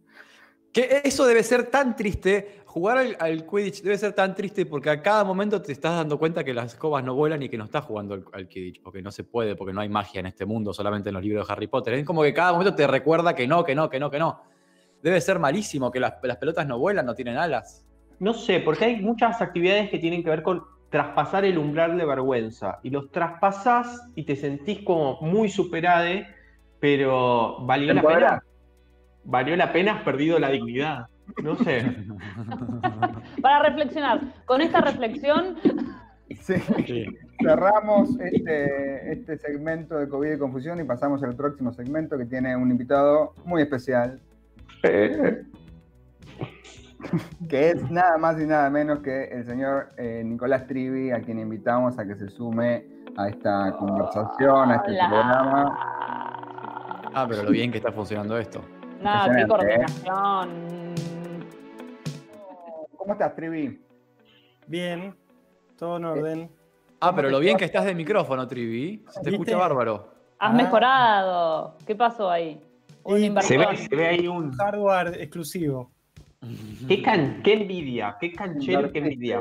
Que 0.72 1.02
eso 1.04 1.26
debe 1.26 1.42
ser 1.42 1.64
tan 1.64 1.94
triste, 1.96 2.62
jugar 2.64 2.96
al, 2.96 3.16
al 3.20 3.46
Quidditch 3.46 3.82
debe 3.82 3.98
ser 3.98 4.14
tan 4.14 4.34
triste 4.34 4.64
porque 4.64 4.88
a 4.88 5.02
cada 5.02 5.22
momento 5.22 5.60
te 5.60 5.70
estás 5.72 5.94
dando 5.96 6.18
cuenta 6.18 6.42
que 6.42 6.54
las 6.54 6.72
escobas 6.72 7.04
no 7.04 7.14
vuelan 7.14 7.42
y 7.42 7.48
que 7.50 7.58
no 7.58 7.64
estás 7.64 7.84
jugando 7.84 8.14
al, 8.14 8.24
al 8.32 8.48
Quidditch, 8.48 8.80
porque 8.82 9.02
no 9.02 9.10
se 9.10 9.22
puede, 9.22 9.54
porque 9.54 9.74
no 9.74 9.82
hay 9.82 9.90
magia 9.90 10.20
en 10.20 10.26
este 10.26 10.46
mundo, 10.46 10.72
solamente 10.72 11.10
en 11.10 11.14
los 11.14 11.22
libros 11.22 11.46
de 11.46 11.52
Harry 11.52 11.66
Potter. 11.66 11.92
Es 11.94 12.06
como 12.06 12.22
que 12.22 12.32
cada 12.32 12.52
momento 12.52 12.74
te 12.74 12.86
recuerda 12.86 13.34
que 13.34 13.46
no, 13.46 13.62
que 13.64 13.74
no, 13.74 13.90
que 13.90 14.00
no, 14.00 14.10
que 14.10 14.18
no. 14.18 14.42
Debe 15.02 15.20
ser 15.20 15.38
malísimo 15.38 15.90
que 15.90 16.00
las, 16.00 16.14
las 16.22 16.38
pelotas 16.38 16.66
no 16.66 16.78
vuelan, 16.78 17.04
no 17.04 17.14
tienen 17.14 17.36
alas. 17.36 17.84
No 18.18 18.32
sé, 18.32 18.60
porque 18.60 18.86
hay 18.86 19.00
muchas 19.02 19.42
actividades 19.42 19.90
que 19.90 19.98
tienen 19.98 20.22
que 20.22 20.30
ver 20.30 20.42
con 20.42 20.64
traspasar 20.92 21.44
el 21.44 21.58
umbral 21.58 21.98
de 21.98 22.04
vergüenza. 22.04 22.78
Y 22.84 22.90
los 22.90 23.10
traspasás 23.10 24.08
y 24.14 24.22
te 24.24 24.36
sentís 24.36 24.84
como 24.84 25.20
muy 25.20 25.48
superade, 25.48 26.28
pero 26.78 27.58
¿valió 27.62 27.92
la 27.92 28.02
pena? 28.02 28.42
¿Valió 29.24 29.56
la 29.56 29.72
pena? 29.72 29.94
Has 29.94 30.02
perdido 30.02 30.38
la 30.38 30.50
dignidad. 30.50 31.06
No 31.42 31.56
sé. 31.56 31.84
Para 33.42 33.62
reflexionar, 33.62 34.20
con 34.44 34.60
esta 34.60 34.80
reflexión, 34.80 35.56
Sí. 36.40 36.54
Cerramos 37.42 38.18
este, 38.20 39.12
este 39.12 39.38
segmento 39.38 39.98
de 39.98 40.08
COVID 40.08 40.32
y 40.32 40.38
confusión 40.38 40.80
y 40.80 40.84
pasamos 40.84 41.22
al 41.22 41.34
próximo 41.34 41.72
segmento 41.72 42.16
que 42.16 42.26
tiene 42.26 42.56
un 42.56 42.70
invitado 42.70 43.34
muy 43.44 43.62
especial. 43.62 44.20
que 47.48 47.70
es 47.70 47.90
nada 47.90 48.16
más 48.18 48.40
y 48.40 48.46
nada 48.46 48.68
menos 48.70 49.00
que 49.00 49.24
el 49.24 49.44
señor 49.44 49.88
eh, 49.96 50.22
Nicolás 50.24 50.66
Trivi, 50.66 51.10
a 51.10 51.20
quien 51.20 51.38
invitamos 51.38 51.98
a 51.98 52.06
que 52.06 52.14
se 52.16 52.28
sume 52.28 52.86
a 53.16 53.28
esta 53.28 53.72
conversación, 53.78 54.70
a 54.70 54.76
este 54.76 54.92
hola. 54.92 55.08
programa. 55.08 55.78
Ah, 57.14 57.26
pero 57.28 57.42
lo 57.42 57.50
bien 57.50 57.70
que 57.70 57.78
está 57.78 57.92
funcionando 57.92 58.38
esto. 58.38 58.62
Nada, 59.02 59.34
qué 59.34 59.42
¿eh? 59.42 59.46
coordinación. 59.46 60.94
¿Cómo 62.96 63.12
estás, 63.12 63.34
Trivi? 63.34 63.80
Bien, 64.66 65.14
todo 65.76 65.96
en 65.98 66.04
orden. 66.04 66.50
Ah, 67.00 67.12
pero 67.14 67.28
lo 67.30 67.40
bien 67.40 67.56
que 67.56 67.64
estás 67.64 67.84
de 67.84 67.94
micrófono, 67.94 68.46
Trivi. 68.46 69.04
Se 69.08 69.20
te 69.20 69.30
¿Viste? 69.30 69.30
escucha 69.30 69.56
bárbaro. 69.56 70.08
Has 70.38 70.50
Ah. 70.52 70.54
mejorado. 70.54 71.76
¿Qué 71.86 71.94
pasó 71.94 72.30
ahí? 72.30 72.60
Un 73.04 73.40
Se 73.42 73.58
ve, 73.58 73.76
se 73.76 73.94
ve 73.96 74.06
ahí 74.08 74.28
un. 74.28 74.52
Hardware 74.52 75.20
exclusivo. 75.20 75.90
Qué, 76.88 77.02
can- 77.02 77.40
qué 77.42 77.52
envidia, 77.54 78.16
qué 78.20 78.32
canchero, 78.32 78.90
qué 78.92 78.98
envidia. 78.98 79.40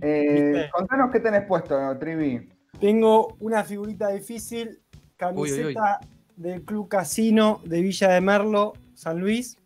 Eh, 0.00 0.68
contanos 0.72 1.10
qué 1.12 1.20
tenés 1.20 1.44
puesto, 1.46 1.76
Trivi. 1.98 2.48
Tengo 2.78 3.36
una 3.40 3.64
figurita 3.64 4.08
difícil, 4.10 4.78
camiseta 5.16 6.00
del 6.36 6.62
Club 6.64 6.88
Casino 6.88 7.60
de 7.64 7.80
Villa 7.80 8.10
de 8.10 8.20
Merlo, 8.20 8.74
San 8.94 9.18
Luis. 9.18 9.58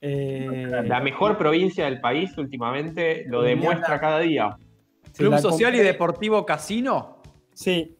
Eh, 0.00 0.66
La 0.84 1.00
mejor 1.00 1.36
provincia 1.36 1.84
del 1.86 2.00
país 2.00 2.36
últimamente 2.38 3.24
lo 3.26 3.42
demuestra 3.42 3.98
cada 4.00 4.20
día. 4.20 4.56
Club 5.16 5.36
Social 5.38 5.74
y 5.74 5.78
Deportivo 5.80 6.46
Casino. 6.46 7.18
Sí, 7.52 7.96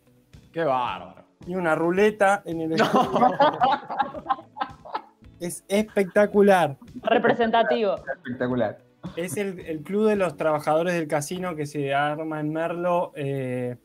Qué 0.53 0.63
bárbaro. 0.63 1.25
y 1.47 1.57
una 1.57 1.75
ruleta 1.75 2.43
en 2.47 2.61
el 2.63 2.73
escudo. 2.73 3.31
Es 5.41 5.65
espectacular. 5.69 6.77
Representativo. 7.09 7.97
Espectacular. 7.97 8.79
Es 9.16 9.37
el, 9.37 9.61
el 9.61 9.83
club 9.83 10.09
de 10.09 10.16
los 10.16 10.37
trabajadores 10.37 10.94
del 10.94 11.07
casino 11.07 11.57
que 11.57 11.66
se 11.66 11.94
arma 11.94 12.40
en 12.40 12.53
Merlo 12.53 13.12
eh, 13.14 13.77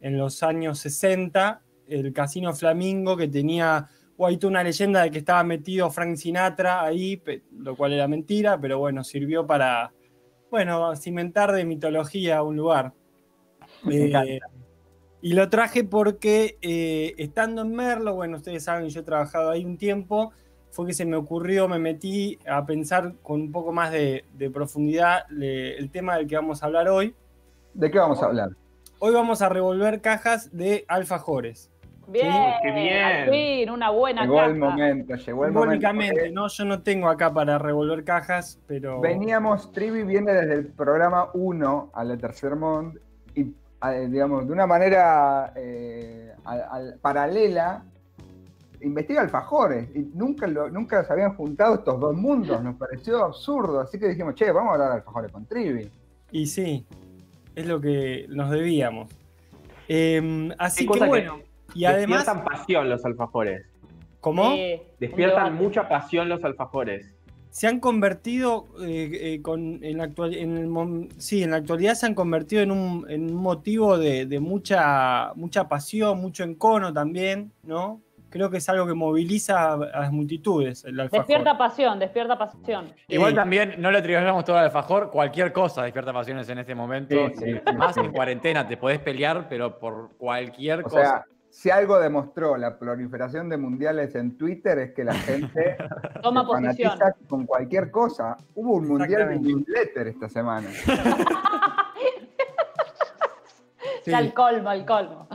en 0.00 0.18
los 0.18 0.42
años 0.42 0.78
60. 0.80 1.62
El 1.88 2.12
casino 2.12 2.52
Flamingo 2.52 3.16
que 3.16 3.28
tenía, 3.28 3.88
o 4.16 4.26
hay 4.26 4.36
toda 4.38 4.50
una 4.50 4.64
leyenda 4.64 5.02
de 5.02 5.10
que 5.10 5.18
estaba 5.18 5.44
metido 5.44 5.90
Frank 5.90 6.16
Sinatra 6.16 6.82
ahí, 6.82 7.22
lo 7.52 7.76
cual 7.76 7.92
era 7.92 8.08
mentira, 8.08 8.60
pero 8.60 8.78
bueno, 8.78 9.04
sirvió 9.04 9.46
para, 9.46 9.92
bueno, 10.50 10.94
cimentar 10.96 11.52
de 11.52 11.64
mitología 11.64 12.42
un 12.42 12.56
lugar. 12.56 12.92
Me. 13.84 14.06
Eh, 14.06 14.40
y 15.22 15.32
lo 15.32 15.48
traje 15.48 15.82
porque 15.82 16.58
eh, 16.60 17.14
estando 17.18 17.62
en 17.62 17.74
Merlo, 17.74 18.14
bueno, 18.14 18.36
ustedes 18.36 18.64
saben, 18.64 18.88
yo 18.88 19.00
he 19.00 19.04
trabajado 19.04 19.50
ahí 19.50 19.64
un 19.64 19.76
tiempo, 19.78 20.32
fue 20.70 20.86
que 20.86 20.92
se 20.94 21.04
me 21.06 21.16
ocurrió, 21.16 21.68
me 21.68 21.78
metí 21.78 22.38
a 22.48 22.64
pensar 22.66 23.14
con 23.22 23.40
un 23.40 23.52
poco 23.52 23.72
más 23.72 23.90
de, 23.92 24.24
de 24.34 24.50
profundidad 24.50 25.24
le- 25.30 25.76
el 25.78 25.90
tema 25.90 26.16
del 26.16 26.26
que 26.26 26.36
vamos 26.36 26.62
a 26.62 26.66
hablar 26.66 26.88
hoy. 26.88 27.14
¿De 27.74 27.90
qué 27.90 27.98
vamos 27.98 28.22
a 28.22 28.26
hablar? 28.26 28.50
Hoy 28.98 29.12
vamos 29.12 29.42
a 29.42 29.48
revolver 29.48 30.00
cajas 30.00 30.56
de 30.56 30.84
alfajores. 30.88 31.70
Bien, 32.08 32.32
qué 32.62 32.70
bien. 32.70 33.30
fin, 33.30 33.70
una 33.70 33.90
buena 33.90 34.22
Llegó 34.22 34.40
el 34.42 34.54
momento, 34.56 35.14
llegó 35.16 35.44
el 35.44 35.52
momento. 35.52 35.86
Simbólicamente, 35.88 36.30
¿no? 36.30 36.46
Yo 36.48 36.64
no 36.64 36.82
tengo 36.82 37.08
acá 37.08 37.32
para 37.34 37.58
revolver 37.58 38.04
cajas, 38.04 38.60
pero... 38.68 39.00
Veníamos, 39.00 39.72
Trivi 39.72 40.04
viene 40.04 40.32
desde 40.32 40.54
el 40.54 40.66
programa 40.68 41.30
1 41.34 41.90
a 41.92 42.04
la 42.04 42.16
Tercer 42.16 42.54
Mond 42.54 42.98
y, 43.34 43.46
a- 43.80 43.90
digamos, 43.92 44.46
de 44.46 44.52
una 44.52 44.68
manera 44.68 45.52
eh, 45.56 46.32
al- 46.44 46.66
al- 46.70 46.98
paralela, 47.02 47.82
investiga 48.80 49.20
alfajores 49.20 49.88
y 49.94 50.00
nunca, 50.14 50.46
lo, 50.46 50.68
nunca 50.70 51.04
se 51.04 51.12
habían 51.12 51.34
juntado 51.36 51.76
estos 51.76 52.00
dos 52.00 52.16
mundos, 52.16 52.62
nos 52.62 52.76
pareció 52.76 53.24
absurdo, 53.24 53.80
así 53.80 53.98
que 53.98 54.08
dijimos, 54.08 54.34
che, 54.34 54.50
vamos 54.52 54.70
a 54.70 54.74
hablar 54.74 54.88
de 54.90 54.94
alfajores 54.96 55.32
con 55.32 55.46
Trivi. 55.46 55.90
Y 56.30 56.46
sí, 56.46 56.86
es 57.54 57.66
lo 57.66 57.80
que 57.80 58.26
nos 58.28 58.50
debíamos. 58.50 59.10
Eh, 59.88 60.50
así 60.58 60.86
que 60.86 61.06
bueno, 61.06 61.40
y 61.74 61.84
además, 61.84 62.24
Despiertan 62.26 62.44
pasión 62.44 62.88
los 62.88 63.04
alfajores. 63.04 63.66
¿cómo? 64.20 64.54
Sí, 64.54 64.82
Despiertan 64.98 65.54
mucha 65.54 65.88
pasión 65.88 66.28
los 66.28 66.42
alfajores. 66.42 67.14
se 67.50 67.68
han 67.68 67.78
convertido 67.78 68.66
eh, 68.80 69.10
eh, 69.12 69.42
con, 69.42 69.82
en, 69.84 69.98
la 69.98 70.04
actual, 70.04 70.34
en, 70.34 70.56
el 70.56 71.08
sí, 71.18 71.44
en 71.44 71.52
la 71.52 71.58
actualidad 71.58 71.94
se 71.94 72.06
han 72.06 72.14
convertido 72.14 72.62
en 72.62 72.72
un, 72.72 73.06
en 73.08 73.30
un 73.30 73.40
motivo 73.40 73.96
de, 73.98 74.26
de 74.26 74.40
mucha, 74.40 75.32
mucha 75.36 75.68
pasión, 75.68 76.20
mucho 76.20 76.42
encono 76.42 76.92
también, 76.92 77.52
¿no? 77.62 78.02
Creo 78.28 78.50
que 78.50 78.58
es 78.58 78.68
algo 78.68 78.86
que 78.86 78.94
moviliza 78.94 79.70
a, 79.70 79.74
a 79.74 80.00
las 80.00 80.12
multitudes 80.12 80.84
el 80.84 80.98
alfajor. 81.00 81.26
Despierta 81.26 81.56
pasión, 81.56 81.98
despierta 81.98 82.36
pasión. 82.36 82.92
Igual 83.08 83.34
también 83.34 83.74
no 83.78 83.90
le 83.90 83.98
atribuimos 83.98 84.44
todo 84.44 84.58
al 84.58 84.64
alfajor, 84.64 85.10
cualquier 85.10 85.52
cosa 85.52 85.82
despierta 85.84 86.12
pasiones 86.12 86.48
en 86.48 86.58
este 86.58 86.74
momento. 86.74 87.14
Sí, 87.36 87.52
sí, 87.54 87.72
más 87.76 87.94
sí. 87.94 88.00
en 88.00 88.12
cuarentena, 88.12 88.66
te 88.66 88.76
podés 88.76 88.98
pelear, 88.98 89.46
pero 89.48 89.78
por 89.78 90.16
cualquier 90.16 90.80
O 90.80 90.82
cosa. 90.84 91.00
sea, 91.00 91.24
si 91.48 91.70
algo 91.70 91.98
demostró 91.98 92.56
la 92.58 92.78
proliferación 92.78 93.48
de 93.48 93.56
mundiales 93.56 94.14
en 94.14 94.36
Twitter 94.36 94.78
es 94.78 94.92
que 94.92 95.04
la 95.04 95.14
gente 95.14 95.76
Toma 96.22 96.42
se 96.42 96.46
posición. 96.48 96.98
con 97.28 97.46
cualquier 97.46 97.90
cosa. 97.90 98.36
Hubo 98.54 98.74
un 98.74 98.88
mundial 98.88 99.28
de 99.30 99.38
newsletter 99.38 100.08
esta 100.08 100.28
semana. 100.28 100.68
sí. 104.04 104.10
Ya 104.10 104.18
el 104.18 104.34
colmo, 104.34 104.70
el 104.70 104.84
colmo. 104.84 105.28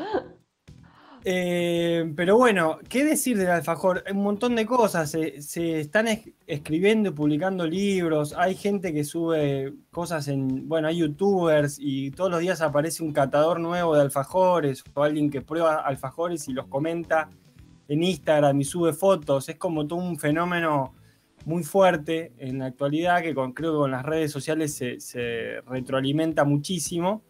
Eh, 1.24 2.12
pero 2.16 2.36
bueno, 2.38 2.80
¿qué 2.90 3.04
decir 3.06 3.38
del 3.38 3.50
alfajor? 3.50 4.04
Un 4.12 4.24
montón 4.24 4.56
de 4.56 4.66
cosas. 4.66 5.12
Se, 5.12 5.80
están 5.80 6.08
es- 6.08 6.30
escribiendo 6.48 7.10
y 7.10 7.14
publicando 7.14 7.68
libros. 7.68 8.34
Hay 8.38 8.56
gente 8.56 8.92
que 8.94 9.04
sube 9.04 9.74
cosas 9.92 10.28
en. 10.28 10.68
Bueno, 10.68 10.88
hay 10.88 10.98
youtubers 10.98 11.78
y 11.80 12.12
todos 12.12 12.32
los 12.32 12.40
días 12.40 12.62
aparece 12.62 13.04
un 13.04 13.14
catador 13.14 13.60
nuevo 13.60 13.96
de 13.96 14.02
alfajores 14.02 14.84
o 14.94 15.04
alguien 15.04 15.30
que 15.30 15.42
prueba 15.42 15.76
alfajores 15.82 16.48
y 16.48 16.54
los 16.54 16.66
comenta 16.68 17.30
en 17.88 18.04
Instagram 18.04 18.60
y 18.60 18.64
sube 18.64 18.94
fotos. 18.94 19.48
Es 19.50 19.58
como 19.58 19.86
todo 19.86 20.00
un 20.00 20.18
fenómeno 20.18 20.96
muy 21.46 21.64
fuerte 21.64 22.32
en 22.38 22.60
la 22.60 22.66
actualidad 22.68 23.22
que 23.22 23.34
con, 23.36 23.54
creo 23.54 23.74
que 23.74 23.78
con 23.80 23.92
las 23.92 24.06
redes 24.06 24.32
sociales 24.32 24.74
se 24.76 25.62
retroalimenta 25.68 26.46
muchísimo. 26.46 27.22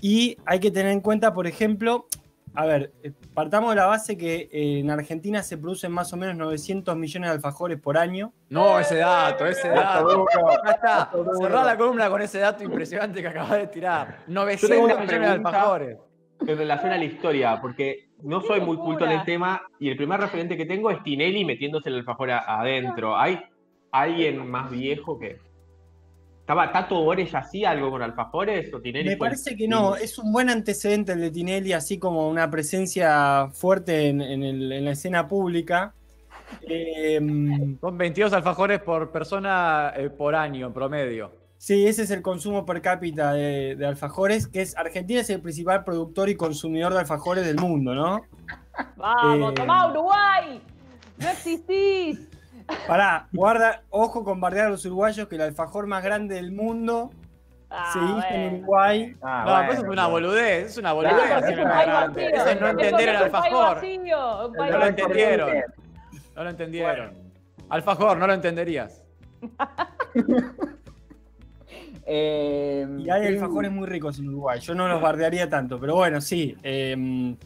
Y 0.00 0.36
hay 0.44 0.58
que 0.58 0.72
tener 0.72 0.90
en 0.90 1.00
cuenta, 1.00 1.32
por 1.32 1.46
ejemplo, 1.46 2.06
a 2.54 2.66
ver, 2.66 2.92
eh, 3.02 3.12
partamos 3.32 3.70
de 3.70 3.76
la 3.76 3.86
base 3.86 4.16
que 4.16 4.48
eh, 4.52 4.80
en 4.80 4.90
Argentina 4.90 5.42
se 5.42 5.56
producen 5.56 5.90
más 5.90 6.12
o 6.12 6.16
menos 6.16 6.36
900 6.36 6.96
millones 6.96 7.30
de 7.30 7.34
alfajores 7.36 7.80
por 7.80 7.96
año. 7.96 8.32
No, 8.50 8.78
ese 8.78 8.96
dato, 8.96 9.46
ese 9.46 9.68
dato. 9.68 10.26
Ya 10.64 10.70
está. 10.72 11.10
Cerrá 11.40 11.64
la 11.64 11.76
columna 11.76 12.10
con 12.10 12.20
ese 12.20 12.40
dato 12.40 12.62
impresionante 12.62 13.22
que 13.22 13.28
acabas 13.28 13.52
de 13.52 13.66
tirar. 13.68 14.18
Yo 14.26 14.34
900 14.34 14.70
tengo 14.70 14.84
una 14.84 14.94
millones 14.96 15.20
de 15.20 15.34
alfajores. 15.34 15.98
en 16.40 16.58
relación 16.58 16.92
a 16.92 16.98
la 16.98 17.04
historia, 17.04 17.58
porque 17.60 18.10
no 18.22 18.42
soy 18.42 18.60
muy 18.60 18.76
culto 18.76 19.06
en 19.06 19.12
el 19.12 19.24
tema 19.24 19.62
y 19.78 19.88
el 19.88 19.96
primer 19.96 20.20
referente 20.20 20.56
que 20.56 20.66
tengo 20.66 20.90
es 20.90 21.02
Tinelli 21.02 21.44
metiéndose 21.44 21.88
el 21.88 21.96
alfajor 21.96 22.32
adentro. 22.32 23.16
¿Hay 23.16 23.40
alguien 23.92 24.50
más 24.50 24.70
viejo 24.70 25.18
que. 25.18 25.40
¿Estaba 26.42 26.72
Tato 26.72 27.00
Bores 27.04 27.32
hacía 27.34 27.70
algo 27.70 27.90
con 27.90 28.02
alfajores 28.02 28.74
o 28.74 28.80
Tinelli 28.80 29.10
Me 29.10 29.16
parece 29.16 29.56
que 29.56 29.68
no, 29.68 29.94
es 29.94 30.18
un 30.18 30.32
buen 30.32 30.50
antecedente 30.50 31.12
el 31.12 31.20
de 31.20 31.30
Tinelli, 31.30 31.72
así 31.72 31.98
como 31.98 32.28
una 32.28 32.50
presencia 32.50 33.48
fuerte 33.52 34.08
en, 34.08 34.20
en 34.20 34.42
el- 34.42 34.72
en 34.72 34.84
la 34.84 34.90
escena 34.90 35.28
pública. 35.28 35.94
Eh, 36.68 37.18
Son 37.80 37.96
22 37.96 38.32
alfajores 38.32 38.80
por 38.82 39.10
persona 39.12 39.92
eh, 39.96 40.10
por 40.10 40.34
año 40.34 40.66
en 40.66 40.72
promedio. 40.72 41.32
sí, 41.58 41.86
ese 41.86 42.02
es 42.02 42.10
el 42.10 42.22
consumo 42.22 42.66
per 42.66 42.82
cápita 42.82 43.32
de, 43.32 43.76
de 43.76 43.86
alfajores, 43.86 44.48
que 44.48 44.62
es 44.62 44.76
Argentina 44.76 45.20
es 45.20 45.30
el 45.30 45.40
principal 45.40 45.84
productor 45.84 46.28
y 46.28 46.34
consumidor 46.34 46.92
de 46.92 46.98
alfajores 46.98 47.46
del 47.46 47.56
mundo, 47.56 47.94
¿no? 47.94 48.20
Vamos, 48.96 49.52
Eh, 49.52 49.54
tomá 49.54 49.90
Uruguay. 49.92 50.60
No 51.18 51.28
existís. 51.30 52.28
Pará, 52.86 53.28
guarda, 53.32 53.82
ojo 53.90 54.24
con 54.24 54.40
bardear 54.40 54.66
a 54.66 54.70
los 54.70 54.84
uruguayos, 54.84 55.28
que 55.28 55.36
el 55.36 55.42
alfajor 55.42 55.86
más 55.86 56.02
grande 56.02 56.34
del 56.36 56.52
mundo 56.52 57.10
Ah, 57.74 57.90
se 57.92 57.98
hizo 58.00 58.22
en. 58.34 58.54
Uruguay. 58.56 59.16
Ah, 59.22 59.44
no, 59.46 59.52
bueno, 59.52 59.72
eso 59.72 59.82
es 59.82 59.88
una 59.88 60.06
boludez, 60.06 60.66
es 60.66 60.76
una 60.76 60.92
boludez. 60.92 61.14
Claro, 61.14 61.46
es 61.46 61.56
no 61.56 61.62
un. 62.12 62.18
Eso 62.18 62.46
es 62.50 62.60
no 62.60 62.68
entender 62.68 63.08
el 63.08 63.16
alfajor. 63.16 63.74
vacío, 63.76 64.52
No 64.54 64.78
lo 64.78 64.86
entendieron. 64.86 65.50
No 66.36 66.44
lo 66.44 66.50
entendieron. 66.50 67.14
Alfajor, 67.70 68.16
no 68.18 68.26
lo 68.26 68.34
entenderías. 68.34 69.02
Eh, 72.04 72.84
Y 72.98 73.08
hay 73.10 73.28
sí, 73.28 73.34
alfajores 73.34 73.70
muy 73.70 73.86
ricos 73.86 74.18
en 74.18 74.28
Uruguay. 74.28 74.58
Yo 74.60 74.74
no 74.74 74.88
los 74.88 75.00
bardearía 75.00 75.48
tanto, 75.48 75.78
pero 75.78 75.94
bueno, 75.94 76.20
sí. 76.20 76.56
eh, 76.62 77.36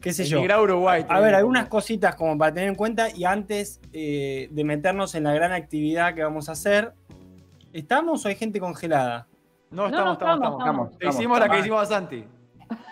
qué 0.00 0.12
sé 0.12 0.24
yo. 0.24 0.42
A 0.52 0.62
Uruguay. 0.62 1.04
A 1.08 1.20
ver, 1.20 1.34
algunas 1.34 1.68
cositas 1.68 2.14
como 2.14 2.36
para 2.38 2.52
tener 2.52 2.68
en 2.68 2.74
cuenta 2.74 3.08
y 3.14 3.24
antes 3.24 3.80
eh, 3.92 4.48
de 4.50 4.64
meternos 4.64 5.14
en 5.14 5.24
la 5.24 5.32
gran 5.32 5.52
actividad 5.52 6.14
que 6.14 6.22
vamos 6.22 6.48
a 6.48 6.52
hacer, 6.52 6.92
¿estamos 7.72 8.24
o 8.24 8.28
hay 8.28 8.36
gente 8.36 8.60
congelada? 8.60 9.26
No, 9.70 9.82
No, 9.82 9.88
estamos, 9.88 10.06
no, 10.06 10.12
estamos, 10.12 10.34
estamos, 10.36 10.58
estamos. 10.60 10.92
estamos. 10.92 11.14
Hicimos 11.14 11.38
la 11.40 11.48
que 11.48 11.58
hicimos 11.58 11.82
a 11.82 11.86
Santi. 11.86 12.24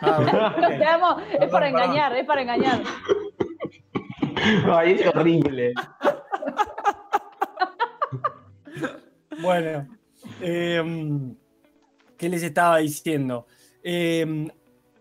Ah, 0.00 0.16
amo, 0.94 1.20
es 1.20 1.26
Perdón, 1.38 1.50
para 1.50 1.66
perdón. 1.66 1.66
engañar, 1.66 2.16
es 2.16 2.26
para 2.26 2.42
engañar. 2.42 2.82
Ay, 4.70 4.92
es 4.92 5.06
horrible. 5.14 5.72
Bueno, 9.40 9.86
eh, 10.40 10.82
¿qué 12.16 12.28
les 12.28 12.42
estaba 12.42 12.78
diciendo? 12.78 13.46
Eh, 13.82 14.48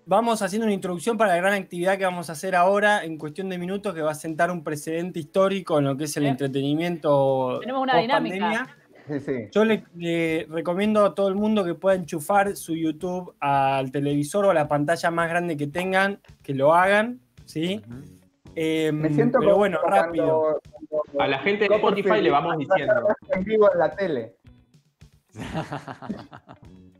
vamos 0.05 0.41
haciendo 0.41 0.65
una 0.65 0.73
introducción 0.73 1.17
para 1.17 1.31
la 1.31 1.37
gran 1.37 1.53
actividad 1.53 1.97
que 1.97 2.05
vamos 2.05 2.29
a 2.29 2.33
hacer 2.33 2.55
ahora 2.55 3.03
en 3.03 3.17
cuestión 3.17 3.49
de 3.49 3.57
minutos 3.57 3.93
que 3.93 4.01
va 4.01 4.11
a 4.11 4.15
sentar 4.15 4.51
un 4.51 4.63
precedente 4.63 5.19
histórico 5.19 5.79
en 5.79 5.85
lo 5.85 5.97
que 5.97 6.03
es 6.05 6.15
el 6.17 6.25
Eh. 6.25 6.29
entretenimiento. 6.29 7.59
Tenemos 7.59 7.81
una 7.83 7.97
dinámica. 7.99 8.67
Sí, 9.07 9.19
sí. 9.19 9.33
Yo 9.51 9.63
le, 9.65 9.83
le 9.95 10.47
recomiendo 10.49 11.05
a 11.05 11.13
todo 11.13 11.27
el 11.27 11.35
mundo 11.35 11.63
que 11.63 11.75
pueda 11.75 11.95
enchufar 11.95 12.55
su 12.55 12.75
YouTube 12.75 13.35
al 13.39 13.91
televisor 13.91 14.45
o 14.45 14.49
a 14.49 14.53
la 14.55 14.67
pantalla 14.67 15.11
más 15.11 15.29
grande 15.29 15.55
que 15.55 15.67
tengan, 15.67 16.19
que 16.41 16.55
lo 16.55 16.73
hagan, 16.73 17.19
¿sí? 17.45 17.81
Eh, 18.55 18.91
Me 18.91 19.13
siento 19.13 19.37
pero 19.39 19.57
bueno, 19.57 19.79
rápido. 19.85 20.59
cuando 20.89 21.21
A 21.23 21.27
la 21.27 21.37
gente 21.39 21.67
de 21.67 21.75
Spotify 21.75 22.21
le 22.21 22.31
vamos 22.31 22.57
diciendo. 22.57 22.93
En 23.29 23.43
vivo 23.43 23.71
en 23.71 23.79
la 23.79 23.91
tele. 23.95 24.33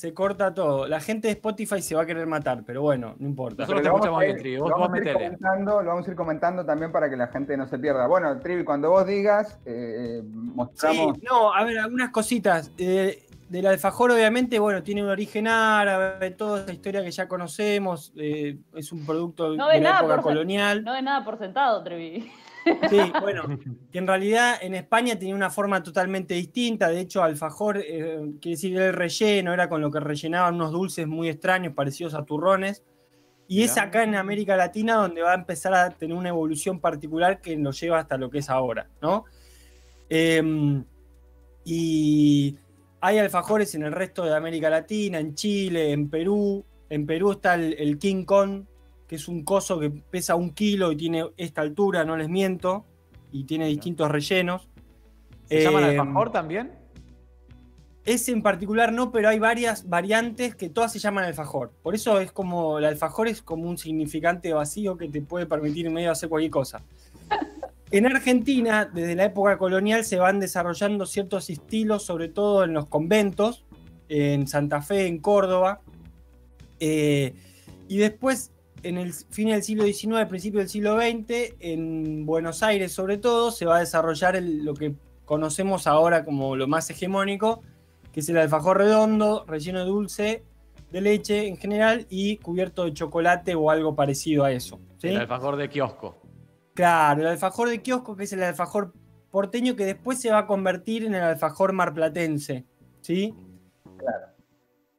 Se 0.00 0.14
corta 0.14 0.54
todo. 0.54 0.88
La 0.88 0.98
gente 0.98 1.28
de 1.28 1.32
Spotify 1.32 1.82
se 1.82 1.94
va 1.94 2.00
a 2.02 2.06
querer 2.06 2.26
matar, 2.26 2.62
pero 2.64 2.80
bueno, 2.80 3.16
no 3.18 3.28
importa. 3.28 3.64
Nosotros 3.64 3.82
Pero 3.82 3.82
te 3.82 3.84
lo 3.84 3.92
vamos 3.92 4.06
escuchamos 4.06 4.22
a 4.22 4.24
bien, 4.24 4.36
ir- 4.36 4.40
Trivi. 4.40 4.56
lo 4.56 4.62
Vos, 4.62 4.70
vamos 4.70 4.88
vos 4.88 4.94
a 4.94 4.98
ir 4.98 5.04
metele. 5.04 5.24
comentando- 5.26 5.82
Lo 5.82 5.88
vamos 5.90 6.08
a 6.08 6.10
ir 6.10 6.16
comentando 6.16 6.64
también 6.64 6.90
para 6.92 7.10
que 7.10 7.16
la 7.18 7.26
gente 7.26 7.56
no 7.58 7.66
se 7.68 7.78
pierda. 7.78 8.06
Bueno, 8.06 8.38
Trivi, 8.40 8.64
cuando 8.64 8.88
vos 8.88 9.06
digas, 9.06 9.58
eh, 9.66 10.22
mostramos. 10.24 11.16
Sí, 11.18 11.22
no, 11.30 11.52
a 11.52 11.62
ver, 11.64 11.78
algunas 11.80 12.08
cositas. 12.12 12.72
Eh, 12.78 13.26
del 13.50 13.66
alfajor, 13.66 14.10
obviamente, 14.12 14.58
bueno, 14.58 14.82
tiene 14.82 15.02
un 15.04 15.10
origen 15.10 15.48
árabe, 15.48 16.30
toda 16.30 16.62
esa 16.62 16.72
historia 16.72 17.02
que 17.04 17.10
ya 17.10 17.28
conocemos. 17.28 18.10
eh, 18.16 18.56
es 18.74 18.92
un 18.92 19.04
producto 19.04 19.54
No 19.54 19.68
de 19.68 19.80
la 19.80 19.90
nada 19.90 19.98
época 20.00 20.14
por- 20.14 20.24
colonial. 20.24 20.82
No 20.82 20.94
es 20.94 21.02
nada 21.02 21.22
por 21.26 21.36
sentado, 21.38 21.82
Trevi. 21.82 22.32
Sí, 22.64 22.98
bueno, 23.20 23.58
que 23.90 23.98
en 23.98 24.06
realidad 24.06 24.56
en 24.60 24.74
España 24.74 25.18
tenía 25.18 25.34
una 25.34 25.50
forma 25.50 25.82
totalmente 25.82 26.34
distinta. 26.34 26.88
De 26.88 27.00
hecho, 27.00 27.22
alfajor, 27.22 27.78
eh, 27.78 28.20
quiere 28.40 28.56
decir 28.56 28.78
el 28.78 28.92
relleno, 28.92 29.52
era 29.52 29.68
con 29.68 29.80
lo 29.80 29.90
que 29.90 30.00
rellenaban 30.00 30.54
unos 30.54 30.72
dulces 30.72 31.06
muy 31.06 31.28
extraños, 31.28 31.74
parecidos 31.74 32.14
a 32.14 32.24
turrones. 32.24 32.84
Y 33.48 33.64
es 33.64 33.76
acá 33.78 34.04
en 34.04 34.14
América 34.14 34.56
Latina 34.56 34.94
donde 34.94 35.22
va 35.22 35.32
a 35.32 35.34
empezar 35.34 35.74
a 35.74 35.90
tener 35.90 36.16
una 36.16 36.28
evolución 36.28 36.78
particular 36.78 37.40
que 37.40 37.56
lo 37.56 37.72
lleva 37.72 37.98
hasta 37.98 38.16
lo 38.16 38.30
que 38.30 38.38
es 38.38 38.48
ahora, 38.48 38.88
¿no? 39.02 39.24
Em, 40.08 40.84
y 41.64 42.56
hay 43.00 43.18
alfajores 43.18 43.74
en 43.74 43.82
el 43.82 43.90
resto 43.90 44.24
de 44.24 44.36
América 44.36 44.70
Latina, 44.70 45.18
en 45.18 45.34
Chile, 45.34 45.90
en 45.90 46.08
Perú. 46.08 46.64
En 46.88 47.06
Perú 47.06 47.32
está 47.32 47.54
el, 47.54 47.74
el 47.76 47.98
King 47.98 48.24
Kong, 48.24 48.66
que 49.10 49.16
es 49.16 49.26
un 49.26 49.42
coso 49.42 49.80
que 49.80 49.90
pesa 49.90 50.36
un 50.36 50.50
kilo 50.50 50.92
y 50.92 50.96
tiene 50.96 51.24
esta 51.36 51.62
altura, 51.62 52.04
no 52.04 52.16
les 52.16 52.28
miento, 52.28 52.84
y 53.32 53.42
tiene 53.42 53.66
distintos 53.66 54.08
rellenos. 54.08 54.68
¿Se 55.48 55.64
llaman 55.64 55.82
Eh, 55.82 55.98
alfajor 55.98 56.30
también? 56.30 56.70
Ese 58.04 58.30
en 58.30 58.40
particular 58.40 58.92
no, 58.92 59.10
pero 59.10 59.28
hay 59.28 59.40
varias 59.40 59.88
variantes 59.88 60.54
que 60.54 60.68
todas 60.68 60.92
se 60.92 61.00
llaman 61.00 61.24
alfajor. 61.24 61.72
Por 61.82 61.96
eso 61.96 62.20
es 62.20 62.30
como, 62.30 62.78
el 62.78 62.84
alfajor 62.84 63.26
es 63.26 63.42
como 63.42 63.68
un 63.68 63.78
significante 63.78 64.52
vacío 64.52 64.96
que 64.96 65.08
te 65.08 65.20
puede 65.22 65.44
permitir 65.44 65.88
en 65.88 65.94
medio 65.94 66.12
hacer 66.12 66.28
cualquier 66.28 66.52
cosa. 66.52 66.80
En 67.92 68.06
Argentina, 68.06 68.84
desde 68.84 69.16
la 69.16 69.24
época 69.24 69.58
colonial, 69.58 70.04
se 70.04 70.16
van 70.20 70.38
desarrollando 70.38 71.06
ciertos 71.06 71.50
estilos, 71.50 72.04
sobre 72.04 72.28
todo 72.28 72.62
en 72.62 72.72
los 72.72 72.86
conventos, 72.86 73.64
en 74.08 74.46
Santa 74.46 74.80
Fe, 74.80 75.08
en 75.08 75.18
Córdoba. 75.18 75.80
Eh, 76.78 77.34
y 77.88 77.98
después, 77.98 78.52
en 78.82 78.98
el 78.98 79.12
fin 79.12 79.48
del 79.48 79.62
siglo 79.62 79.84
XIX, 79.84 80.26
principio 80.26 80.60
del 80.60 80.68
siglo 80.68 80.96
XX, 80.98 81.54
en 81.60 82.26
Buenos 82.26 82.62
Aires 82.62 82.92
sobre 82.92 83.18
todo, 83.18 83.50
se 83.50 83.66
va 83.66 83.76
a 83.76 83.80
desarrollar 83.80 84.36
el- 84.36 84.64
lo 84.64 84.74
que 84.74 84.94
conocemos 85.24 85.86
ahora 85.86 86.24
como 86.24 86.56
lo 86.56 86.66
más 86.66 86.90
hegemónico, 86.90 87.62
que 88.12 88.20
es 88.20 88.28
el 88.28 88.38
alfajor 88.38 88.78
redondo, 88.78 89.44
relleno 89.46 89.80
de 89.80 89.84
dulce, 89.84 90.44
de 90.90 91.00
leche 91.00 91.46
en 91.46 91.56
general 91.56 92.06
y 92.10 92.38
cubierto 92.38 92.84
de 92.84 92.92
chocolate 92.92 93.54
o 93.54 93.70
algo 93.70 93.94
parecido 93.94 94.44
a 94.44 94.50
eso. 94.52 94.80
¿sí? 94.98 95.08
El 95.08 95.18
alfajor 95.18 95.56
de 95.56 95.68
kiosco. 95.68 96.20
Claro, 96.74 97.20
el 97.20 97.26
alfajor 97.28 97.68
de 97.68 97.80
kiosco, 97.80 98.16
que 98.16 98.24
es 98.24 98.32
el 98.32 98.42
alfajor 98.42 98.92
porteño, 99.30 99.76
que 99.76 99.84
después 99.84 100.20
se 100.20 100.30
va 100.32 100.38
a 100.38 100.46
convertir 100.46 101.04
en 101.04 101.14
el 101.14 101.22
alfajor 101.22 101.72
marplatense. 101.72 102.64
¿Sí? 103.00 103.32
Claro. 103.96 104.26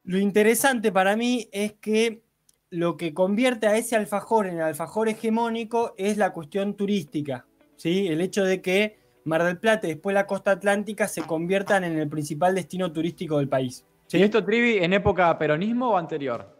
Lo 0.04 0.18
interesante 0.18 0.92
para 0.92 1.16
mí 1.18 1.50
es 1.52 1.74
que 1.74 2.24
lo 2.72 2.96
que 2.98 3.14
convierte 3.14 3.68
a 3.68 3.76
ese 3.78 3.96
alfajor 3.98 4.48
en 4.48 4.56
el 4.56 4.62
alfajor 4.62 5.10
hegemónico 5.10 5.94
es 5.98 6.18
la 6.18 6.32
cuestión 6.32 6.74
turística. 6.76 7.46
¿sí? 7.76 8.08
El 8.08 8.22
hecho 8.22 8.44
de 8.46 8.62
que 8.62 8.98
Mar 9.26 9.44
del 9.44 9.60
Plata 9.60 9.88
y 9.88 9.92
después 9.92 10.14
la 10.14 10.26
costa 10.26 10.52
atlántica 10.52 11.08
se 11.08 11.22
conviertan 11.22 11.84
en 11.84 12.00
el 12.00 12.08
principal 12.08 12.56
destino 12.56 12.92
turístico 12.92 13.38
del 13.38 13.50
país. 13.50 13.86
¿sí? 14.08 14.18
¿Y 14.18 14.24
esto, 14.24 14.44
Trivi, 14.44 14.78
en 14.78 14.94
época 14.94 15.38
peronismo 15.38 15.92
o 15.92 15.98
anterior? 15.98 16.58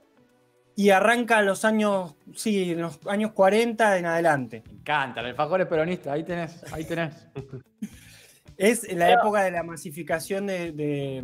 Y 0.76 0.90
arranca 0.90 1.40
en 1.40 1.46
los 1.46 1.64
años, 1.66 2.16
sí, 2.36 2.72
en 2.72 2.82
los 2.82 3.00
años 3.08 3.32
40 3.32 3.98
en 3.98 4.06
adelante. 4.06 4.64
Me 4.68 4.74
encanta, 4.80 5.22
el 5.22 5.28
alfajor 5.28 5.62
es 5.62 5.68
peronista. 5.68 6.12
Ahí 6.14 6.24
tenés, 6.24 6.62
ahí 6.74 6.84
tenés. 6.86 7.28
Es 8.58 8.94
la 8.94 9.12
época 9.12 9.42
de 9.42 9.50
la 9.50 9.64
masificación 9.64 10.46
de, 10.46 10.72
de- 10.72 11.24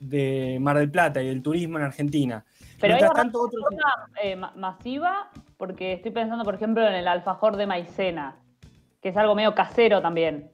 de 0.00 0.58
Mar 0.60 0.78
del 0.78 0.90
Plata 0.90 1.22
y 1.22 1.26
del 1.28 1.42
turismo 1.42 1.78
en 1.78 1.84
Argentina. 1.84 2.44
Pero 2.80 2.94
hay 2.94 3.00
Mientras 3.00 3.10
una 3.12 3.22
tanto, 3.22 3.40
otros- 3.42 3.62
forma 3.62 4.10
eh, 4.22 4.36
ma- 4.36 4.52
masiva 4.56 5.30
porque 5.56 5.92
estoy 5.94 6.10
pensando, 6.10 6.44
por 6.44 6.54
ejemplo, 6.54 6.86
en 6.86 6.94
el 6.94 7.08
alfajor 7.08 7.56
de 7.56 7.66
maicena, 7.66 8.36
que 9.00 9.08
es 9.10 9.16
algo 9.16 9.34
medio 9.34 9.54
casero 9.54 10.02
también. 10.02 10.50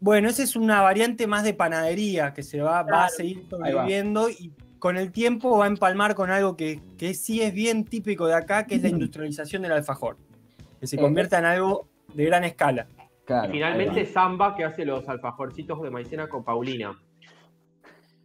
Bueno, 0.00 0.28
esa 0.28 0.42
es 0.42 0.54
una 0.56 0.82
variante 0.82 1.26
más 1.26 1.44
de 1.44 1.54
panadería 1.54 2.34
que 2.34 2.42
se 2.42 2.60
va, 2.60 2.82
va 2.82 3.04
a 3.06 3.08
seguir 3.08 3.46
sobreviviendo 3.48 4.28
y 4.28 4.52
con 4.78 4.98
el 4.98 5.10
tiempo 5.12 5.56
va 5.56 5.64
a 5.64 5.68
empalmar 5.68 6.14
con 6.14 6.30
algo 6.30 6.56
que, 6.56 6.78
que 6.98 7.14
sí 7.14 7.40
es 7.40 7.54
bien 7.54 7.84
típico 7.86 8.26
de 8.26 8.34
acá, 8.34 8.66
que 8.66 8.74
es 8.74 8.82
la 8.82 8.90
industrialización 8.90 9.62
del 9.62 9.72
alfajor. 9.72 10.18
Que 10.78 10.86
se 10.86 10.96
Eh, 10.96 10.98
convierta 11.00 11.38
en 11.38 11.46
algo 11.46 11.88
de 12.12 12.26
gran 12.26 12.44
escala. 12.44 12.86
Claro. 13.24 13.48
Y 13.48 13.52
finalmente 13.52 14.04
Samba 14.04 14.54
que 14.54 14.64
hace 14.64 14.84
los 14.84 15.08
alfajorcitos 15.08 15.80
de 15.80 15.88
maicena 15.90 16.28
con 16.28 16.44
Paulina. 16.44 16.92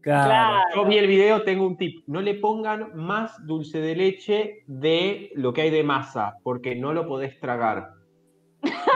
Claro. 0.09 0.63
Yo 0.75 0.85
vi 0.85 0.97
el 0.97 1.07
video, 1.07 1.43
tengo 1.43 1.65
un 1.67 1.77
tip. 1.77 2.03
No 2.07 2.21
le 2.21 2.35
pongan 2.35 2.91
más 2.95 3.35
dulce 3.45 3.79
de 3.79 3.95
leche 3.95 4.63
de 4.67 5.31
lo 5.35 5.53
que 5.53 5.61
hay 5.61 5.69
de 5.69 5.83
masa, 5.83 6.35
porque 6.43 6.75
no 6.75 6.93
lo 6.93 7.07
podés 7.07 7.39
tragar. 7.39 7.91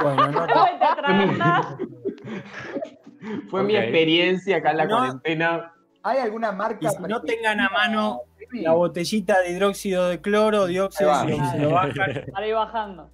Bueno, 0.01 0.31
no, 0.31 0.45
te. 1.77 1.83
Fue 3.49 3.63
mi 3.63 3.75
experiencia 3.75 4.57
acá 4.57 4.71
en 4.71 4.77
la 4.77 4.85
No. 4.85 4.97
cuarentena. 4.97 5.73
¿Hay 6.03 6.17
alguna 6.17 6.51
marca? 6.51 6.79
y 6.81 6.89
si 6.89 7.01
no 7.03 7.21
tengan 7.21 7.59
a 7.61 7.69
mano 7.69 8.21
la 8.51 8.73
botellita 8.73 9.39
de 9.41 9.51
hidróxido 9.51 10.09
de 10.09 10.19
cloro, 10.19 10.65
dióxido, 10.65 11.13
Ahí 11.13 11.39
va. 11.39 11.51
se 11.51 11.59
lo 11.59 11.69
bajan. 11.71 12.25
Ir 12.45 12.53
bajando. 12.55 13.09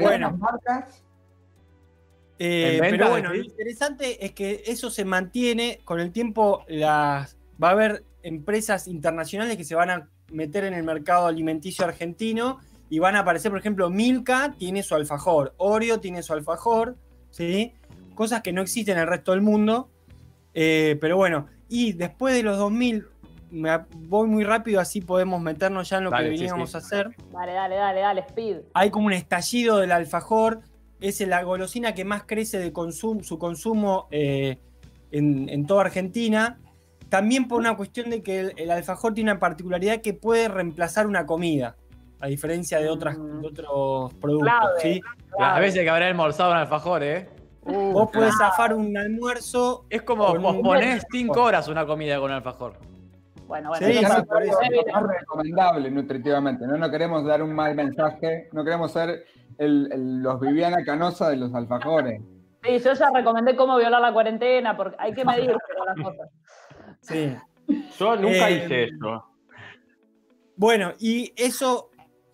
Bueno. 0.00 0.32
marcas, 0.38 1.01
Eh, 2.44 2.74
¿En 2.74 2.80
venta, 2.80 2.96
pero 2.96 3.10
bueno, 3.10 3.28
lo 3.32 3.40
interesante 3.40 4.26
es 4.26 4.32
que 4.32 4.64
eso 4.66 4.90
se 4.90 5.04
mantiene. 5.04 5.78
Con 5.84 6.00
el 6.00 6.10
tiempo 6.10 6.64
las, 6.66 7.36
va 7.62 7.68
a 7.68 7.70
haber 7.70 8.04
empresas 8.24 8.88
internacionales 8.88 9.56
que 9.56 9.62
se 9.62 9.76
van 9.76 9.90
a 9.90 10.08
meter 10.32 10.64
en 10.64 10.74
el 10.74 10.82
mercado 10.82 11.28
alimenticio 11.28 11.84
argentino 11.84 12.58
y 12.90 12.98
van 12.98 13.14
a 13.14 13.20
aparecer, 13.20 13.52
por 13.52 13.60
ejemplo, 13.60 13.90
Milka 13.90 14.56
tiene 14.58 14.82
su 14.82 14.96
alfajor, 14.96 15.54
Oreo 15.56 16.00
tiene 16.00 16.24
su 16.24 16.32
alfajor, 16.32 16.96
¿sí? 17.30 17.74
Cosas 18.16 18.42
que 18.42 18.52
no 18.52 18.60
existen 18.60 18.96
en 18.96 19.02
el 19.02 19.08
resto 19.08 19.30
del 19.30 19.42
mundo. 19.42 19.88
Eh, 20.52 20.98
pero 21.00 21.16
bueno, 21.16 21.46
y 21.68 21.92
después 21.92 22.34
de 22.34 22.42
los 22.42 22.58
2000, 22.58 23.06
me 23.52 23.78
voy 23.94 24.26
muy 24.26 24.42
rápido, 24.42 24.80
así 24.80 25.00
podemos 25.00 25.40
meternos 25.40 25.88
ya 25.88 25.98
en 25.98 26.04
lo 26.04 26.10
Dale, 26.10 26.30
que 26.30 26.36
sí, 26.36 26.42
veníamos 26.42 26.70
sí. 26.70 26.76
a 26.76 26.80
hacer 26.80 27.10
Dale, 27.30 27.52
dale, 27.52 27.76
dale, 27.76 28.00
dale, 28.00 28.20
speed. 28.22 28.56
hay 28.74 28.90
como 28.90 29.06
un 29.06 29.12
estallido 29.12 29.78
del 29.78 29.92
alfajor. 29.92 30.62
Es 31.02 31.20
la 31.26 31.42
golosina 31.42 31.94
que 31.94 32.04
más 32.04 32.22
crece 32.24 32.58
de 32.58 32.72
consum- 32.72 33.22
su 33.22 33.38
consumo 33.38 34.06
eh, 34.10 34.58
en, 35.10 35.48
en 35.48 35.66
toda 35.66 35.82
Argentina. 35.82 36.58
También 37.08 37.48
por 37.48 37.58
una 37.60 37.76
cuestión 37.76 38.08
de 38.08 38.22
que 38.22 38.40
el, 38.40 38.52
el 38.56 38.70
alfajor 38.70 39.12
tiene 39.12 39.30
una 39.32 39.40
particularidad 39.40 40.00
que 40.00 40.14
puede 40.14 40.48
reemplazar 40.48 41.06
una 41.06 41.26
comida, 41.26 41.76
a 42.20 42.28
diferencia 42.28 42.78
de, 42.78 42.88
otras, 42.88 43.18
Mm. 43.18 43.40
de 43.40 43.46
otros 43.48 44.14
productos. 44.14 44.48
Clave. 44.48 44.80
¿sí? 44.80 45.00
Las 45.38 45.60
veces 45.60 45.82
que 45.82 45.90
habré 45.90 46.06
almorzado 46.06 46.52
un 46.52 46.56
alfajor, 46.58 47.02
¿eh? 47.02 47.28
Uh, 47.64 47.92
Vos 47.92 48.10
podés 48.12 48.34
zafar 48.38 48.72
un 48.74 48.96
almuerzo. 48.96 49.84
es 49.90 50.02
como 50.02 50.34
posponés 50.34 51.04
5 51.10 51.42
horas 51.42 51.68
una 51.68 51.84
comida 51.86 52.16
con 52.16 52.30
un 52.30 52.36
alfajor. 52.36 52.74
Bueno, 53.46 53.68
bueno. 53.68 53.86
Sí, 53.86 54.00
por 54.26 54.42
eso. 54.42 54.58
es 54.62 54.92
más 54.94 55.02
recomendable 55.02 55.90
nutritivamente. 55.90 56.66
¿no? 56.66 56.76
no 56.78 56.90
queremos 56.90 57.24
dar 57.24 57.42
un 57.42 57.52
mal 57.54 57.74
mensaje, 57.74 58.48
no 58.52 58.64
queremos 58.64 58.90
ser 58.92 59.24
el- 59.58 59.88
el- 59.92 60.22
los 60.22 60.40
Viviana 60.40 60.84
Canosa 60.84 61.30
de 61.30 61.36
los 61.36 61.54
alfajores. 61.54 62.20
Sí, 62.62 62.78
yo 62.78 62.92
ya 62.94 63.10
recomendé 63.12 63.56
cómo 63.56 63.76
violar 63.76 64.00
la 64.00 64.12
cuarentena, 64.12 64.76
porque 64.76 64.96
hay 64.98 65.12
que 65.12 65.24
medirse 65.24 65.56
con 65.76 65.86
las 65.86 65.96
cosas. 65.96 66.30
Sí. 67.00 67.34
Yo 67.98 68.16
nunca 68.16 68.48
Eh, 68.50 68.64
hice 68.64 68.84
eso. 68.84 69.24
Bueno, 70.56 70.92
y 70.98 71.32
eso 71.36 71.90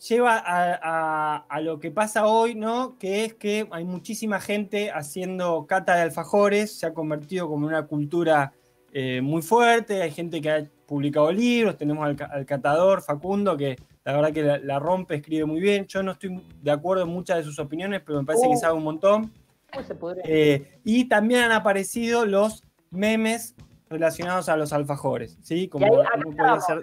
lleva 0.09 0.37
a, 0.37 0.79
a- 0.83 1.37
a 1.49 1.61
lo 1.61 1.79
que 1.79 1.91
pasa 1.91 2.27
hoy, 2.27 2.55
¿no? 2.55 2.97
Que 2.99 3.25
es 3.25 3.35
que 3.35 3.67
hay 3.71 3.85
muchísima 3.85 4.41
gente 4.41 4.91
haciendo 4.91 5.67
cata 5.67 5.95
de 5.97 6.03
alfajores, 6.03 6.79
se 6.79 6.87
ha 6.87 6.95
convertido 6.95 7.49
como 7.49 7.67
una 7.67 7.87
cultura 7.87 8.53
eh, 8.93 9.21
muy 9.21 9.43
fuerte, 9.43 10.01
hay 10.03 10.11
gente 10.11 10.41
que 10.41 10.51
ha 10.51 10.65
publicado 10.87 11.31
libros, 11.31 11.77
tenemos 11.77 12.07
al 12.07 12.47
catador 12.47 13.03
Facundo, 13.03 13.55
que 13.57 13.77
la 14.09 14.15
verdad 14.15 14.33
que 14.33 14.43
la, 14.43 14.59
la 14.59 14.79
rompe, 14.79 15.17
escribe 15.17 15.45
muy 15.45 15.61
bien, 15.61 15.85
yo 15.87 16.03
no 16.03 16.13
estoy 16.13 16.43
de 16.63 16.71
acuerdo 16.71 17.03
en 17.03 17.11
muchas 17.11 17.37
de 17.37 17.45
sus 17.45 17.59
opiniones, 17.59 18.01
pero 18.07 18.19
me 18.19 18.25
parece 18.25 18.47
que 18.49 18.55
Uh. 18.55 18.59
sabe 18.59 18.73
un 18.73 18.85
montón. 18.85 19.31
Se. 19.87 19.95
Eh, 20.25 20.79
y 20.83 21.05
también 21.11 21.43
han 21.43 21.53
aparecido 21.53 22.25
los 22.25 22.65
memes 22.91 23.55
relacionados 23.91 24.49
a 24.49 24.57
los 24.57 24.73
alfajores, 24.73 25.37
¿sí? 25.43 25.69
Como 25.69 25.87
no 25.87 26.03
podía 26.35 26.59
ser 26.59 26.81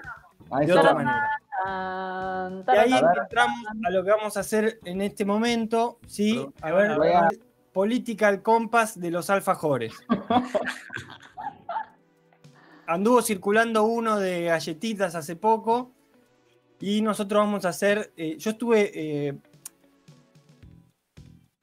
de 0.67 0.71
otra 0.71 0.93
manera. 0.93 1.31
Y 2.67 2.77
ahí 2.77 2.93
entramos 2.93 3.57
a 3.83 3.89
lo 3.89 4.03
que 4.03 4.11
vamos 4.11 4.37
a 4.37 4.41
hacer 4.41 4.77
en 4.85 5.01
este 5.01 5.25
momento, 5.25 5.97
¿sí? 6.05 6.47
A 6.61 6.71
ver, 6.73 6.95
Political 7.73 8.43
Compass 8.43 8.99
de 8.99 9.09
los 9.09 9.31
alfajores. 9.31 9.93
Anduvo 12.85 13.23
circulando 13.23 13.83
uno 13.85 14.19
de 14.19 14.43
galletitas 14.43 15.15
hace 15.15 15.35
poco 15.35 15.94
y 16.79 17.01
nosotros 17.01 17.39
vamos 17.45 17.65
a 17.65 17.69
hacer, 17.69 18.11
eh, 18.17 18.35
yo 18.37 18.51
estuve 18.51 18.91
eh, 18.93 19.33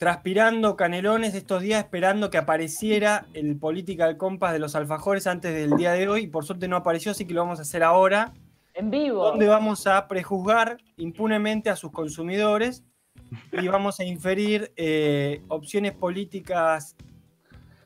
transpirando 0.02 0.76
canelones 0.76 1.34
estos 1.34 1.62
días 1.62 1.84
esperando 1.84 2.28
que 2.28 2.38
apareciera 2.38 3.26
el 3.34 3.56
Political 3.56 4.16
Compass 4.16 4.52
de 4.52 4.58
los 4.58 4.74
alfajores 4.74 5.28
antes 5.28 5.54
del 5.54 5.76
día 5.76 5.92
de 5.92 6.08
hoy 6.08 6.22
y 6.22 6.26
por 6.26 6.44
suerte 6.44 6.66
no 6.66 6.76
apareció, 6.76 7.12
así 7.12 7.24
que 7.24 7.34
lo 7.34 7.42
vamos 7.42 7.60
a 7.60 7.62
hacer 7.62 7.84
ahora 7.84 8.32
En 8.74 8.90
vivo. 8.90 9.24
donde 9.24 9.46
vamos 9.46 9.86
a 9.86 10.08
prejuzgar 10.08 10.78
impunemente 10.96 11.70
a 11.70 11.76
sus 11.76 11.92
consumidores 11.92 12.82
y 13.52 13.68
vamos 13.68 14.00
a 14.00 14.04
inferir 14.04 14.72
eh, 14.74 15.40
opciones 15.46 15.92
políticas, 15.92 16.96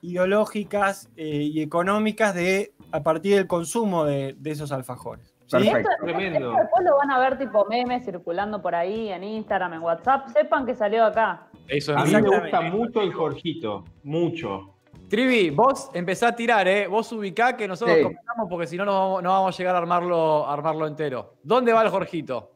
ideológicas 0.01 1.11
eh, 1.16 1.43
y 1.43 1.61
económicas 1.61 2.35
de, 2.35 2.72
a 2.93 3.03
partir 3.03 3.35
del 3.37 3.47
consumo 3.47 4.07
de, 4.07 4.35
de 4.39 4.51
esos 4.53 4.72
alfajores. 4.72 5.36
Perfecto. 5.51 5.90
Tremendo. 6.03 6.51
Esto 6.51 6.61
después 6.62 6.84
lo 6.84 6.97
van 6.97 7.11
a 7.11 7.18
ver 7.18 7.38
tipo 7.38 7.64
memes 7.66 8.05
circulando 8.05 8.61
por 8.61 8.74
ahí 8.74 9.11
en 9.11 9.22
Instagram, 9.24 9.74
en 9.74 9.80
WhatsApp. 9.80 10.28
Sepan 10.28 10.66
que 10.66 10.74
salió 10.74 11.05
acá. 11.05 11.49
Eso 11.68 11.92
en 11.92 11.99
A 11.99 12.05
mí 12.05 12.12
me 12.12 12.20
gusta 12.22 12.61
mucho 12.62 13.01
el 13.01 13.12
Jorgito. 13.12 13.84
Mucho. 14.03 14.72
Trivi, 15.09 15.51
vos 15.51 15.88
empezá 15.94 16.28
a 16.28 16.36
tirar, 16.36 16.66
¿eh? 16.66 16.88
Vos 16.88 17.12
ubicá 17.12 17.57
que 17.57 17.68
nosotros 17.68 17.97
Sí. 17.97 18.03
comenzamos 18.03 18.49
porque 18.51 18.66
si 18.66 18.76
no, 18.76 19.22
no 19.22 19.30
vamos, 19.30 19.55
a 19.55 19.59
llegar 19.59 19.74
a 19.76 19.78
armarlo, 19.78 20.44
a 20.47 20.53
armarlo 20.53 20.86
entero. 20.86 21.34
¿Dónde 21.44 21.72
va 21.72 21.82
el 21.82 21.90
Jorgito? 21.90 22.51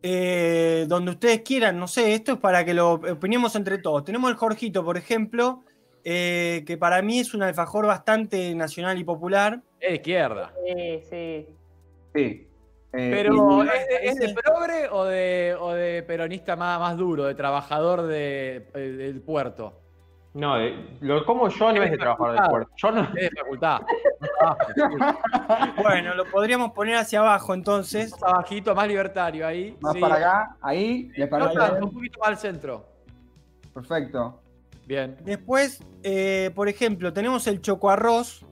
Eh, 0.00 0.84
donde 0.86 1.12
ustedes 1.12 1.40
quieran, 1.40 1.78
no 1.78 1.88
sé, 1.88 2.14
esto 2.14 2.32
es 2.32 2.38
para 2.38 2.64
que 2.64 2.74
lo 2.74 2.92
opinemos 2.92 3.56
entre 3.56 3.78
todos. 3.78 4.04
Tenemos 4.04 4.30
el 4.30 4.36
Jorgito, 4.36 4.84
por 4.84 4.96
ejemplo, 4.98 5.64
eh, 6.04 6.62
que 6.66 6.76
para 6.76 7.00
mí 7.02 7.18
es 7.20 7.32
un 7.34 7.42
alfajor 7.42 7.86
bastante 7.86 8.54
nacional 8.54 8.98
y 8.98 9.04
popular. 9.04 9.60
Es 9.80 9.88
de 9.90 9.94
izquierda. 9.96 10.52
Sí, 10.66 11.00
sí. 11.08 11.46
Sí. 12.14 12.48
Eh, 12.96 13.10
Pero, 13.10 13.62
¿es 13.64 13.88
de, 13.88 13.96
es 14.02 14.14
de 14.20 14.34
progre 14.34 14.88
o 14.88 15.04
de, 15.04 15.56
o 15.58 15.72
de 15.72 16.02
peronista 16.04 16.54
más, 16.54 16.78
más 16.78 16.96
duro, 16.96 17.24
de 17.24 17.34
trabajador 17.34 18.02
de- 18.02 18.68
eh, 18.72 18.78
del 18.78 19.20
puerto? 19.20 19.80
No, 20.34 20.56
de- 20.58 20.96
lo 21.00 21.24
como 21.24 21.48
yo 21.48 21.72
no 21.72 21.82
es 21.82 21.90
de 21.90 21.98
trabajador 21.98 22.40
del 22.40 22.48
puerto. 22.50 22.70
Yo 22.76 22.90
no. 22.92 23.02
Es 23.02 23.30
de 23.30 23.30
facultad. 23.36 23.80
Más 24.20 24.30
abajo, 24.40 25.82
Bueno, 25.82 26.14
lo 26.14 26.24
podríamos 26.26 26.70
poner 26.72 26.96
hacia 26.96 27.18
abajo 27.20 27.52
entonces. 27.54 28.12
más 28.12 28.22
abajito, 28.32 28.74
más 28.76 28.86
libertario 28.88 29.44
ahí. 29.46 29.76
más 29.80 29.92
sí. 29.94 30.00
para 30.00 30.14
acá, 30.14 30.56
ahí, 30.60 31.10
¿les 31.16 31.30
No 31.30 31.38
parece? 31.38 31.58
tanto, 31.58 31.86
un 31.86 31.92
poquito 31.94 32.18
más 32.20 32.28
al 32.30 32.38
centro. 32.38 32.84
Perfecto. 33.72 34.40
Bien. 34.86 35.16
Después, 35.24 35.80
eh, 36.04 36.50
por 36.54 36.68
ejemplo, 36.68 37.12
tenemos 37.12 37.46
el 37.48 37.60
chocoarroz. 37.60 38.44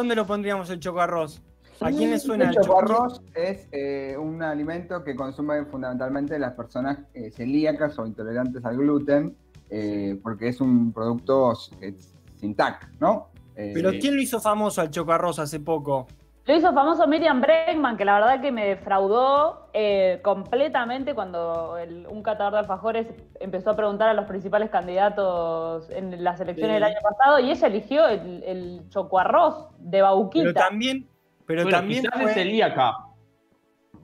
¿Dónde 0.00 0.16
lo 0.16 0.26
pondríamos 0.26 0.70
el 0.70 0.80
chocoarroz? 0.80 1.42
¿A 1.78 1.90
quién 1.90 2.12
le 2.12 2.18
suena 2.18 2.44
el 2.44 2.56
el 2.56 2.62
chocoarroz? 2.62 3.20
arroz? 3.20 3.22
Es 3.34 3.68
eh, 3.70 4.16
un 4.18 4.42
alimento 4.42 5.04
que 5.04 5.14
consumen 5.14 5.66
fundamentalmente 5.66 6.38
las 6.38 6.54
personas 6.54 7.00
eh, 7.12 7.30
celíacas 7.30 7.98
o 7.98 8.06
intolerantes 8.06 8.64
al 8.64 8.78
gluten, 8.78 9.36
eh, 9.68 10.18
porque 10.22 10.48
es 10.48 10.62
un 10.62 10.90
producto 10.94 11.52
sin 11.54 12.54
TAC, 12.54 12.88
¿no? 12.98 13.28
Pero 13.54 13.90
¿quién 14.00 14.16
lo 14.16 14.22
hizo 14.22 14.40
famoso 14.40 14.80
al 14.80 14.90
chocoarroz 14.90 15.38
hace 15.38 15.60
poco? 15.60 16.06
Lo 16.50 16.56
hizo 16.56 16.72
famoso 16.74 17.06
Miriam 17.06 17.40
Bregman, 17.40 17.96
que 17.96 18.04
la 18.04 18.14
verdad 18.14 18.40
que 18.40 18.50
me 18.50 18.66
defraudó 18.66 19.68
eh, 19.72 20.18
completamente 20.24 21.14
cuando 21.14 21.78
el- 21.78 22.08
un 22.08 22.24
catador 22.24 22.54
de 22.54 22.58
alfajores 22.58 23.06
empezó 23.38 23.70
a 23.70 23.76
preguntar 23.76 24.08
a 24.08 24.14
los 24.14 24.24
principales 24.24 24.68
candidatos 24.68 25.88
en 25.90 26.24
las 26.24 26.40
elecciones 26.40 26.72
Sí. 26.72 26.74
del 26.74 26.82
año 26.82 26.98
pasado 27.08 27.38
y 27.38 27.52
ella 27.52 27.68
eligió 27.68 28.08
el, 28.08 28.42
el 28.42 28.88
chocoarroz 28.88 29.68
de 29.78 29.90
Pero 29.98 30.04
Bauquita. 30.06 30.52
también, 30.54 31.08
pero 31.46 31.62
Bueno, 31.62 31.78
también 31.78 32.02
quizás 32.02 32.20
fue- 32.20 32.30
es 32.32 32.34
celíaca. 32.34 32.96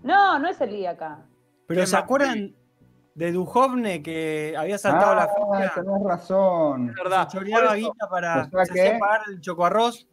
No, 0.05 0.38
no 0.38 0.47
es 0.49 0.57
celíaca. 0.57 1.26
pero 1.66 1.80
¿Qué 1.80 1.86
¿se 1.88 1.97
más? 1.97 2.05
acuerdan 2.05 2.55
de 3.16 3.32
Duhovne 3.32 4.05
que 4.05 4.55
había 4.57 4.78
saltado 4.78 5.16
la 5.16 5.24
Ah, 5.24 5.28
fila? 5.34 5.72
tenés 5.74 6.03
razón. 6.05 6.90
Es 6.90 6.94
verdad. 6.94 7.28
Se 7.28 7.38
choreaba 7.38 7.74
guita 7.74 8.09
para 8.09 8.42
O 8.44 8.51
sea 8.51 8.64
se 8.66 8.72
que- 8.72 8.80
hacía 8.86 8.99
pagar 9.01 9.22
el 9.32 9.40
chocoarroz. 9.40 10.07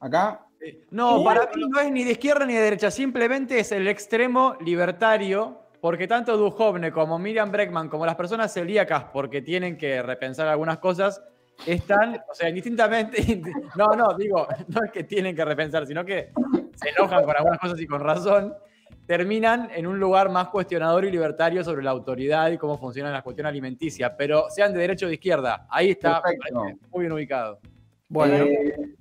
Acá. 0.00 0.45
No, 0.90 1.22
para 1.22 1.48
mí 1.54 1.62
no 1.68 1.80
es 1.80 1.90
ni 1.90 2.04
de 2.04 2.12
izquierda 2.12 2.46
ni 2.46 2.54
de 2.54 2.60
derecha, 2.60 2.90
simplemente 2.90 3.58
es 3.58 3.72
el 3.72 3.88
extremo 3.88 4.56
libertario, 4.60 5.60
porque 5.80 6.08
tanto 6.08 6.36
Duhovne 6.36 6.90
como 6.90 7.18
Miriam 7.18 7.52
Breckman, 7.52 7.88
como 7.88 8.06
las 8.06 8.16
personas 8.16 8.52
celíacas, 8.52 9.04
porque 9.12 9.42
tienen 9.42 9.76
que 9.76 10.02
repensar 10.02 10.48
algunas 10.48 10.78
cosas, 10.78 11.22
están, 11.64 12.20
o 12.30 12.34
sea, 12.34 12.48
indistintamente, 12.48 13.18
no, 13.76 13.86
no, 13.96 14.16
digo, 14.16 14.46
no 14.68 14.84
es 14.84 14.90
que 14.90 15.04
tienen 15.04 15.34
que 15.34 15.44
repensar, 15.44 15.86
sino 15.86 16.04
que 16.04 16.32
se 16.74 16.90
enojan 16.90 17.24
con 17.24 17.36
algunas 17.36 17.58
cosas 17.58 17.80
y 17.80 17.86
con 17.86 18.00
razón, 18.00 18.54
terminan 19.06 19.70
en 19.74 19.86
un 19.86 19.98
lugar 20.00 20.30
más 20.30 20.48
cuestionador 20.48 21.04
y 21.04 21.10
libertario 21.10 21.62
sobre 21.62 21.82
la 21.84 21.92
autoridad 21.92 22.50
y 22.50 22.58
cómo 22.58 22.76
funcionan 22.76 23.12
las 23.12 23.22
cuestiones 23.22 23.50
alimenticias, 23.50 24.12
pero 24.18 24.50
sean 24.50 24.72
de 24.72 24.80
derecha 24.80 25.06
o 25.06 25.08
de 25.08 25.14
izquierda, 25.14 25.66
ahí 25.70 25.90
está 25.90 26.22
muy 26.90 27.02
bien 27.02 27.12
ubicado. 27.12 27.60
Bueno, 28.08 28.44
Eh, 28.44 28.96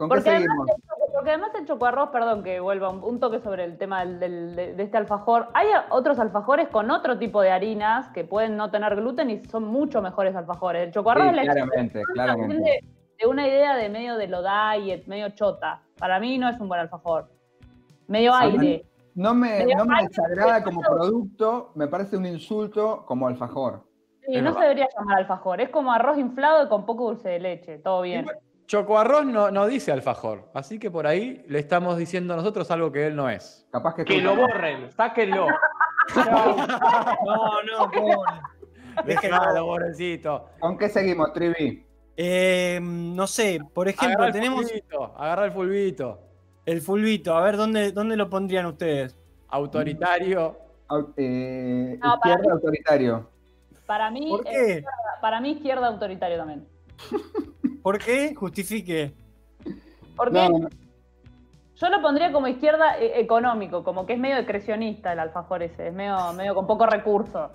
¿Con 0.00 0.08
qué 0.08 0.14
Porque 0.14 0.30
además, 0.30 0.56
el- 0.66 1.12
porque 1.12 1.28
además 1.28 1.50
el 1.58 1.66
chocoarroz, 1.66 2.08
perdón 2.08 2.42
que 2.42 2.58
vuelva 2.58 2.88
un, 2.88 3.04
un 3.04 3.20
toque 3.20 3.38
sobre 3.40 3.64
el 3.64 3.76
tema 3.76 4.00
del- 4.02 4.18
del- 4.18 4.56
de, 4.56 4.74
de 4.74 4.82
este 4.82 4.96
alfajor. 4.96 5.48
Hay 5.52 5.66
otros 5.90 6.18
alfajores 6.18 6.68
con 6.68 6.90
otro 6.90 7.18
tipo 7.18 7.42
de 7.42 7.50
harinas 7.50 8.08
que 8.14 8.24
pueden 8.24 8.56
no 8.56 8.70
tener 8.70 8.96
gluten 8.96 9.28
y 9.28 9.44
son 9.44 9.64
mucho 9.64 10.00
mejores 10.00 10.34
alfajores. 10.34 10.84
El 10.86 10.92
chocoarroz 10.94 11.24
Sí, 11.24 11.28
es 11.28 11.36
la 11.36 11.42
claramente, 11.52 12.02
claramente. 12.14 12.54
de, 12.56 12.80
de 13.18 13.26
una 13.26 13.46
idea 13.46 13.76
de 13.76 13.90
medio 13.90 14.16
de 14.16 14.26
lo 14.28 14.42
diet, 14.42 15.06
medio 15.06 15.28
chota. 15.34 15.82
Para 15.98 16.18
mí 16.18 16.38
no 16.38 16.48
es 16.48 16.58
un 16.58 16.68
buen 16.68 16.80
alfajor. 16.80 17.28
Medio 18.08 18.32
Sí. 18.32 18.38
aire. 18.40 18.84
No 19.16 19.34
me, 19.34 19.66
no 19.66 19.84
me 19.84 20.02
desagrada 20.04 20.62
como 20.64 20.80
producto, 20.80 21.72
me 21.74 21.88
parece 21.88 22.16
un 22.16 22.24
insulto 22.24 23.04
como 23.04 23.26
alfajor. 23.28 23.82
Sí, 24.26 24.40
no 24.40 24.54
se 24.54 24.60
debería 24.60 24.88
llamar 24.96 25.18
alfajor. 25.18 25.60
Es 25.60 25.68
como 25.68 25.92
arroz 25.92 26.16
inflado 26.16 26.64
y 26.64 26.68
con 26.68 26.86
poco 26.86 27.04
dulce 27.08 27.28
de 27.28 27.40
leche. 27.40 27.76
Todo 27.78 28.00
bien. 28.00 28.24
Chocoarroz 28.74 29.24
no, 29.26 29.50
no 29.50 29.66
dice 29.66 29.90
alfajor, 29.90 30.48
así 30.54 30.78
que 30.78 30.92
por 30.92 31.04
ahí 31.04 31.44
le 31.48 31.58
estamos 31.58 31.98
diciendo 31.98 32.36
nosotros 32.36 32.70
algo 32.70 32.92
que 32.92 33.08
él 33.08 33.16
no 33.16 33.28
es. 33.28 33.66
Capaz 33.72 33.96
que, 33.96 34.04
Que 34.04 34.20
lo 34.22 34.36
borren, 34.36 34.92
sáquenlo. 34.92 35.48
no, 36.14 37.62
no, 37.64 37.90
pobre. 37.90 38.14
Déjenlo. 39.04 39.40
Déjalo, 39.40 39.66
pobrecito. 39.66 40.46
¿Con 40.60 40.78
qué 40.78 40.88
seguimos, 40.88 41.32
Trivi? 41.32 41.84
Eh, 42.16 42.78
no 42.80 43.26
sé, 43.26 43.58
por 43.74 43.88
ejemplo, 43.88 44.18
Agarra 44.22 44.26
el 44.28 44.32
tenemos 44.34 44.64
fulbito, 44.68 45.14
agarra 45.18 45.44
el 45.46 45.50
fulbito. 45.52 46.20
el 46.64 46.80
fulbito. 46.80 47.36
A 47.36 47.40
ver, 47.42 47.56
¿dónde, 47.56 47.90
¿dónde 47.90 48.16
lo 48.16 48.30
pondrían 48.30 48.66
ustedes? 48.66 49.18
Autoritario. 49.48 50.56
Au- 50.88 51.12
eh, 51.16 51.98
No, 52.00 52.20
para 52.20 52.34
izquierda 52.34 52.52
autoritario. 52.54 53.30
Para 53.86 54.10
mí, 54.12 54.28
¿Por 54.30 54.46
es- 54.46 54.52
qué? 54.54 54.84
para 55.20 55.40
mí 55.40 55.50
izquierda 55.54 55.88
autoritario 55.88 56.36
también. 56.38 56.68
¿Por 57.82 57.98
qué? 57.98 58.34
Justifique. 58.34 59.14
Porque 60.16 60.34
No, 60.34 60.68
yo 61.76 61.88
lo 61.88 62.02
pondría 62.02 62.30
como 62.32 62.46
izquierda 62.46 62.98
eh, 62.98 63.20
económico, 63.20 63.82
como 63.84 64.04
que 64.06 64.12
es 64.14 64.18
medio 64.18 64.36
decrecionista 64.36 65.12
el 65.12 65.18
alfajor 65.20 65.62
ese, 65.62 65.88
es 65.88 65.94
medio, 65.94 66.32
medio 66.34 66.54
con 66.54 66.66
poco 66.66 66.84
recurso. 66.86 67.50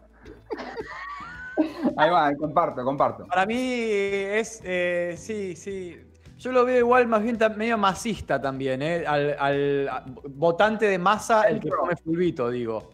ahí 1.97 2.09
va, 2.09 2.33
comparto, 2.35 2.83
comparto. 2.83 3.25
Para 3.27 3.45
mí 3.45 3.55
es, 3.59 4.61
eh, 4.63 5.13
sí, 5.17 5.55
sí. 5.55 5.95
Yo 6.37 6.51
lo 6.51 6.65
veo 6.65 6.79
igual 6.79 7.07
más 7.07 7.23
bien 7.23 7.37
medio 7.55 7.77
masista 7.77 8.41
también, 8.41 8.81
¿eh? 8.81 9.05
al, 9.07 9.35
al- 9.39 9.87
a- 9.89 10.03
votante 10.29 10.85
de 10.85 10.97
masa, 10.97 11.43
el 11.43 11.59
que 11.59 11.69
come 11.69 11.95
fulbito, 11.95 12.49
digo. 12.49 12.91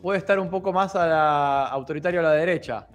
Puede 0.00 0.18
estar 0.18 0.38
un 0.38 0.48
poco 0.48 0.72
más 0.72 0.94
a 0.94 1.06
la, 1.06 1.66
autoritario 1.66 2.20
a 2.20 2.22
la 2.22 2.32
derecha. 2.32 2.86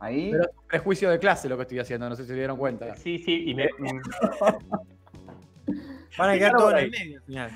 Ahí. 0.00 0.30
Pero 0.30 0.44
es 0.44 0.50
un 0.56 0.66
prejuicio 0.66 1.10
de 1.10 1.18
clase 1.18 1.48
lo 1.48 1.56
que 1.56 1.62
estoy 1.62 1.78
haciendo, 1.80 2.08
no 2.08 2.14
sé 2.16 2.22
si 2.22 2.28
se 2.28 2.34
dieron 2.34 2.56
cuenta. 2.56 2.94
Sí, 2.96 3.18
sí, 3.18 3.50
y 3.50 3.54
me, 3.54 3.66
mm, 3.78 4.00
Van 6.18 6.30
a 6.30 6.34
quedar 6.34 6.52
todos 6.56 6.72
en 6.72 6.78
el 6.78 6.90
medio 6.90 7.18
al 7.18 7.24
final. 7.24 7.50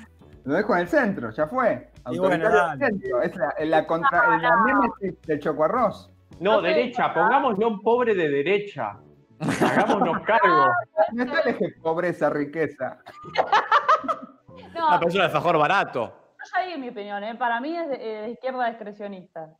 Lo 0.45 0.53
dejo 0.55 0.75
en 0.75 0.81
el 0.81 0.87
centro, 0.87 1.29
ya 1.31 1.47
fue. 1.47 1.89
Y 2.11 2.17
bueno, 2.19 2.49
dale. 2.49 2.85
centro. 2.85 3.21
Es 3.21 3.35
la, 3.35 3.53
la 3.59 3.87
contra, 3.87 4.37
la 4.37 4.55
némesis 4.65 5.21
del 5.21 5.39
chocoarroz. 5.39 6.09
No, 6.39 6.55
No 6.55 6.61
derecha, 6.61 7.13
pongámoslo 7.13 7.67
un 7.67 7.81
pobre 7.81 8.13
de 8.13 8.29
derecha. 8.29 8.97
Hagámonos 9.39 10.21
cargo. 10.23 10.65
No 11.13 11.23
está 11.23 11.41
el 11.41 11.49
eje 11.49 11.75
pobreza, 11.81 12.29
riqueza. 12.29 12.97
No, 14.75 14.89
Ah, 14.89 14.97
pero 14.97 15.09
es 15.09 15.15
un 15.15 15.21
alfajor 15.21 15.57
barato. 15.57 16.13
yo 16.39 16.61
ya 16.67 16.67
di 16.75 16.81
mi 16.81 16.89
opinión, 16.89 17.23
¿eh? 17.23 17.35
para 17.35 17.61
mí 17.61 17.75
es 17.77 17.89
de, 17.89 17.95
eh, 17.95 18.21
de 18.23 18.29
izquierda 18.31 18.67
discrecionista. 18.69 19.55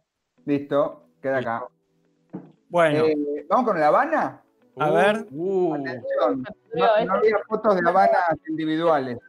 Listo, 0.46 1.10
queda 1.22 1.38
acá. 1.38 1.64
Bueno, 2.74 3.06
Eh, 3.06 3.46
¿Vamos 3.48 3.68
con 3.68 3.80
la 3.80 3.88
Habana? 3.90 4.42
a 4.80 4.90
ver. 4.90 5.28
Uh, 5.30 5.76
Atención. 5.76 6.44
Creo, 6.72 6.88
No, 6.88 7.06
no 7.06 7.14
había 7.14 7.38
fotos 7.48 7.76
de 7.80 7.88
Habanas 7.88 8.36
individuales. 8.50 9.20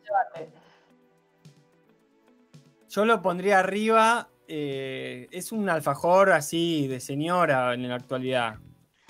Yo 2.88 3.04
lo 3.04 3.20
pondría 3.20 3.58
arriba. 3.58 4.28
eh, 4.46 5.26
es 5.30 5.52
un 5.52 5.68
alfajor 5.70 6.30
así 6.32 6.86
de 6.86 7.00
señora 7.00 7.72
en 7.74 7.86
la 7.88 7.94
actualidad. 7.96 8.56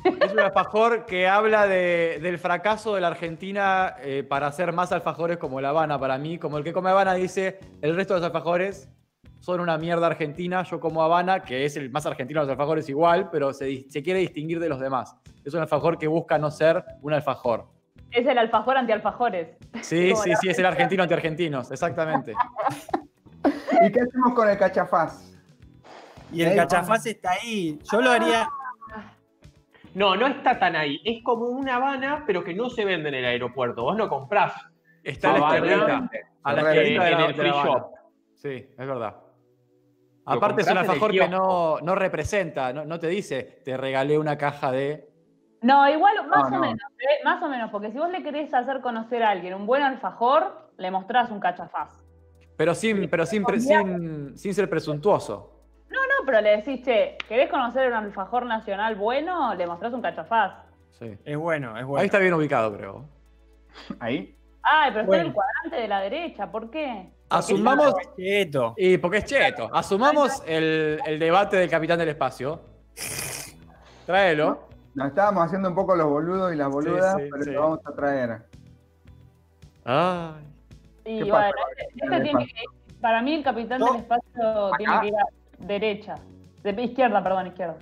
Es 0.05 0.33
un 0.33 0.39
alfajor 0.41 1.07
que 1.07 1.27
habla 1.29 1.67
de- 1.67 2.19
del 2.23 2.39
fracaso 2.39 2.95
de 2.95 3.01
la 3.01 3.09
Argentina 3.09 3.97
eh, 4.01 4.23
para 4.23 4.47
hacer 4.49 4.73
más 4.73 4.91
alfajores 4.93 5.39
como 5.39 5.61
La 5.61 5.71
Habana. 5.71 5.99
Para 5.99 6.19
mí, 6.19 6.39
como 6.39 6.59
el 6.59 6.63
que 6.65 6.73
come 6.73 6.91
Habana 6.91 7.15
dice, 7.15 7.59
el 7.83 7.97
resto 7.97 8.15
de 8.15 8.21
los 8.21 8.27
alfajores 8.27 8.89
son 9.45 9.61
una 9.61 9.77
mierda 9.77 10.07
argentina. 10.07 10.63
Yo 10.63 10.81
como 10.81 11.03
Habana, 11.03 11.41
que 11.41 11.67
es 11.67 11.77
el 11.77 11.91
más 11.91 12.07
argentino 12.07 12.41
de 12.41 12.47
los 12.47 12.53
alfajores 12.53 12.89
igual, 12.89 13.29
pero 13.31 13.53
se, 13.53 13.85
se 13.91 14.03
quiere 14.03 14.21
distinguir 14.21 14.59
de 14.59 14.71
los 14.71 14.81
demás. 14.81 15.15
Es 15.45 15.53
un 15.53 15.61
alfajor 15.61 15.99
que 15.99 16.07
busca 16.07 16.39
no 16.39 16.51
ser 16.51 16.83
un 17.03 17.13
alfajor. 17.13 17.67
Es 18.11 18.27
el 18.27 18.39
alfajor 18.39 18.79
anti-alfajores. 18.79 19.49
Sí, 19.83 20.13
Como 20.13 20.23
sí, 20.23 20.33
sí, 20.41 20.49
es 20.49 20.59
el 20.59 20.65
argentino 20.65 21.03
ante 21.03 21.15
argentinos, 21.15 21.71
exactamente. 21.71 22.33
¿Y 23.83 23.93
qué 23.93 24.01
hacemos 24.01 24.33
con 24.33 24.49
el 24.49 24.57
cachafaz? 24.57 25.37
Y 26.33 26.43
el 26.43 26.57
cachafaz 26.57 27.05
está 27.05 27.33
ahí. 27.33 27.79
Yo 27.93 28.01
lo 28.01 28.13
haría. 28.13 28.49
no, 29.93 30.17
no 30.17 30.27
está 30.27 30.59
tan 30.59 30.75
ahí. 30.75 31.03
Es 31.05 31.23
como 31.23 31.49
una 31.49 31.77
Habana, 31.77 32.25
pero 32.27 32.43
que 32.43 32.55
no 32.55 32.71
se 32.71 32.87
vende 32.87 33.11
en 33.11 33.17
el 33.17 33.27
aeropuerto. 33.27 33.83
Vos 33.83 33.97
no 33.97 34.09
comprás. 34.09 34.55
Está 35.03 35.35
a 35.35 35.39
la. 35.39 36.09
A 36.45 36.75
en 36.75 37.21
el 37.21 37.35
free 37.35 37.51
shop. 37.51 37.91
Sí, 38.37 38.49
es 38.49 38.77
verdad. 38.77 39.24
Aparte 40.27 40.63
es 40.63 40.71
un 40.71 40.79
alfajor 40.79 41.11
que 41.13 41.29
no, 41.29 41.79
no 41.81 41.95
representa, 41.95 42.73
no, 42.73 42.85
no 42.85 42.99
te 42.99 43.09
dice, 43.09 43.61
te 43.65 43.77
regalé 43.77 44.19
una 44.19 44.39
caja 44.39 44.73
de... 44.73 45.09
No, 45.61 45.89
igual, 45.89 46.27
más 46.29 46.51
No, 46.51 46.57
o 46.59 46.61
no. 46.61 46.61
menos, 46.61 46.91
¿eh? 46.99 47.25
más 47.25 47.43
o 47.43 47.49
menos, 47.49 47.71
porque 47.71 47.91
si 47.91 47.99
vos 47.99 48.11
le 48.11 48.23
querés 48.23 48.53
hacer 48.53 48.81
conocer 48.81 49.23
a 49.23 49.31
alguien 49.31 49.55
un 49.55 49.67
buen 49.67 49.83
alfajor, 49.83 50.71
le 50.77 50.91
mostrás 50.91 51.31
un 51.31 51.41
cachafaz. 51.41 51.91
Pero 52.57 52.75
sin, 52.75 53.09
pero 53.09 53.25
sin, 53.27 53.45
pre- 53.45 53.61
sin, 53.61 54.37
sin 54.37 54.55
ser 54.55 54.69
presuntuoso. 54.69 55.51
No, 55.89 56.01
no, 56.01 56.27
pero 56.27 56.41
le 56.41 56.57
decís, 56.59 56.83
che, 56.85 57.17
¿querés 57.29 57.51
conocer 57.51 57.89
un 57.89 57.95
alfajor 57.95 58.47
nacional 58.47 58.95
bueno? 58.97 59.55
Le 59.55 59.67
mostrás 59.67 59.93
un 59.93 60.03
cachafaz. 60.03 60.53
Sí. 60.91 61.17
Es 61.25 61.37
bueno, 61.37 61.77
es 61.79 61.85
bueno. 61.85 62.01
Ahí 62.01 62.07
está 62.07 62.19
bien 62.19 62.35
ubicado, 62.35 62.77
creo. 62.77 63.09
Ahí. 64.01 64.37
Ay, 64.63 64.91
pero 64.93 65.05
está 65.05 65.17
en 65.21 65.27
el 65.27 65.33
cuadrante 65.33 65.77
de 65.77 65.89
la 65.89 66.01
derecha, 66.01 66.51
¿por 66.51 66.71
qué? 66.71 67.11
Asumamos, 67.29 67.95
Quieto. 68.17 68.75
y 68.77 68.99
porque 68.99 69.19
es 69.19 69.25
cheto, 69.25 69.69
asumamos 69.73 70.43
el, 70.47 71.01
el 71.07 71.19
debate 71.19 71.57
del 71.57 71.69
capitán 71.71 71.99
del 71.99 72.11
espacio. 72.11 72.61
Tráelo. 74.07 74.69
Nos 74.95 75.09
estábamos 75.09 75.45
haciendo 75.47 75.69
un 75.71 75.75
poco 75.75 75.97
los 75.97 76.09
boludos 76.09 76.53
y 76.53 76.57
las 76.57 76.69
boludas, 76.71 77.17
sí, 77.17 77.29
pero 77.31 77.43
sí. 77.45 77.51
lo 77.51 77.61
vamos 77.63 77.81
a 77.85 77.93
traer. 77.93 78.43
Ay. 79.85 80.45
Y 81.05 81.19
¿Qué 81.19 81.25
bueno, 81.25 81.33
pasa? 81.33 81.53
este, 81.77 82.05
este 82.05 82.21
tiene 82.21 82.47
que, 82.47 82.53
para 83.01 83.23
mí 83.23 83.35
el 83.35 83.43
capitán 83.43 83.81
No. 83.81 83.87
del 83.93 83.97
espacio 84.03 84.71
tiene 84.79 85.01
que 85.01 85.07
ir 85.09 85.15
a 85.15 85.27
derecha. 85.67 86.15
De 86.63 86.83
izquierda, 86.83 87.23
perdón, 87.23 87.49
izquierda. 87.49 87.77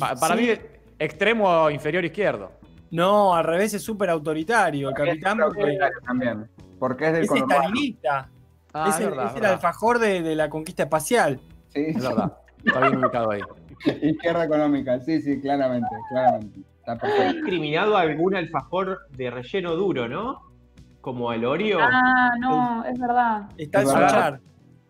Pa- 0.00 0.14
para 0.16 0.36
sí, 0.36 0.42
mí, 0.42 0.58
extremo 0.98 1.70
inferior 1.70 2.04
izquierdo. 2.04 2.52
No, 2.90 3.34
al 3.34 3.44
revés 3.44 3.74
es 3.74 3.82
súper 3.82 4.08
autoritario 4.10 4.88
el 4.88 4.94
capitán 4.94 5.38
Es 5.40 5.44
porque 5.46 5.60
autoritario 5.60 5.98
también. 6.04 6.48
Porque 6.78 7.06
es 7.08 7.12
del 7.12 7.24
es 7.24 7.30
estalinista. 7.32 8.28
Ah, 8.74 8.88
es, 8.90 9.00
el, 9.00 9.10
verdad, 9.10 9.26
es 9.26 9.30
el 9.30 9.40
verdad. 9.40 9.52
alfajor 9.52 9.98
de, 10.00 10.22
de 10.22 10.34
la 10.36 10.50
conquista 10.50 10.82
espacial. 10.84 11.40
Sí, 11.68 11.84
Es 11.88 12.02
verdad. 12.02 12.36
Está 12.64 12.80
bien 12.80 12.96
ubicado 13.04 13.30
ahí. 13.30 13.40
izquierda 14.02 14.44
económica. 14.44 14.98
Sí, 15.00 15.20
sí, 15.22 15.40
claramente, 15.40 15.88
claramente. 16.10 16.60
Está 16.78 16.96
perfecto. 16.98 17.32
discriminado 17.34 17.96
algún 17.96 18.34
alfajor 18.36 19.00
de 19.10 19.30
relleno 19.30 19.74
duro, 19.74 20.08
¿no? 20.08 20.40
Como 21.00 21.32
el 21.32 21.44
Oreo. 21.44 21.78
Ah, 21.80 22.32
no, 22.38 22.84
es 22.84 22.98
verdad. 22.98 23.48
Está 23.56 23.80
el. 23.80 23.86
Suchar. 23.86 24.40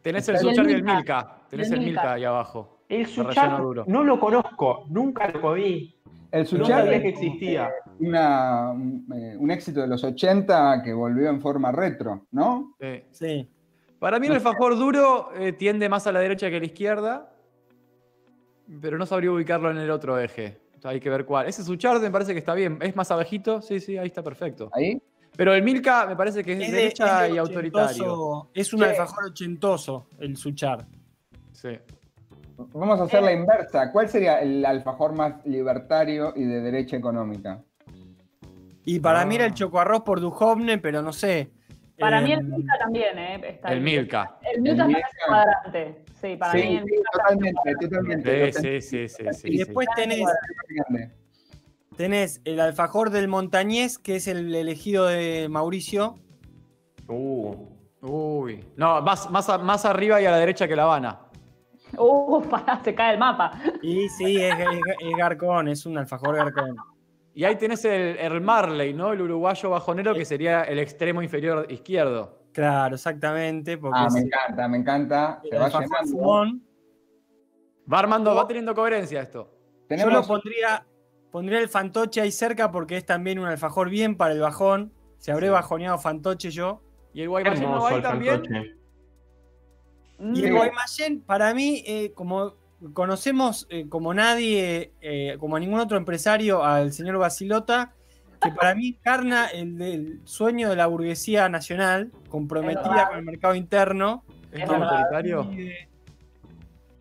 Tenés 0.02 0.28
el 0.28 0.36
el 0.36 0.40
Suchar 0.42 0.70
y 0.70 0.72
el 0.74 0.82
Milka. 0.84 1.38
Tenés 1.48 1.70
el 1.70 1.78
el 1.80 1.84
Milka 1.86 2.12
ahí 2.14 2.24
abajo. 2.24 2.78
El 2.88 3.06
suchar 3.06 3.60
duro. 3.60 3.84
no 3.88 4.04
lo 4.04 4.20
conozco, 4.20 4.84
nunca 4.88 5.28
lo 5.28 5.40
comí. 5.40 5.94
El 6.30 6.42
No 6.42 6.46
Suchar 6.48 6.88
que 6.88 7.08
existía. 7.08 7.70
una, 8.00 8.70
un, 8.72 9.06
eh, 9.14 9.36
un 9.38 9.50
éxito 9.50 9.80
de 9.80 9.86
los 9.88 10.04
80 10.04 10.82
que 10.84 10.92
volvió 10.92 11.30
en 11.30 11.40
forma 11.40 11.72
retro, 11.72 12.26
¿no? 12.32 12.74
Sí. 12.80 13.02
Sí. 13.10 13.50
Para 14.04 14.18
mí 14.18 14.26
el 14.26 14.34
alfajor 14.34 14.76
duro 14.76 15.30
eh, 15.34 15.52
tiende 15.54 15.88
más 15.88 16.06
a 16.06 16.12
la 16.12 16.20
derecha 16.20 16.50
que 16.50 16.56
a 16.56 16.58
la 16.58 16.66
izquierda, 16.66 17.32
pero 18.82 18.98
no 18.98 19.06
sabría 19.06 19.32
ubicarlo 19.32 19.70
en 19.70 19.78
el 19.78 19.90
otro 19.90 20.18
eje. 20.18 20.60
Hay 20.82 21.00
que 21.00 21.08
ver 21.08 21.24
cuál. 21.24 21.46
Ese 21.46 21.64
Suchard 21.64 22.02
me 22.02 22.10
parece 22.10 22.34
que 22.34 22.38
está 22.40 22.52
bien. 22.52 22.76
Es 22.82 22.94
más 22.94 23.10
abajito, 23.10 23.62
sí, 23.62 23.80
sí, 23.80 23.96
ahí 23.96 24.08
está 24.08 24.22
perfecto. 24.22 24.68
Ahí. 24.74 25.00
Pero 25.34 25.54
el 25.54 25.62
Milka 25.62 26.04
me 26.06 26.16
parece 26.16 26.44
que 26.44 26.52
es, 26.52 26.60
Es 26.64 26.70
de- 26.70 26.76
derecha 26.76 27.24
es 27.24 27.30
de 27.30 27.34
y 27.36 27.38
autoritario. 27.38 28.50
Es 28.52 28.74
un 28.74 28.82
alfajor 28.84 29.24
ochentoso, 29.30 30.04
el 30.18 30.36
Suchar. 30.36 30.86
Sí. 31.52 31.70
Vamos 32.74 33.00
a 33.00 33.04
hacer 33.04 33.22
la 33.22 33.32
inversa. 33.32 33.90
¿Cuál 33.90 34.10
sería 34.10 34.38
el 34.42 34.66
alfajor 34.66 35.14
más 35.14 35.36
libertario 35.46 36.34
y 36.36 36.44
de 36.44 36.60
derecha 36.60 36.98
económica? 36.98 37.62
Y 38.84 39.00
para 39.00 39.22
Ah. 39.22 39.24
mí 39.24 39.36
era 39.36 39.46
el 39.46 39.54
chocoarroz 39.54 40.02
por 40.02 40.20
Duhovne, 40.20 40.76
pero 40.76 41.00
no 41.00 41.14
sé. 41.14 41.50
Para 41.98 42.20
mí 42.20 42.32
el 42.32 42.42
Milka 42.44 42.78
también, 42.78 43.18
¿eh? 43.18 43.40
Está 43.50 43.72
El. 43.72 43.80
Milka. 43.80 44.36
El 44.52 44.62
Milka 44.62 44.86
Milka. 44.86 45.08
cuadrante. 45.28 46.04
Sí, 46.20 46.36
para 46.36 46.52
Sí, 46.52 46.58
mí 46.58 46.76
el 46.76 46.84
sí, 46.84 46.90
Milka 46.90 47.10
totalmente, 47.12 47.74
totalmente. 47.80 48.52
Sí, 48.52 48.60
sí, 48.62 48.80
sí, 48.80 49.08
sí, 49.08 49.24
sí, 49.32 49.48
Y 49.48 49.52
sí. 49.52 49.58
después 49.58 49.86
tenés, 49.94 50.24
tenés 51.96 52.40
el 52.44 52.60
alfajor 52.60 53.10
del 53.10 53.28
Montañés, 53.28 53.98
que 53.98 54.16
es 54.16 54.26
el 54.26 54.54
elegido 54.54 55.06
de 55.06 55.48
Mauricio. 55.48 56.16
Uh, 57.06 57.54
Uy. 58.00 58.64
No, 58.76 59.00
más, 59.02 59.30
más, 59.30 59.48
a- 59.48 59.58
más 59.58 59.84
arriba 59.84 60.20
y 60.20 60.26
a 60.26 60.30
la 60.30 60.38
derecha 60.38 60.66
que 60.66 60.74
La 60.76 60.82
Habana. 60.84 61.20
Uh, 61.96 62.42
pará, 62.50 62.80
se 62.82 62.94
cae 62.94 63.12
el 63.14 63.18
mapa. 63.20 63.52
Y 63.82 64.08
sí, 64.08 64.36
es, 64.42 64.54
es- 64.58 64.96
es 65.00 65.16
Garcón, 65.16 65.68
es 65.68 65.86
un 65.86 65.96
alfajor 65.98 66.34
Garcón. 66.36 66.76
Y 67.34 67.44
ahí 67.44 67.56
tenés 67.56 67.84
el, 67.84 68.16
el 68.16 68.40
Marley, 68.40 68.94
¿no? 68.94 69.12
El 69.12 69.20
uruguayo 69.22 69.70
bajonero 69.70 70.14
que 70.14 70.24
sería 70.24 70.62
el 70.62 70.78
extremo 70.78 71.20
inferior 71.20 71.66
izquierdo. 71.70 72.38
Claro, 72.52 72.94
exactamente. 72.94 73.76
Porque 73.76 73.98
Ah, 74.00 74.08
me 74.12 74.20
encanta, 74.20 74.68
me 74.68 74.76
encanta. 74.78 75.40
Se 75.42 75.58
va 75.58 75.68
llenando. 75.68 76.60
Va 77.92 77.98
armando, 77.98 78.34
va 78.34 78.46
teniendo 78.46 78.74
coherencia 78.74 79.20
esto. 79.20 79.50
Yo 79.90 80.08
lo 80.08 80.22
pondría, 80.22 80.86
pondría 81.32 81.58
el 81.58 81.68
fantoche 81.68 82.20
ahí 82.20 82.30
cerca 82.30 82.70
porque 82.70 82.96
es 82.96 83.04
también 83.04 83.38
un 83.40 83.46
alfajor 83.46 83.90
bien 83.90 84.16
para 84.16 84.32
el 84.32 84.40
bajón. 84.40 84.92
Se 85.18 85.32
habré 85.32 85.48
Sí. 85.48 85.52
bajoneado 85.52 85.98
fantoche 85.98 86.50
yo. 86.50 86.80
Y 87.12 87.22
el 87.22 87.28
Guaymallén 87.28 87.62
no 87.62 87.82
va 87.82 87.88
ahí 87.90 88.00
también. 88.02 88.34
fantoche. 88.34 88.76
Y 90.20 90.44
el 90.44 90.52
Guaymallén, 90.54 91.20
para 91.22 91.52
mí, 91.52 91.82
eh, 91.86 92.12
como 92.14 92.54
conocemos 92.92 93.66
eh, 93.70 93.88
como 93.88 94.12
nadie, 94.14 94.92
eh, 95.00 95.36
como 95.40 95.56
a 95.56 95.60
ningún 95.60 95.80
otro 95.80 95.96
empresario, 95.96 96.64
al 96.64 96.92
señor 96.92 97.18
Basilota, 97.18 97.92
que 98.42 98.50
para 98.50 98.74
mí 98.74 98.88
encarna 98.88 99.46
el 99.46 99.78
del 99.78 100.20
sueño 100.24 100.68
de 100.70 100.76
la 100.76 100.86
burguesía 100.86 101.48
nacional, 101.48 102.10
comprometida 102.28 103.08
con 103.08 103.18
el 103.18 103.24
mercado 103.24 103.54
interno. 103.54 104.24
Es 104.52 104.60
verdad. 104.68 104.82
autoritario. 104.82 105.50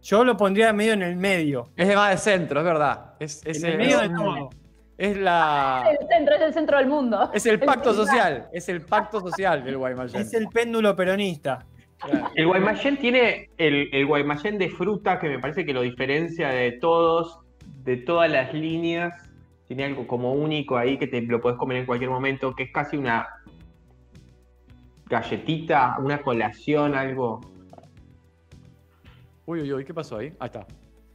Yo 0.01 0.23
lo 0.23 0.35
pondría 0.35 0.73
medio 0.73 0.93
en 0.93 1.01
el 1.01 1.15
medio. 1.15 1.69
Es 1.75 1.87
de 1.87 1.95
más 1.95 2.11
de 2.11 2.17
centro, 2.17 2.59
es 2.59 2.65
verdad. 2.65 3.13
Es, 3.19 3.41
es 3.45 3.57
en 3.63 3.65
el 3.65 3.71
el- 3.73 3.77
medio 3.77 3.99
de 3.99 4.09
todo. 4.09 4.49
Es 4.97 5.17
la. 5.17 5.85
Es 5.91 5.99
el 6.01 6.07
centro, 6.07 6.35
es 6.35 6.41
el 6.41 6.53
centro 6.53 6.77
del 6.77 6.87
mundo. 6.87 7.31
Es 7.33 7.45
el 7.45 7.59
pacto 7.59 7.93
social. 7.93 8.47
Es 8.53 8.69
el 8.69 8.81
pacto 8.81 9.19
social 9.21 9.63
del 9.63 9.77
Guaymallén. 9.77 10.21
Es 10.21 10.33
el 10.33 10.47
péndulo 10.49 10.95
peronista. 10.95 11.65
Claro. 12.05 12.31
El 12.35 12.47
Guaymallén 12.47 12.97
tiene 12.97 13.49
el, 13.57 13.89
el 13.93 14.05
Guaymallén 14.05 14.57
de 14.57 14.69
fruta 14.69 15.19
que 15.19 15.29
me 15.29 15.39
parece 15.39 15.65
que 15.65 15.73
lo 15.73 15.81
diferencia 15.81 16.49
de 16.49 16.73
todos, 16.73 17.39
de 17.83 17.97
todas 17.97 18.29
las 18.31 18.53
líneas. 18.53 19.13
Tiene 19.67 19.85
algo 19.85 20.05
como 20.07 20.33
único 20.33 20.77
ahí 20.77 20.97
que 20.97 21.07
te 21.07 21.21
lo 21.21 21.39
puedes 21.39 21.57
comer 21.57 21.77
en 21.77 21.85
cualquier 21.85 22.09
momento, 22.09 22.53
que 22.55 22.63
es 22.63 22.71
casi 22.71 22.97
una 22.97 23.27
galletita, 25.05 25.97
una 25.99 26.21
colación, 26.21 26.95
algo. 26.95 27.41
Uy, 29.45 29.61
uy, 29.61 29.73
uy, 29.73 29.85
¿qué 29.85 29.93
pasó 29.93 30.17
ahí? 30.17 30.33
Ahí 30.39 30.47
está. 30.47 30.65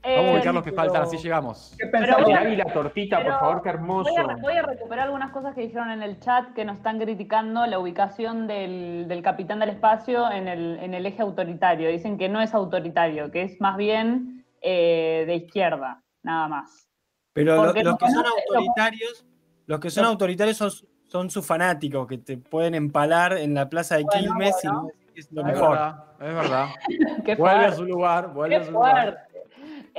Eh, 0.04 0.16
Vamos 0.16 0.30
a 0.30 0.34
ubicar 0.36 0.54
los 0.54 0.62
que 0.62 0.70
pero- 0.70 0.82
faltan, 0.82 1.02
así 1.02 1.16
llegamos. 1.18 1.74
¿Qué 1.78 1.86
Pero 1.86 1.92
pensamos? 2.04 2.24
voy 2.24 2.32
a- 2.34 2.40
Mirá, 2.40 2.50
y 2.52 2.56
la 2.56 2.64
tortita, 2.72 3.18
pero 3.18 3.30
por 3.32 3.40
favor, 3.40 3.62
qué 3.62 3.68
hermoso. 3.70 4.10
Voy 4.10 4.30
a, 4.30 4.36
voy 4.36 4.52
a 4.54 4.62
recuperar 4.62 5.06
algunas 5.06 5.32
cosas 5.32 5.54
que 5.54 5.62
dijeron 5.62 5.90
en 5.90 6.02
el 6.02 6.20
chat 6.20 6.52
que 6.54 6.64
nos 6.64 6.76
están 6.76 6.98
criticando 7.00 7.66
la 7.66 7.78
ubicación 7.78 8.46
del, 8.46 9.06
del 9.08 9.22
capitán 9.22 9.58
del 9.58 9.70
espacio 9.70 10.30
en 10.30 10.46
el, 10.48 10.78
en 10.80 10.94
el 10.94 11.04
eje 11.04 11.22
autoritario. 11.22 11.88
Dicen 11.90 12.16
que 12.16 12.28
no 12.28 12.40
es 12.40 12.54
autoritario, 12.54 13.30
que 13.30 13.42
es 13.42 13.60
más 13.60 13.76
bien 13.76 14.44
eh, 14.60 15.24
de 15.26 15.34
izquierda, 15.34 16.02
nada 16.22 16.48
más. 16.48 16.88
Pero 17.32 17.56
lo- 17.56 17.64
los 17.72 17.84
no 17.84 17.98
que 17.98 18.10
son 18.10 18.24
autoritarios, 18.26 19.26
los 19.66 19.80
que 19.80 19.90
son 19.90 20.02
Los- 20.04 20.12
autoritarios 20.12 20.56
son, 20.56 20.70
son 21.08 21.30
sus 21.30 21.44
fanáticos 21.46 22.06
que 22.06 22.18
te 22.18 22.38
pueden 22.38 22.74
empalar 22.74 23.32
en 23.36 23.54
la 23.54 23.68
plaza 23.68 23.96
de 23.96 24.04
Bueno, 24.04 24.20
Quilmes 24.20 24.54
bueno. 24.62 24.88
y 25.14 25.20
es 25.20 25.30
lo 25.32 25.40
Es 25.42 25.46
mejor. 25.46 25.70
verdad, 25.70 26.04
es 26.20 26.34
verdad. 26.34 26.66
Vuelve 27.38 27.64
a 27.66 27.72
su 27.72 27.84
lugar, 27.84 28.32
vuelve 28.32 28.56
a 28.56 28.64
su 28.64 28.72
lugar. 28.72 29.27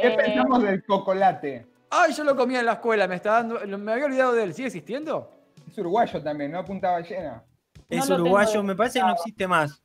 ¿Qué 0.02 0.08
Eh, 0.08 0.18
pensamos 0.18 0.64
del 0.64 0.84
cocolate? 0.86 1.68
Ay, 1.90 2.14
yo 2.14 2.24
lo 2.24 2.36
comía 2.36 2.60
en 2.60 2.66
la 2.68 2.74
escuela, 2.74 3.08
me 3.08 3.16
está 3.16 3.32
dando. 3.44 3.60
Me 3.78 3.92
había 3.94 4.06
olvidado 4.06 4.34
de 4.34 4.44
él. 4.44 4.54
¿Sigue 4.54 4.68
existiendo? 4.68 5.32
Es 5.68 5.78
uruguayo 5.78 6.22
también, 6.22 6.52
¿no? 6.52 6.64
Punta 6.64 6.92
ballena. 6.92 7.44
Es 7.90 8.08
No 8.10 8.16
uruguayo, 8.16 8.62
me 8.64 8.76
parece 8.76 9.00
que 9.00 9.06
no 9.06 9.14
existe 9.14 9.48
más. 9.48 9.82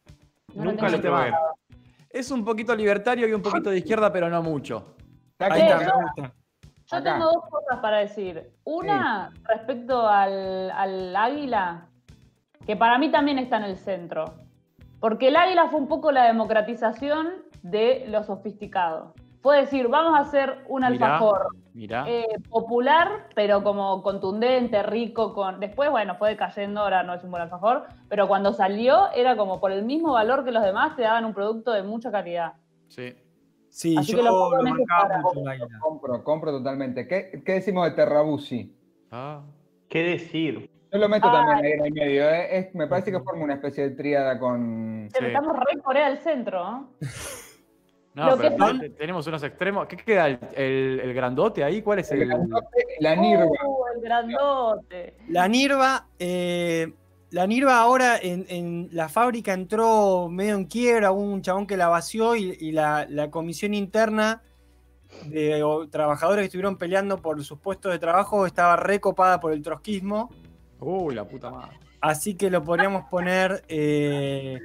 no 0.55 0.65
lo 0.65 0.71
Nunca 0.73 0.89
lo 0.89 1.01
probé. 1.01 1.33
Es 2.11 2.31
un 2.31 2.45
poquito 2.45 2.75
libertario 2.77 3.27
y 3.27 3.33
un 3.33 3.43
poquito 3.43 3.71
de 3.71 3.79
izquierda, 3.79 4.13
pero 4.13 4.29
no 4.29 4.43
mucho. 4.43 4.95
Ahí 5.39 5.63
está, 5.63 5.83
yo- 5.83 5.97
me 5.99 6.03
gusta. 6.05 6.35
Yo 6.87 6.97
Acá. 6.99 7.13
tengo 7.15 7.25
dos 7.33 7.45
cosas 7.51 7.79
para 7.81 7.99
decir. 7.99 8.51
Una, 8.65 9.33
respecto 9.49 10.07
al, 10.07 10.71
al 10.71 11.17
águila, 11.17 11.89
que 12.67 12.77
para 12.77 12.99
mí 12.99 13.11
también 13.11 13.39
está 13.39 13.57
en 13.57 13.65
el 13.65 13.77
centro. 13.79 14.35
Porque 15.01 15.29
el 15.29 15.37
águila 15.37 15.69
fue 15.71 15.81
un 15.81 15.89
poco 15.89 16.13
la 16.13 16.25
democratización 16.25 17.31
de 17.63 18.05
lo 18.09 18.23
sofisticado. 18.23 19.15
Fue 19.45 19.59
decir, 19.61 19.89
vamos 19.89 20.19
a 20.19 20.23
hacer 20.23 20.65
un 20.69 20.81
Mirá. 20.81 20.87
alfajor 21.17 21.49
Mirá. 21.75 22.05
eh, 22.09 22.27
popular, 22.49 23.27
pero 23.35 23.63
como 23.63 24.03
contundente, 24.03 24.83
rico, 24.83 25.35
con. 25.35 25.61
Después, 25.61 25.91
bueno, 25.91 26.15
fue 26.15 26.31
decayendo, 26.31 26.81
ahora 26.81 27.03
no 27.03 27.13
es 27.13 27.23
un 27.23 27.31
buen 27.31 27.43
alfajor, 27.43 27.85
pero 28.09 28.27
cuando 28.27 28.55
salió 28.55 29.13
era 29.13 29.37
como 29.37 29.61
por 29.61 29.71
el 29.71 29.85
mismo 29.85 30.15
valor 30.15 30.47
que 30.47 30.51
los 30.51 30.63
demás 30.63 30.97
te 30.97 31.03
daban 31.03 31.27
un 31.27 31.35
producto 31.35 31.73
de 31.73 31.83
mucha 31.83 32.11
calidad. 32.11 32.55
Sí. 32.89 33.15
Sí, 33.69 33.95
Así 33.99 34.13
yo 34.13 34.19
que 34.19 34.25
lo 34.25 34.51
lo, 34.51 34.67
en 34.67 34.77
marcaba 34.79 35.19
mucho 35.21 35.41
el 35.41 35.49
águila. 35.49 35.79
Compro, 35.79 36.25
compro 36.25 36.51
totalmente. 36.51 37.07
¿Qué, 37.07 37.43
qué 37.45 37.53
decimos 37.53 37.85
de 37.85 37.91
Terrabusi? 37.91 38.75
Ah. 39.11 39.43
¿Qué 39.91 40.03
decir? 40.05 40.71
Yo 40.91 40.99
lo 40.99 41.09
meto 41.11 41.31
también 41.31 41.59
ahí 41.67 41.73
en 41.73 41.85
el 41.85 41.93
medio. 41.93 42.31
¿eh? 42.31 42.57
Es- 42.61 42.75
me 42.75 42.87
parece 42.87 43.11
que 43.13 43.21
forma 43.21 43.45
una 43.45 43.55
especie 43.55 43.91
de 43.91 43.95
tríada 43.95 44.39
con. 44.39 45.09
Che, 45.13 45.19
Sí. 45.19 45.27
Estamos 45.27 45.55
re 45.59 45.83
Corea 45.83 46.09
del 46.09 46.19
Centro, 46.21 46.65
¿no? 46.65 46.89
No, 48.15 48.31
Lo 48.31 48.37
pero 48.37 48.57
que 48.81 48.91
tenemos 48.91 49.27
unos 49.27 49.43
extremos. 49.43 49.87
¿Qué 49.89 49.97
queda? 49.97 50.29
¿El, 50.29 50.39
el- 50.55 51.01
el 51.01 51.15
grandote 51.15 51.65
ahí? 51.65 51.83
¿Cuál 51.83 51.99
es 51.99 52.11
El 52.13 52.23
el.? 52.23 52.29
grandote, 52.29 52.87
la 53.01 53.17
nirva. 53.17 53.45
Uh, 53.47 53.85
el 53.97 54.01
grandote. 54.03 55.15
La 55.29 55.49
Nirva, 55.49 56.07
eh, 56.21 56.93
la 57.31 57.47
Nirva 57.49 57.81
ahora 57.81 58.17
en, 58.23 58.47
en 58.49 58.89
la 58.93 59.09
fábrica 59.09 59.53
entró 59.53 60.29
medio 60.29 60.55
en 60.55 60.67
quiebra, 60.67 61.11
hubo 61.11 61.23
un 61.23 61.43
chabón 61.43 61.67
que 61.67 61.77
la 61.77 61.89
vació 61.89 62.37
y, 62.37 62.57
y 62.61 62.71
la, 62.71 63.05
la 63.09 63.31
comisión 63.33 63.75
interna 63.75 64.43
de 65.27 65.63
o, 65.65 65.89
trabajadores 65.89 66.43
que 66.43 66.47
estuvieron 66.47 66.77
peleando 66.77 67.21
por 67.21 67.43
sus 67.45 67.59
puestos 67.59 67.91
de 67.91 67.99
trabajo 67.99 68.47
estaba 68.47 68.77
recopada 68.77 69.41
por 69.41 69.53
el 69.53 69.61
trotskismo, 69.63 70.31
Uy, 70.79 71.15
la 71.17 71.25
puta 71.27 71.51
madre. 71.51 71.79
así 72.01 72.35
que 72.37 72.49
lo 72.51 72.63
podríamos 72.63 73.05
poner 73.11 73.65
eh, 73.69 74.61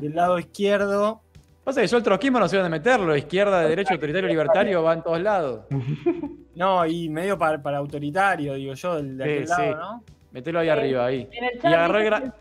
del 0.00 0.14
lado 0.14 0.38
izquierdo. 0.38 1.20
Pasa 1.64 1.80
que 1.80 1.86
yo 1.86 1.96
el 1.96 2.02
trotskismo 2.02 2.38
no 2.38 2.46
sé 2.48 2.56
dónde 2.56 2.68
meterlo. 2.70 3.16
Izquierda, 3.16 3.60
derecha, 3.62 3.94
autoritario, 3.94 4.28
libertario, 4.28 4.82
va 4.82 4.92
en 4.94 5.02
todos 5.02 5.20
lados. 5.20 5.64
No, 6.56 6.86
y 6.86 7.08
medio 7.08 7.36
para, 7.36 7.60
para 7.60 7.78
autoritario, 7.78 8.54
digo 8.54 8.74
yo, 8.74 8.94
del, 8.94 9.18
de 9.18 9.24
Sí, 9.24 9.30
aquel 9.32 9.48
sí. 9.48 9.52
lado, 9.72 9.76
¿no? 9.96 10.04
Metelo 10.30 10.60
ahí 10.60 10.68
Eh, 10.68 10.70
arriba, 10.70 11.04
ahí. 11.06 11.28
En 11.32 11.44
el 11.44 11.50
Y 11.56 11.58
chat, 11.58 11.72
agarré 11.74 11.98
el 11.98 12.04
dicen, 12.04 12.28
gra- 12.30 12.32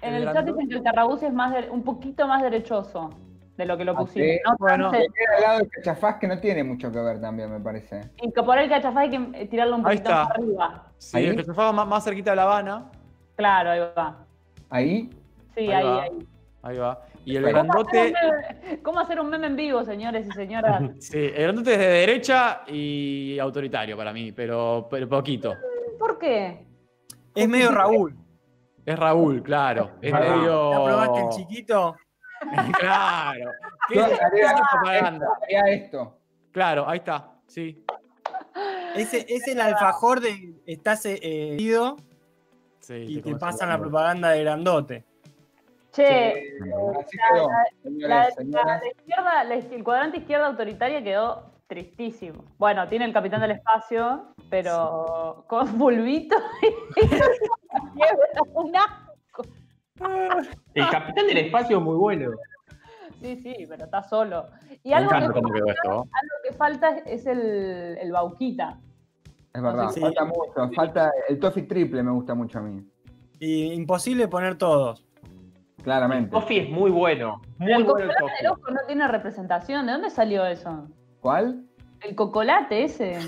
que- 0.00 0.06
en 0.06 0.14
el 0.14 0.20
el 0.20 0.24
chat 0.26 0.32
grandote. 0.34 0.52
dicen 0.52 0.68
que 0.68 0.74
el 0.76 0.82
Terrabuzzi 0.84 1.26
es 1.26 1.32
más 1.32 1.52
de- 1.54 1.70
un 1.70 1.82
poquito 1.82 2.28
más 2.28 2.40
derechoso 2.42 3.10
de 3.56 3.66
lo 3.66 3.76
que 3.76 3.84
lo 3.84 3.92
Ah, 3.92 3.96
pusimos. 3.96 4.28
sí. 4.28 4.40
¿no? 4.46 4.56
Bueno. 4.60 4.84
Entonces, 4.86 5.08
Queda 5.12 5.36
al 5.38 5.42
lado 5.42 5.58
del 5.58 5.68
cachafaz 5.70 6.16
que 6.20 6.28
no 6.28 6.38
tiene 6.38 6.62
mucho 6.62 6.92
que 6.92 6.98
ver 7.00 7.20
también, 7.20 7.50
me 7.50 7.58
parece. 7.58 8.00
y 8.22 8.30
que 8.30 8.42
por 8.44 8.56
el 8.58 8.68
cachafá 8.68 9.00
hay 9.00 9.10
que 9.10 9.16
eh, 9.34 9.46
tirarlo 9.48 9.74
un 9.74 9.82
poquito 9.82 10.08
más 10.08 10.30
arriba. 10.30 10.84
Sí, 10.98 11.16
Ahí. 11.16 11.26
el 11.26 11.44
fue 11.52 11.72
más, 11.72 11.88
más 11.88 12.04
cerquita 12.04 12.30
de 12.30 12.36
La 12.36 12.42
Habana. 12.44 12.84
Claro, 13.34 13.70
ahí 13.70 13.80
va. 13.98 14.24
Ahí. 14.70 15.10
Sí, 15.56 15.62
Ahí 15.62 15.72
ahí, 15.72 15.84
va. 15.84 16.02
ahí. 16.04 16.10
Ahí 16.62 16.76
va. 16.78 16.98
Y 17.28 17.36
el 17.36 17.42
Perfecto. 17.44 17.68
¿Cómo 17.68 17.80
hacer, 17.80 18.04
grandote. 18.04 18.26
un 18.26 18.62
meme, 18.70 18.82
cómo 18.82 19.00
hacer 19.00 19.20
un 19.20 19.28
meme 19.30 19.46
en 19.48 19.56
vivo, 19.56 19.84
señores 19.84 20.26
y 20.26 20.30
señoras? 20.32 20.82
Sí, 21.00 21.18
el 21.18 21.42
grandote 21.42 21.72
es 21.74 21.78
de 21.78 21.86
derecha 21.88 22.62
y 22.66 23.38
autoritario 23.38 23.96
para 23.96 24.12
mí, 24.12 24.32
pero, 24.32 24.88
pero 24.90 25.08
poquito. 25.08 25.54
¿Por 25.98 26.18
qué? 26.18 26.66
Es 27.34 27.48
medio 27.48 27.70
Raúl. 27.70 28.16
Es 28.86 28.98
Raúl, 28.98 29.42
claro. 29.42 29.90
Es 30.00 30.12
Ah. 30.14 30.20
medio. 30.20 30.72
¿Ya 30.72 30.84
probaste 30.84 31.20
el 31.20 31.28
chiquito? 31.30 31.96
claro. 32.78 33.50
¿Qué 33.88 33.98
es 34.00 34.06
qué 34.06 34.24
haría, 34.24 34.46
es 34.46 34.52
la 34.52 34.66
propaganda? 34.72 35.26
haría 35.42 35.60
esto. 35.74 36.18
Claro, 36.52 36.88
ahí 36.88 36.98
está. 36.98 37.32
Sí. 37.46 37.84
Ese 38.96 39.26
es 39.28 39.46
el 39.48 39.60
alfajor 39.60 40.20
de 40.20 40.54
estás 40.66 41.04
eh, 41.04 41.56
ido 41.58 41.96
sí 42.80 42.94
y 43.08 43.20
te 43.20 43.36
pasan 43.36 43.68
la 43.68 43.78
propaganda 43.78 44.30
de 44.30 44.42
grandote. 44.42 45.04
Che, 45.98 46.28
Eh, 46.28 46.58
así 47.00 47.18
quedó. 47.32 47.48
la, 48.08 48.28
izquierda, 48.28 49.42
el 49.42 49.82
cuadrante 49.82 50.18
izquierda 50.18 50.46
autoritaria 50.46 51.02
quedó 51.02 51.50
tristísimo. 51.66 52.44
Bueno, 52.56 52.86
tiene 52.86 53.04
el 53.04 53.12
capitán 53.12 53.40
del 53.40 53.50
espacio, 53.50 54.32
pero 54.48 55.44
con 55.48 55.76
bulbito 55.76 56.36
y 56.96 57.02
una 58.54 59.10
El 60.74 60.88
capitán 60.88 61.26
del 61.26 61.38
espacio 61.38 61.78
es 61.78 61.82
muy 61.82 61.96
bueno. 61.96 62.30
Sí, 63.20 63.34
sí, 63.42 63.66
pero 63.68 63.86
está 63.86 64.04
solo. 64.04 64.46
Y 64.84 64.92
algo 64.92 65.10
que, 65.10 65.16
encanta 65.16 65.40
cómo 65.40 65.52
quedó 65.52 65.66
esto. 65.66 65.90
algo 65.90 66.36
que 66.44 66.52
falta 66.52 66.98
es 66.98 67.26
el, 67.26 67.98
el 68.00 68.12
Bauquita. 68.12 68.78
Es 69.52 69.60
verdad, 69.60 69.90
falta 69.90 70.24
mucho. 70.24 70.70
Falta 70.76 71.12
el 71.28 71.40
toffee 71.40 71.64
triple, 71.64 72.04
me 72.04 72.12
gusta 72.12 72.36
mucho 72.36 72.60
a 72.60 72.62
mí. 72.62 72.88
Y 73.40 73.72
imposible 73.72 74.28
poner 74.28 74.56
todos. 74.56 75.07
Claramente. 75.88 76.30
Coffee 76.30 76.60
es 76.64 76.68
muy 76.70 76.90
bueno. 76.90 77.40
Muy 77.56 77.72
el 77.72 77.84
bueno 77.84 77.96
el 77.98 78.08
cocolate 78.08 78.20
coffee. 78.20 78.36
del 78.42 78.52
ojo 78.52 78.70
no 78.70 78.80
tiene 78.86 79.08
representación. 79.08 79.86
¿De 79.86 79.92
dónde 79.92 80.10
salió 80.10 80.44
eso? 80.44 80.86
¿Cuál? 81.20 81.64
El 82.02 82.14
cocolate 82.14 82.84
ese. 82.84 83.18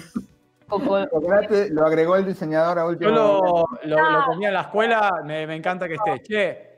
Coco- 0.68 0.98
El 0.98 1.08
chocolate 1.08 1.70
lo 1.70 1.86
agregó 1.86 2.16
el 2.16 2.26
diseñador 2.26 2.78
a 2.78 2.86
último 2.86 3.10
Yo 3.10 3.16
lo, 3.16 3.32
momento. 3.42 3.68
lo- 3.84 4.10
lo 4.10 4.24
comía 4.26 4.48
en 4.48 4.54
la 4.54 4.60
escuela, 4.60 5.10
me, 5.24 5.46
me 5.46 5.56
encanta 5.56 5.88
que 5.88 5.94
esté. 5.94 6.20
Che, 6.22 6.68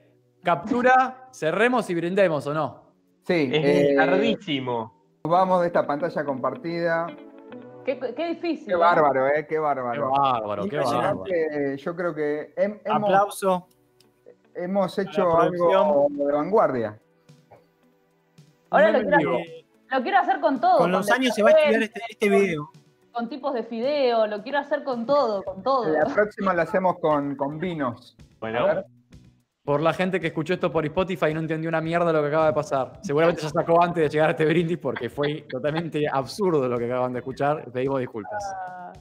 captura, 0.44 1.26
cerremos 1.32 1.90
y 1.90 1.94
brindemos, 1.96 2.46
¿o 2.46 2.54
no? 2.54 2.82
Sí, 3.26 3.50
Es 3.52 3.90
eh, 3.90 3.94
tardísimo. 3.96 5.02
vamos 5.24 5.60
de 5.62 5.66
esta 5.66 5.84
pantalla 5.86 6.24
compartida. 6.24 7.06
qué, 7.84 7.98
qué 8.16 8.28
difícil. 8.28 8.66
Qué 8.68 8.72
¿eh? 8.72 8.76
bárbaro, 8.76 9.26
¿eh? 9.26 9.32
Qué 9.36 9.46
Qué 9.48 9.58
bárbaro. 9.58 10.10
bárbaro, 10.10 10.64
qué 10.68 10.76
bárbaro. 10.78 11.24
Yo 11.76 11.96
creo 11.96 12.14
que 12.14 12.54
hem- 12.56 12.80
hemos, 12.84 13.02
Aplauso. 13.10 13.66
Hemos 14.54 14.98
hecho 14.98 15.38
algo 15.38 16.06
de 16.10 16.32
vanguardia. 16.32 16.98
Ahora 18.70 18.92
No 18.92 18.98
lo 19.00 19.04
quiero, 19.16 19.30
olvido. 19.36 19.54
lo 19.90 20.02
quiero 20.02 20.18
hacer 20.18 20.40
con 20.40 20.60
todo. 20.60 20.78
Con 20.78 20.92
los 20.92 21.10
años 21.10 21.34
se 21.34 21.42
va 21.42 21.50
a 21.50 21.52
estudiar 21.52 21.82
este, 21.82 22.00
este 22.08 22.28
video. 22.28 22.70
Con 23.12 23.28
tipos 23.28 23.52
de 23.52 23.62
fideo, 23.64 24.26
lo 24.26 24.42
quiero 24.42 24.58
hacer 24.58 24.84
con 24.84 25.04
todo, 25.04 25.42
con 25.42 25.62
todo. 25.62 25.86
La 25.88 26.06
próxima 26.06 26.54
la 26.54 26.62
hacemos 26.62 26.98
con, 26.98 27.36
con 27.36 27.58
vinos. 27.58 28.16
Bueno. 28.40 28.82
Por 29.64 29.80
la 29.80 29.92
gente 29.92 30.18
que 30.18 30.28
escuchó 30.28 30.54
esto 30.54 30.72
por 30.72 30.84
Spotify 30.86 31.26
y 31.26 31.34
no 31.34 31.40
entendió 31.40 31.68
una 31.68 31.80
mierda 31.80 32.12
lo 32.12 32.20
que 32.20 32.28
acaba 32.28 32.46
de 32.46 32.52
pasar. 32.52 32.98
Seguramente 33.02 33.42
ya 33.42 33.48
sacó 33.50 33.80
antes 33.80 34.02
de 34.02 34.08
llegar 34.08 34.28
a 34.30 34.32
este 34.32 34.44
brindis 34.46 34.78
porque 34.78 35.08
fue 35.08 35.42
totalmente 35.48 36.04
absurdo 36.10 36.66
lo 36.68 36.78
que 36.78 36.86
acaban 36.86 37.12
de 37.12 37.20
escuchar. 37.20 37.70
Pedimos 37.70 38.00
disculpas. 38.00 38.42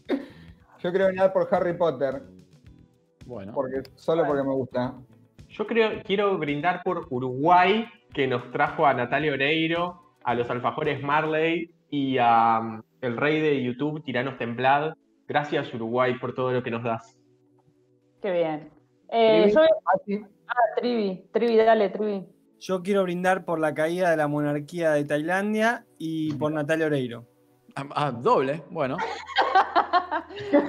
Yo 0.08 0.92
quiero 0.92 1.08
brindar 1.08 1.32
por 1.34 1.48
Harry 1.52 1.74
Potter, 1.74 2.22
Bueno. 3.26 3.54
porque, 3.54 3.82
solo 3.96 4.24
porque 4.28 4.44
me 4.44 4.54
gusta. 4.54 4.94
Yo 5.52 5.68
creo, 5.68 6.02
quiero 6.04 6.38
brindar 6.38 6.82
por 6.84 7.08
Uruguay, 7.10 7.86
que 8.14 8.28
nos 8.28 8.52
trajo 8.52 8.86
a 8.86 8.94
Natalia 8.94 9.34
Oreiro, 9.34 10.16
a 10.24 10.34
los 10.34 10.50
alfajores 10.50 11.02
Marley 11.04 11.72
y 11.90 12.18
a 12.18 12.60
um, 12.62 12.82
el 13.02 13.18
rey 13.18 13.42
de 13.42 13.64
YouTube, 13.64 14.04
Tiranos 14.04 14.38
Templad. 14.38 14.94
Gracias, 15.28 15.74
Uruguay, 15.74 16.18
por 16.20 16.34
todo 16.34 16.52
lo 16.52 16.64
que 16.64 16.72
nos 16.72 16.84
das. 16.84 17.18
qué 18.22 18.32
bien. 18.32 18.70
Eh, 19.10 19.42
Trivi, 19.44 19.56
yo, 19.56 19.62
Mati, 19.86 20.26
ah, 20.48 20.54
Trivi, 20.78 21.24
Trivi, 21.34 21.56
dale, 21.58 21.90
Trivi. 21.90 22.26
Yo 22.60 22.82
quiero 22.82 23.04
brindar 23.04 23.44
por 23.44 23.60
la 23.60 23.74
caída 23.74 24.12
de 24.12 24.18
la 24.18 24.28
monarquía 24.28 24.92
de 24.92 25.04
Tailandia 25.04 25.86
y 25.98 26.34
por 26.36 26.52
Natalia 26.52 26.86
Oreiro. 26.86 27.26
Ah, 27.76 27.88
ah, 27.96 28.12
doble, 28.12 28.64
bueno. 28.70 28.98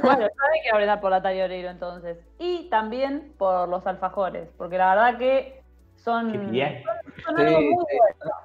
Bueno, 0.03 0.21
yo 0.21 0.27
hay 0.53 0.61
que 0.65 0.75
brindar 0.75 1.01
por 1.01 1.11
la 1.11 1.23
Talla 1.23 1.45
Oreiro 1.45 1.71
entonces. 1.71 2.19
Y 2.39 2.69
también 2.71 3.33
por 3.39 3.69
los 3.69 3.87
alfajores, 3.87 4.49
porque 4.57 4.79
la 4.79 4.95
verdad 4.95 5.19
que 5.19 5.63
son, 5.97 6.51
Sí, 6.53 6.63
algo 7.27 7.61
muy 7.61 7.75
bueno. 7.75 7.87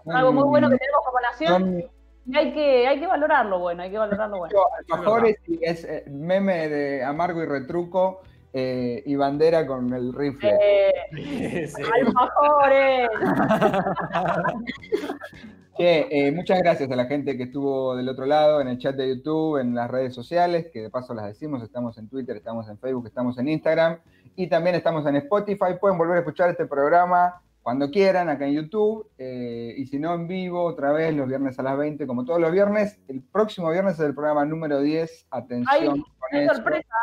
son 0.04 0.16
algo 0.16 0.32
muy 0.32 0.44
bueno 0.44 0.70
que 0.70 0.78
tenemos 0.78 1.06
como 1.06 1.20
nación 1.20 1.84
y 2.30 2.38
hay 2.38 2.54
que, 2.54 2.88
hay 2.88 3.00
que 3.00 3.08
valorarlo 3.08 3.60
bueno, 3.60 3.84
hay 3.84 3.90
que 3.90 3.98
valorarlo 3.98 4.40
bueno. 4.40 4.60
alfajores 4.92 5.38
y 5.48 5.64
es 5.64 5.86
eh, 5.86 6.04
meme 6.08 6.68
de 6.68 7.04
amargo 7.04 7.42
y 7.42 7.46
retruco 7.46 8.22
eh, 8.54 9.04
y 9.06 9.16
bandera 9.16 9.68
con 9.68 9.94
el 9.94 10.14
rifle. 10.14 10.58
Eh, 10.62 10.92
alfajores. 11.94 13.10
Che, 15.78 16.08
eh, 16.10 16.32
muchas 16.32 16.58
gracias 16.60 16.90
a 16.90 16.96
la 16.96 17.06
gente 17.06 17.38
que 17.38 17.44
estuvo 17.44 17.96
del 17.96 18.10
otro 18.10 18.26
lado, 18.26 18.62
en 18.62 18.68
el 18.68 18.80
chat 18.80 18.96
de 18.96 19.10
YouTube, 19.16 19.58
en 19.60 19.76
las 19.76 19.90
redes 19.92 20.16
sociales, 20.16 20.68
que 20.74 20.82
de 20.82 20.90
paso 20.90 21.14
las 21.14 21.26
decimos, 21.28 21.62
estamos 21.62 21.98
en 22.00 22.10
Twitter, 22.10 22.36
estamos 22.36 22.68
en 22.68 22.80
Facebook, 22.80 23.06
estamos 23.06 23.38
en 23.38 23.48
Instagram 23.50 24.00
y 24.36 24.48
también 24.48 24.76
estamos 24.76 25.06
en 25.06 25.18
Spotify. 25.18 25.76
Pueden 25.80 25.98
volver 26.00 26.16
a 26.18 26.20
escuchar 26.22 26.50
este 26.50 26.66
programa 26.66 27.42
cuando 27.62 27.92
quieran 27.92 28.28
acá 28.30 28.48
en 28.48 28.54
YouTube 28.54 29.08
eh, 29.20 29.76
y 29.78 29.86
si 29.86 30.00
no 30.00 30.16
en 30.16 30.28
vivo 30.28 30.64
otra 30.64 30.92
vez 30.94 31.14
los 31.16 31.28
viernes 31.28 31.60
a 31.60 31.64
las 31.64 31.78
20, 31.78 32.08
como 32.08 32.26
todos 32.26 32.40
los 32.40 32.52
viernes. 32.52 33.00
El 33.08 33.22
próximo 33.22 33.70
viernes 33.70 34.00
es 34.00 34.06
el 34.06 34.16
programa 34.16 34.46
número 34.46 34.82
10. 34.82 35.28
Atención 35.30 35.68
Hay- 35.70 35.86
con 35.88 36.04
Hay 36.32 36.46
eso. 36.46 36.56
sorpresa, 36.56 36.96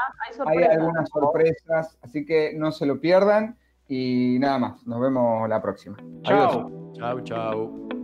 hay 0.47 0.59
Hay 0.59 0.65
algunas 0.65 1.09
sorpresas, 1.11 1.97
así 2.03 2.25
que 2.27 2.53
no 2.57 2.73
se 2.73 2.87
lo 2.87 3.01
pierdan 3.01 3.57
y 3.87 4.39
nada 4.41 4.59
más. 4.59 4.85
Nos 4.87 5.01
vemos 5.01 5.49
la 5.49 5.63
próxima. 5.63 5.97
Chao. 6.23 6.93
Chau, 6.95 7.21
chau. 7.21 8.04